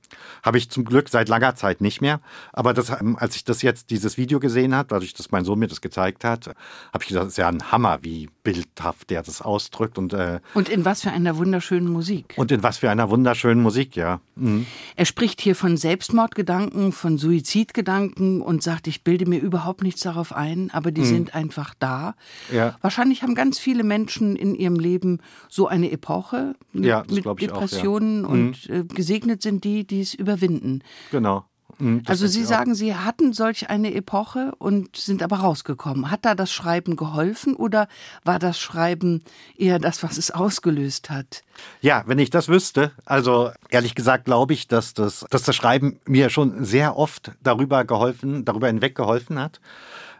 habe 0.44 0.58
ich 0.58 0.70
zum 0.70 0.86
Glück 0.86 1.10
seit 1.10 1.30
langer 1.30 1.56
Zeit 1.56 1.82
nicht 1.82 2.02
mehr. 2.02 2.20
Aber 2.54 2.74
das, 2.74 2.90
ähm, 2.90 3.18
als 3.20 3.36
ich 3.36 3.44
das 3.44 3.62
jetzt, 3.62 3.90
dieses 3.90 4.18
Video 4.18 4.40
gesehen 4.40 4.76
habe, 4.76 4.88
dadurch, 4.90 5.14
dass 5.14 5.32
mein 5.32 5.46
Sohn 5.46 5.60
mir 5.60 5.68
das 5.68 5.82
gezeigt 5.82 6.24
hat, 6.24 6.48
habe 6.48 7.04
ich 7.04 7.08
gedacht, 7.08 7.26
das 7.26 7.34
ist 7.34 7.38
ja 7.38 7.48
ein 7.48 7.72
Hammer, 7.72 8.00
wie 8.02 8.30
bildhaft 8.44 9.10
der 9.10 9.24
das 9.24 9.42
ausdrückt. 9.42 9.98
Und, 9.98 10.14
äh, 10.14 10.40
und 10.54 10.70
in 10.70 10.86
was 10.86 11.02
für 11.02 11.12
einer 11.12 11.38
wunderschönen 11.38 11.90
Musik. 11.90 12.34
Und 12.38 12.52
in 12.52 12.64
was 12.64 12.78
für 12.78 12.90
einer 12.90 13.10
wunderschönen 13.10 13.62
Musik, 13.62 13.96
ja. 13.96 14.22
Mhm. 14.36 14.66
Er 14.96 15.06
spricht 15.06 15.42
hier 15.42 15.56
von 15.56 15.78
Selbstmordgedanken, 15.78 16.92
von 16.92 17.18
Suizidgedanken 17.18 18.42
und 18.42 18.64
sagt, 18.64 18.88
ich 18.88 19.04
bilde 19.04 19.26
mir 19.26 19.40
überhaupt 19.40 19.84
nichts 19.84 20.02
darauf 20.02 20.34
ein, 20.34 20.72
aber 20.72 20.92
die 20.92 21.02
mhm. 21.02 21.06
sind 21.06 21.36
einfach 21.36 21.74
da. 21.80 22.16
Ja. 22.52 22.78
Wahrscheinlich 22.82 23.24
haben 23.24 23.36
ganz 23.36 23.60
viele 23.60 23.84
Menschen 23.84 24.36
in 24.36 24.56
ihrem 24.56 24.76
Leben 24.76 25.20
so 25.50 25.68
eine 25.68 25.92
Epoche 25.92 26.56
mit, 26.72 26.86
ja, 26.86 27.04
mit 27.10 27.26
Depressionen 27.26 28.26
auch, 28.26 28.30
ja. 28.30 28.36
mhm. 28.36 28.48
und 28.48 28.70
äh, 28.70 28.84
gesegnet 28.84 29.42
sind 29.42 29.64
die, 29.64 29.86
die 29.86 29.97
es 30.02 30.14
überwinden. 30.14 30.84
Genau. 31.12 31.46
Mhm, 31.80 32.04
also 32.08 32.26
Sie 32.28 32.44
sagen, 32.44 32.76
Sie 32.76 32.96
hatten 32.96 33.34
solch 33.34 33.70
eine 33.70 33.94
Epoche 33.94 34.54
und 34.58 34.96
sind 34.96 35.22
aber 35.22 35.38
rausgekommen. 35.38 36.10
Hat 36.10 36.26
da 36.26 36.34
das 36.34 36.52
Schreiben 36.52 36.96
geholfen 36.96 37.56
oder 37.56 37.88
war 38.24 38.40
das 38.40 38.60
Schreiben 38.60 39.22
eher 39.56 39.78
das, 39.80 40.02
was 40.02 40.18
es 40.18 40.32
ausgelöst 40.32 41.10
hat? 41.10 41.44
Ja, 41.82 42.04
wenn 42.08 42.20
ich 42.20 42.30
das 42.30 42.48
wüsste, 42.48 42.92
also 43.06 43.52
ehrlich 43.70 43.96
gesagt 43.96 44.26
glaube 44.26 44.54
ich, 44.54 44.68
dass 44.68 44.94
das, 44.94 45.26
dass 45.30 45.44
das 45.44 45.56
Schreiben 45.56 46.00
mir 46.06 46.30
schon 46.30 46.64
sehr 46.66 46.98
oft 46.98 47.32
darüber 47.44 47.86
geholfen, 47.86 48.46
darüber 48.46 48.68
hinweg 48.68 48.96
geholfen 48.96 49.40
hat. 49.40 49.60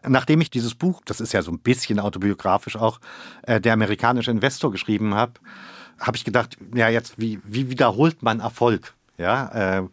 Nachdem 0.08 0.42
ich 0.42 0.52
dieses 0.52 0.76
Buch, 0.76 1.02
das 1.06 1.20
ist 1.20 1.34
ja 1.34 1.42
so 1.42 1.52
ein 1.52 1.60
bisschen 1.60 2.00
autobiografisch 2.00 2.76
auch, 2.76 3.00
äh, 3.44 3.60
der 3.60 3.74
amerikanische 3.74 4.32
Investor 4.32 4.72
geschrieben 4.72 5.16
habe, 5.16 5.34
habe 6.00 6.18
ich 6.18 6.24
gedacht, 6.24 6.58
ja 6.76 6.88
jetzt, 6.90 7.20
wie, 7.20 7.40
wie 7.44 7.70
wiederholt 7.70 8.22
man 8.22 8.40
Erfolg? 8.40 8.94
Ja, 9.18 9.80
äh, 9.80 9.88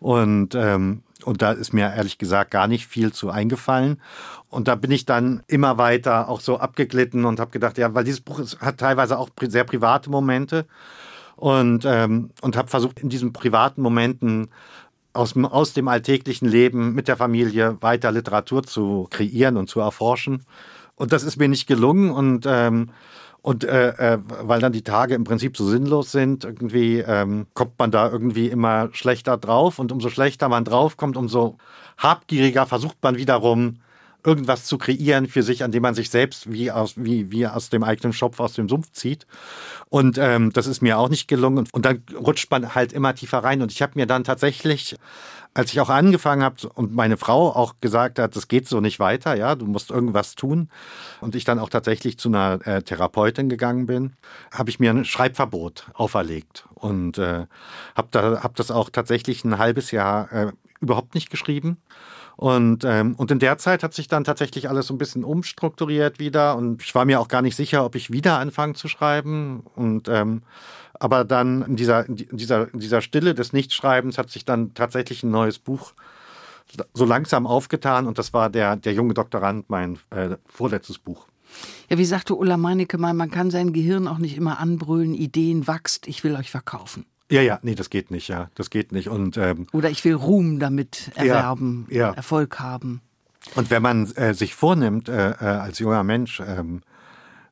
und, 0.00 0.54
ähm, 0.54 1.02
und 1.24 1.42
da 1.42 1.52
ist 1.52 1.72
mir 1.72 1.94
ehrlich 1.94 2.18
gesagt 2.18 2.50
gar 2.50 2.66
nicht 2.66 2.86
viel 2.86 3.12
zu 3.12 3.30
eingefallen. 3.30 4.00
Und 4.48 4.68
da 4.68 4.74
bin 4.74 4.90
ich 4.90 5.06
dann 5.06 5.42
immer 5.46 5.78
weiter 5.78 6.28
auch 6.28 6.40
so 6.40 6.58
abgeglitten 6.58 7.24
und 7.24 7.40
habe 7.40 7.50
gedacht, 7.50 7.78
ja, 7.78 7.94
weil 7.94 8.04
dieses 8.04 8.20
Buch 8.20 8.40
hat 8.60 8.78
teilweise 8.78 9.18
auch 9.18 9.30
sehr 9.40 9.64
private 9.64 10.10
Momente 10.10 10.66
und, 11.36 11.84
ähm, 11.86 12.30
und 12.40 12.56
habe 12.56 12.68
versucht, 12.68 13.00
in 13.00 13.08
diesen 13.08 13.32
privaten 13.32 13.80
Momenten 13.80 14.48
aus, 15.12 15.36
aus 15.36 15.72
dem 15.72 15.88
alltäglichen 15.88 16.48
Leben 16.48 16.94
mit 16.94 17.08
der 17.08 17.16
Familie 17.16 17.80
weiter 17.80 18.12
Literatur 18.12 18.64
zu 18.64 19.06
kreieren 19.10 19.56
und 19.56 19.68
zu 19.70 19.80
erforschen. 19.80 20.44
Und 20.96 21.12
das 21.12 21.22
ist 21.22 21.38
mir 21.38 21.48
nicht 21.48 21.66
gelungen 21.66 22.10
und 22.10 22.44
ähm, 22.46 22.90
und 23.44 23.62
äh, 23.62 24.14
äh, 24.14 24.18
weil 24.40 24.58
dann 24.58 24.72
die 24.72 24.80
Tage 24.80 25.14
im 25.14 25.24
Prinzip 25.24 25.54
so 25.58 25.68
sinnlos 25.68 26.10
sind, 26.12 26.44
irgendwie 26.44 27.00
ähm, 27.00 27.46
kommt 27.52 27.78
man 27.78 27.90
da 27.90 28.10
irgendwie 28.10 28.46
immer 28.46 28.88
schlechter 28.92 29.36
drauf. 29.36 29.78
Und 29.78 29.92
umso 29.92 30.08
schlechter 30.08 30.48
man 30.48 30.64
draufkommt, 30.64 31.18
umso 31.18 31.58
habgieriger 31.98 32.64
versucht 32.64 32.96
man 33.02 33.18
wiederum 33.18 33.80
irgendwas 34.24 34.64
zu 34.64 34.78
kreieren 34.78 35.26
für 35.26 35.42
sich, 35.42 35.62
an 35.62 35.72
dem 35.72 35.82
man 35.82 35.94
sich 35.94 36.08
selbst 36.08 36.50
wie 36.50 36.70
aus, 36.70 36.94
wie, 36.96 37.30
wie 37.30 37.46
aus 37.46 37.68
dem 37.68 37.84
eigenen 37.84 38.14
Schopf 38.14 38.40
aus 38.40 38.54
dem 38.54 38.66
Sumpf 38.66 38.92
zieht. 38.92 39.26
Und 39.90 40.16
ähm, 40.16 40.50
das 40.50 40.66
ist 40.66 40.80
mir 40.80 40.98
auch 40.98 41.10
nicht 41.10 41.28
gelungen. 41.28 41.68
Und 41.70 41.84
dann 41.84 42.02
rutscht 42.18 42.50
man 42.50 42.74
halt 42.74 42.94
immer 42.94 43.14
tiefer 43.14 43.40
rein. 43.44 43.60
Und 43.60 43.72
ich 43.72 43.82
habe 43.82 43.92
mir 43.96 44.06
dann 44.06 44.24
tatsächlich 44.24 44.96
als 45.54 45.72
ich 45.72 45.80
auch 45.80 45.88
angefangen 45.88 46.42
habe 46.42 46.56
und 46.74 46.94
meine 46.94 47.16
Frau 47.16 47.54
auch 47.54 47.76
gesagt 47.80 48.18
hat, 48.18 48.34
das 48.34 48.48
geht 48.48 48.68
so 48.68 48.80
nicht 48.80 48.98
weiter, 48.98 49.36
ja, 49.36 49.54
du 49.54 49.66
musst 49.66 49.90
irgendwas 49.90 50.34
tun 50.34 50.68
und 51.20 51.36
ich 51.36 51.44
dann 51.44 51.60
auch 51.60 51.68
tatsächlich 51.68 52.18
zu 52.18 52.28
einer 52.28 52.58
äh, 52.66 52.82
Therapeutin 52.82 53.48
gegangen 53.48 53.86
bin, 53.86 54.14
habe 54.52 54.70
ich 54.70 54.80
mir 54.80 54.90
ein 54.90 55.04
Schreibverbot 55.04 55.86
auferlegt 55.94 56.66
und 56.74 57.18
äh, 57.18 57.46
habe 57.94 58.08
da, 58.10 58.42
hab 58.42 58.56
das 58.56 58.72
auch 58.72 58.90
tatsächlich 58.90 59.44
ein 59.44 59.58
halbes 59.58 59.92
Jahr 59.92 60.32
äh, 60.32 60.52
überhaupt 60.80 61.14
nicht 61.14 61.30
geschrieben. 61.30 61.78
Und, 62.36 62.84
ähm, 62.84 63.14
und 63.16 63.30
in 63.30 63.38
der 63.38 63.58
Zeit 63.58 63.82
hat 63.82 63.94
sich 63.94 64.08
dann 64.08 64.24
tatsächlich 64.24 64.68
alles 64.68 64.88
so 64.88 64.94
ein 64.94 64.98
bisschen 64.98 65.24
umstrukturiert 65.24 66.18
wieder. 66.18 66.56
Und 66.56 66.82
ich 66.82 66.94
war 66.94 67.04
mir 67.04 67.20
auch 67.20 67.28
gar 67.28 67.42
nicht 67.42 67.56
sicher, 67.56 67.84
ob 67.84 67.94
ich 67.94 68.10
wieder 68.10 68.38
anfange 68.38 68.74
zu 68.74 68.88
schreiben. 68.88 69.62
Und 69.76 70.08
ähm, 70.08 70.42
aber 70.98 71.24
dann 71.24 71.62
in 71.62 71.76
dieser, 71.76 72.08
in 72.08 72.16
dieser, 72.16 72.72
in 72.72 72.80
dieser 72.80 73.00
Stille 73.00 73.34
des 73.34 73.52
Nichtschreibens 73.52 74.18
hat 74.18 74.30
sich 74.30 74.44
dann 74.44 74.74
tatsächlich 74.74 75.22
ein 75.22 75.30
neues 75.30 75.58
Buch 75.58 75.92
so 76.92 77.04
langsam 77.04 77.46
aufgetan. 77.46 78.06
Und 78.06 78.18
das 78.18 78.32
war 78.32 78.50
der, 78.50 78.76
der 78.76 78.94
junge 78.94 79.14
Doktorand, 79.14 79.70
mein 79.70 79.98
äh, 80.10 80.36
vorletztes 80.46 80.98
Buch. 80.98 81.26
Ja, 81.88 81.98
wie 81.98 82.04
sagte 82.04 82.34
Ulla 82.34 82.56
Meinecke 82.56 82.98
mal, 82.98 83.14
man 83.14 83.30
kann 83.30 83.50
sein 83.50 83.72
Gehirn 83.72 84.08
auch 84.08 84.18
nicht 84.18 84.36
immer 84.36 84.58
anbrüllen, 84.58 85.14
Ideen 85.14 85.68
wächst, 85.68 86.08
ich 86.08 86.24
will 86.24 86.34
euch 86.34 86.50
verkaufen. 86.50 87.06
Ja, 87.30 87.40
ja, 87.40 87.58
nee, 87.62 87.74
das 87.74 87.90
geht 87.90 88.10
nicht, 88.10 88.28
ja, 88.28 88.50
das 88.54 88.70
geht 88.70 88.92
nicht. 88.92 89.08
Und, 89.08 89.36
ähm, 89.36 89.66
Oder 89.72 89.90
ich 89.90 90.04
will 90.04 90.14
Ruhm 90.14 90.58
damit 90.58 91.10
erwerben, 91.14 91.86
ja, 91.90 91.98
ja. 91.98 92.12
Erfolg 92.12 92.60
haben. 92.60 93.00
Und 93.54 93.70
wenn 93.70 93.82
man 93.82 94.10
äh, 94.12 94.34
sich 94.34 94.54
vornimmt, 94.54 95.08
äh, 95.08 95.30
äh 95.30 95.44
als 95.44 95.78
junger 95.78 96.04
Mensch 96.04 96.40
ähm, 96.40 96.82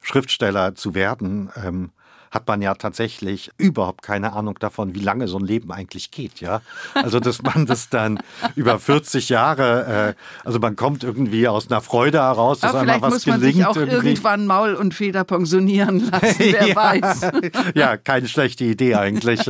Schriftsteller 0.00 0.74
zu 0.74 0.94
werden, 0.94 1.50
ähm, 1.56 1.90
hat 2.32 2.48
man 2.48 2.62
ja 2.62 2.74
tatsächlich 2.74 3.50
überhaupt 3.58 4.02
keine 4.02 4.32
Ahnung 4.32 4.58
davon, 4.58 4.94
wie 4.94 5.00
lange 5.00 5.28
so 5.28 5.38
ein 5.38 5.44
Leben 5.44 5.70
eigentlich 5.70 6.10
geht, 6.10 6.40
ja. 6.40 6.62
Also, 6.94 7.20
dass 7.20 7.42
man 7.42 7.66
das 7.66 7.90
dann 7.90 8.18
über 8.56 8.78
40 8.78 9.28
Jahre, 9.28 10.14
äh, 10.16 10.46
also 10.46 10.58
man 10.58 10.74
kommt 10.74 11.04
irgendwie 11.04 11.46
aus 11.46 11.70
einer 11.70 11.82
Freude 11.82 12.18
heraus, 12.18 12.60
dass 12.60 12.70
Aber 12.70 12.80
einmal 12.80 13.02
was 13.02 13.12
muss 13.12 13.26
man 13.26 13.40
gelingt. 13.40 13.56
Sich 13.56 13.66
auch 13.66 13.76
irgendwie. 13.76 14.08
irgendwann 14.08 14.46
Maul 14.46 14.74
und 14.74 14.94
Feder 14.94 15.24
pensionieren 15.24 16.10
lassen, 16.10 16.36
wer 16.38 16.66
ja. 16.68 16.74
weiß. 16.76 17.20
ja, 17.74 17.96
keine 17.98 18.26
schlechte 18.28 18.64
Idee 18.64 18.94
eigentlich. 18.94 19.40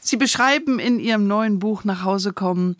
Sie 0.00 0.16
beschreiben 0.16 0.80
in 0.80 0.98
Ihrem 0.98 1.28
neuen 1.28 1.60
Buch 1.60 1.84
Nach 1.84 2.02
Hause 2.02 2.32
kommen, 2.32 2.74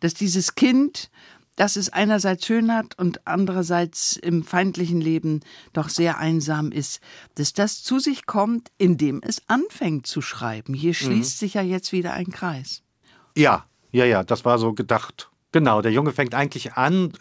dass 0.00 0.14
dieses 0.14 0.54
Kind 0.54 1.10
dass 1.56 1.76
es 1.76 1.92
einerseits 1.92 2.46
schön 2.46 2.72
hat 2.72 2.98
und 2.98 3.26
andererseits 3.26 4.16
im 4.16 4.44
feindlichen 4.44 5.00
Leben 5.00 5.40
doch 5.72 5.88
sehr 5.88 6.18
einsam 6.18 6.70
ist, 6.70 7.00
dass 7.34 7.52
das 7.52 7.82
zu 7.82 7.98
sich 7.98 8.26
kommt, 8.26 8.70
indem 8.78 9.20
es 9.22 9.42
anfängt 9.48 10.06
zu 10.06 10.22
schreiben. 10.22 10.74
Hier 10.74 10.90
mhm. 10.90 10.94
schließt 10.94 11.36
mhm. 11.36 11.46
sich 11.46 11.54
ja 11.54 11.62
jetzt 11.62 11.92
wieder 11.92 12.12
ein 12.12 12.30
Kreis. 12.30 12.82
Ja, 13.36 13.64
ja, 13.90 14.04
ja, 14.04 14.22
das 14.22 14.44
war 14.44 14.58
so 14.58 14.72
gedacht. 14.72 15.30
Genau, 15.52 15.80
der 15.80 15.92
Junge 15.92 16.12
fängt 16.12 16.34
eigentlich 16.34 16.74
an, 16.74 17.12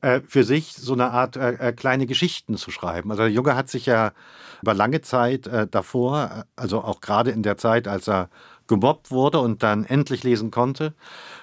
äh, 0.00 0.20
für 0.26 0.44
sich 0.44 0.72
so 0.72 0.94
eine 0.94 1.10
Art 1.10 1.36
äh, 1.36 1.52
äh, 1.52 1.72
kleine 1.72 2.06
Geschichten 2.06 2.56
zu 2.56 2.70
schreiben. 2.70 3.10
Also 3.10 3.24
der 3.24 3.32
Junge 3.32 3.54
hat 3.54 3.68
sich 3.68 3.86
ja 3.86 4.12
über 4.62 4.74
lange 4.74 5.02
Zeit 5.02 5.46
äh, 5.46 5.66
davor, 5.66 6.44
also 6.56 6.82
auch 6.82 7.00
gerade 7.00 7.30
in 7.30 7.42
der 7.42 7.58
Zeit, 7.58 7.88
als 7.88 8.08
er 8.08 8.30
gemobbt 8.72 9.10
wurde 9.10 9.38
und 9.38 9.62
dann 9.62 9.84
endlich 9.84 10.24
lesen 10.24 10.50
konnte, 10.50 10.94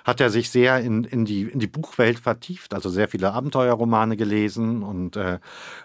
hat 0.04 0.20
er 0.20 0.32
sich 0.32 0.50
sehr 0.50 0.80
in, 0.80 1.04
in, 1.04 1.26
die, 1.26 1.44
in 1.44 1.60
die 1.60 1.68
Buchwelt 1.68 2.18
vertieft, 2.18 2.74
also 2.74 2.90
sehr 2.90 3.08
viele 3.08 3.34
Abenteuerromane 3.34 4.18
gelesen 4.18 4.82
und 4.82 5.16
äh, 5.16 5.38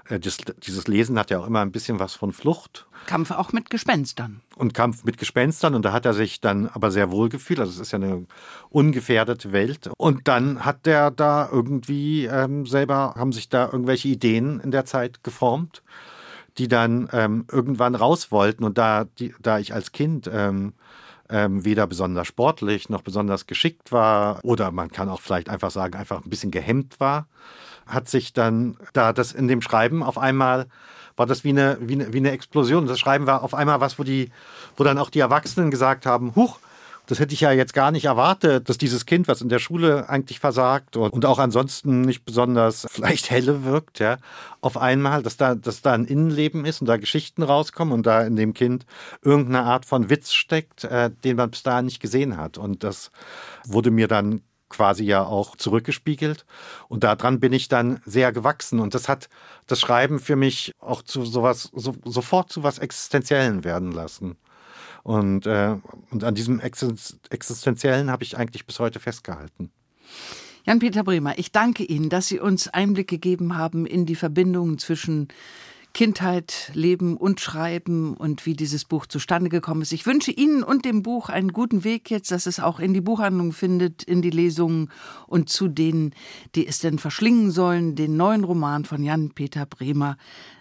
äh 0.09 0.19
das, 0.19 0.39
dieses 0.67 0.89
Lesen 0.89 1.19
hat 1.19 1.31
ja 1.31 1.41
auch 1.41 1.47
immer 1.47 1.61
ein 1.61 1.71
bisschen 1.71 2.01
was 2.01 2.15
von 2.15 2.33
Flucht. 2.33 2.87
Kampf 3.05 3.31
auch 3.31 3.53
mit 3.53 3.69
Gespenstern. 3.69 4.41
Und 4.57 4.73
Kampf 4.73 5.05
mit 5.05 5.19
Gespenstern 5.19 5.75
und 5.75 5.85
da 5.85 5.93
hat 5.93 6.07
er 6.07 6.15
sich 6.15 6.41
dann 6.41 6.67
aber 6.69 6.91
sehr 6.91 7.11
wohl 7.11 7.29
gefühlt, 7.29 7.61
also 7.61 7.73
es 7.73 7.79
ist 7.79 7.93
ja 7.93 7.99
eine 7.99 8.25
ungefährdete 8.71 9.53
Welt. 9.53 9.91
Und 9.99 10.27
dann 10.27 10.65
hat 10.65 10.87
der 10.87 11.11
da 11.11 11.47
irgendwie 11.53 12.25
ähm, 12.25 12.65
selber, 12.65 13.17
haben 13.19 13.33
sich 13.33 13.51
da 13.51 13.67
irgendwelche 13.71 14.09
Ideen 14.09 14.61
in 14.61 14.71
der 14.71 14.87
Zeit 14.87 15.23
geformt 15.23 15.83
die 16.57 16.69
dann 16.69 17.09
ähm, 17.13 17.47
irgendwann 17.51 17.97
raus 17.97 18.31
wollten. 18.31 18.63
Und 18.63 18.79
da, 18.79 19.07
die, 19.19 19.35
da 19.41 19.59
ich 19.59 19.75
als 19.75 19.93
Kind 19.93 20.31
ähm, 20.33 20.75
ähm, 21.31 21.65
weder 21.65 21.87
besonders 21.87 22.27
sportlich 22.27 22.89
noch 22.89 23.03
besonders 23.03 23.47
geschickt 23.47 23.93
war 23.93 24.41
oder 24.43 24.71
man 24.71 24.91
kann 24.91 25.09
auch 25.09 25.21
vielleicht 25.21 25.49
einfach 25.49 25.71
sagen, 25.71 25.95
einfach 25.95 26.25
ein 26.25 26.31
bisschen 26.31 26.51
gehemmt 26.51 27.01
war, 27.01 27.27
hat 27.87 28.09
sich 28.09 28.33
dann 28.33 28.77
da 28.93 29.13
das 29.13 29.33
in 29.33 29.49
dem 29.49 29.63
Schreiben 29.63 30.03
auf 30.03 30.19
einmal 30.19 30.67
war 31.17 31.27
das 31.27 31.45
wie 31.45 31.51
eine, 31.51 31.79
wie 31.81 31.95
eine, 31.95 32.13
wie 32.13 32.19
eine 32.19 32.33
Explosion. 32.33 32.87
Das 32.87 32.99
Schreiben 32.99 33.27
war 33.27 33.43
auf 33.43 33.55
einmal 33.55 33.81
was, 33.81 33.99
wo 33.99 34.03
die, 34.03 34.31
wo 34.77 34.85
dann 34.85 34.99
auch 34.99 35.11
die 35.11 35.21
Erwachsenen 35.21 35.71
gesagt 35.71 36.07
haben, 36.07 36.35
huch, 36.35 36.59
das 37.07 37.19
hätte 37.19 37.35
ich 37.35 37.41
ja 37.41 37.53
jetzt 37.53 37.75
gar 37.75 37.91
nicht 37.91 38.07
erwartet, 38.07 38.69
dass 38.69 38.79
dieses 38.79 39.07
Kind, 39.07 39.29
was 39.29 39.43
in 39.43 39.49
der 39.49 39.59
Schule 39.59 40.09
eigentlich 40.09 40.41
versagt 40.41 40.97
und, 40.97 41.25
auch 41.25 41.39
ansonsten 41.39 42.03
nicht 42.03 42.25
besonders 42.25 42.87
vielleicht 42.91 43.31
helle 43.31 43.65
wirkt, 43.65 43.99
ja, 43.99 44.19
auf 44.61 44.77
einmal, 44.77 45.23
dass 45.23 45.37
da, 45.37 45.55
dass 45.55 45.83
da 45.83 45.93
ein 45.93 46.05
Innenleben 46.05 46.65
ist 46.65 46.81
und 46.81 46.87
da 46.87 46.97
Geschichten 46.97 47.43
rauskommen 47.43 47.93
und 47.93 48.07
da 48.07 48.23
in 48.23 48.37
dem 48.37 48.55
Kind 48.55 48.87
irgendeine 49.23 49.65
Art 49.65 49.87
von 49.87 50.11
Witz 50.11 50.33
steckt, 50.33 50.85
äh, 50.85 51.11
den 51.25 51.37
man 51.37 51.51
bis 51.51 51.63
dahin 51.63 51.87
nicht 51.87 52.01
gesehen 52.01 52.37
hat. 52.37 52.59
Und 52.59 52.85
das 52.85 53.11
wurde 53.67 53.91
mir 53.91 54.09
dann 54.09 54.41
quasi 54.69 55.05
ja 55.05 55.25
auch 55.25 55.57
zurückgespiegelt. 55.57 56.45
Und 56.89 57.05
daran 57.05 57.41
bin 57.41 57.53
ich 57.53 57.69
dann 57.69 58.01
sehr 58.05 58.33
gewachsen. 58.33 58.81
Und 58.81 58.95
das 58.95 59.09
hat 59.09 59.29
das 59.67 59.81
Schreiben 59.81 60.19
für 60.19 60.37
mich 60.37 60.73
auch 60.79 61.03
zu 61.03 61.25
sowas, 61.25 61.71
so, 61.75 61.95
sofort 62.05 62.51
zu 62.51 62.63
was 62.63 62.79
Existenziellen 62.79 63.65
werden 63.65 63.93
lassen. 63.93 64.37
Und, 65.05 65.47
äh, 65.47 65.77
und 66.11 66.25
an 66.25 66.35
diesem 66.35 66.61
Existenziellen 66.61 68.11
habe 68.11 68.25
ich 68.25 68.37
eigentlich 68.37 68.67
bis 68.67 68.81
heute 68.81 68.99
festgehalten. 68.99 69.71
Jan-Peter 70.65 71.05
Bremer, 71.05 71.39
ich 71.39 71.53
danke 71.53 71.85
Ihnen, 71.85 72.09
dass 72.09 72.27
Sie 72.27 72.41
uns 72.41 72.69
Einblick 72.69 73.09
gegeben 73.09 73.57
haben 73.57 73.85
in 73.85 74.07
die 74.07 74.15
Verbindungen 74.15 74.79
zwischen 74.79 75.29
Kindheit, 75.93 76.73
Leben 76.75 77.19
und 77.19 77.41
Schreiben 77.41 78.17
und 78.17 78.47
wie 78.47 78.55
dieses 78.55 78.85
Buch 78.85 79.07
zustande 79.07 79.51
gekommen 79.51 79.83
ist. 79.83 79.93
Ich 79.93 80.07
wünsche 80.07 80.33
Ihnen 80.33 80.65
und 80.65 80.87
dem 80.87 81.03
Buch 81.03 81.29
einen 81.29 81.53
guten 81.53 81.85
Weg 81.85 82.11
jetzt, 82.11 82.33
dass 82.33 82.47
es 82.47 82.59
auch 82.59 82.81
in 82.81 82.95
die 82.95 83.01
Buchhandlung 83.01 83.53
findet, 83.53 84.03
in 84.03 84.21
die 84.21 84.31
Lesungen 84.31 84.91
und 85.29 85.51
zu 85.51 85.69
denen, 85.69 86.13
die 86.57 86.67
es 86.67 86.81
denn 86.81 86.99
verschlingen 86.99 87.53
sollen, 87.53 87.95
den 87.95 88.17
neuen 88.17 88.43
Roman 88.43 88.87
von 88.87 89.05
Jan-Peter 89.05 89.67
Bremer 89.67 90.17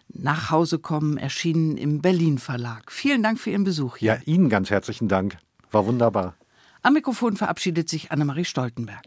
nach 0.10 0.52
Hause 0.52 0.80
kommen, 0.80 1.18
erschienen 1.18 1.78
im 1.78 2.02
Berlin 2.02 2.38
Verlag. 2.38 2.92
Vielen 2.92 3.24
Dank 3.24 3.40
für 3.40 3.52
Ihren 3.52 3.64
Besuch 3.64 3.98
hier. 3.98 4.16
Ja, 4.16 4.22
Ihnen 4.26 4.50
ganz 4.50 4.70
herzlichen 4.70 5.08
Dank. 5.08 5.38
War 5.72 5.86
wunderbar. 5.86 6.36
Am 6.82 6.94
Mikrofon 6.94 7.38
verabschiedet 7.38 7.90
sich 7.90 8.12
Annemarie 8.12 8.46
Stoltenberg. 8.46 9.04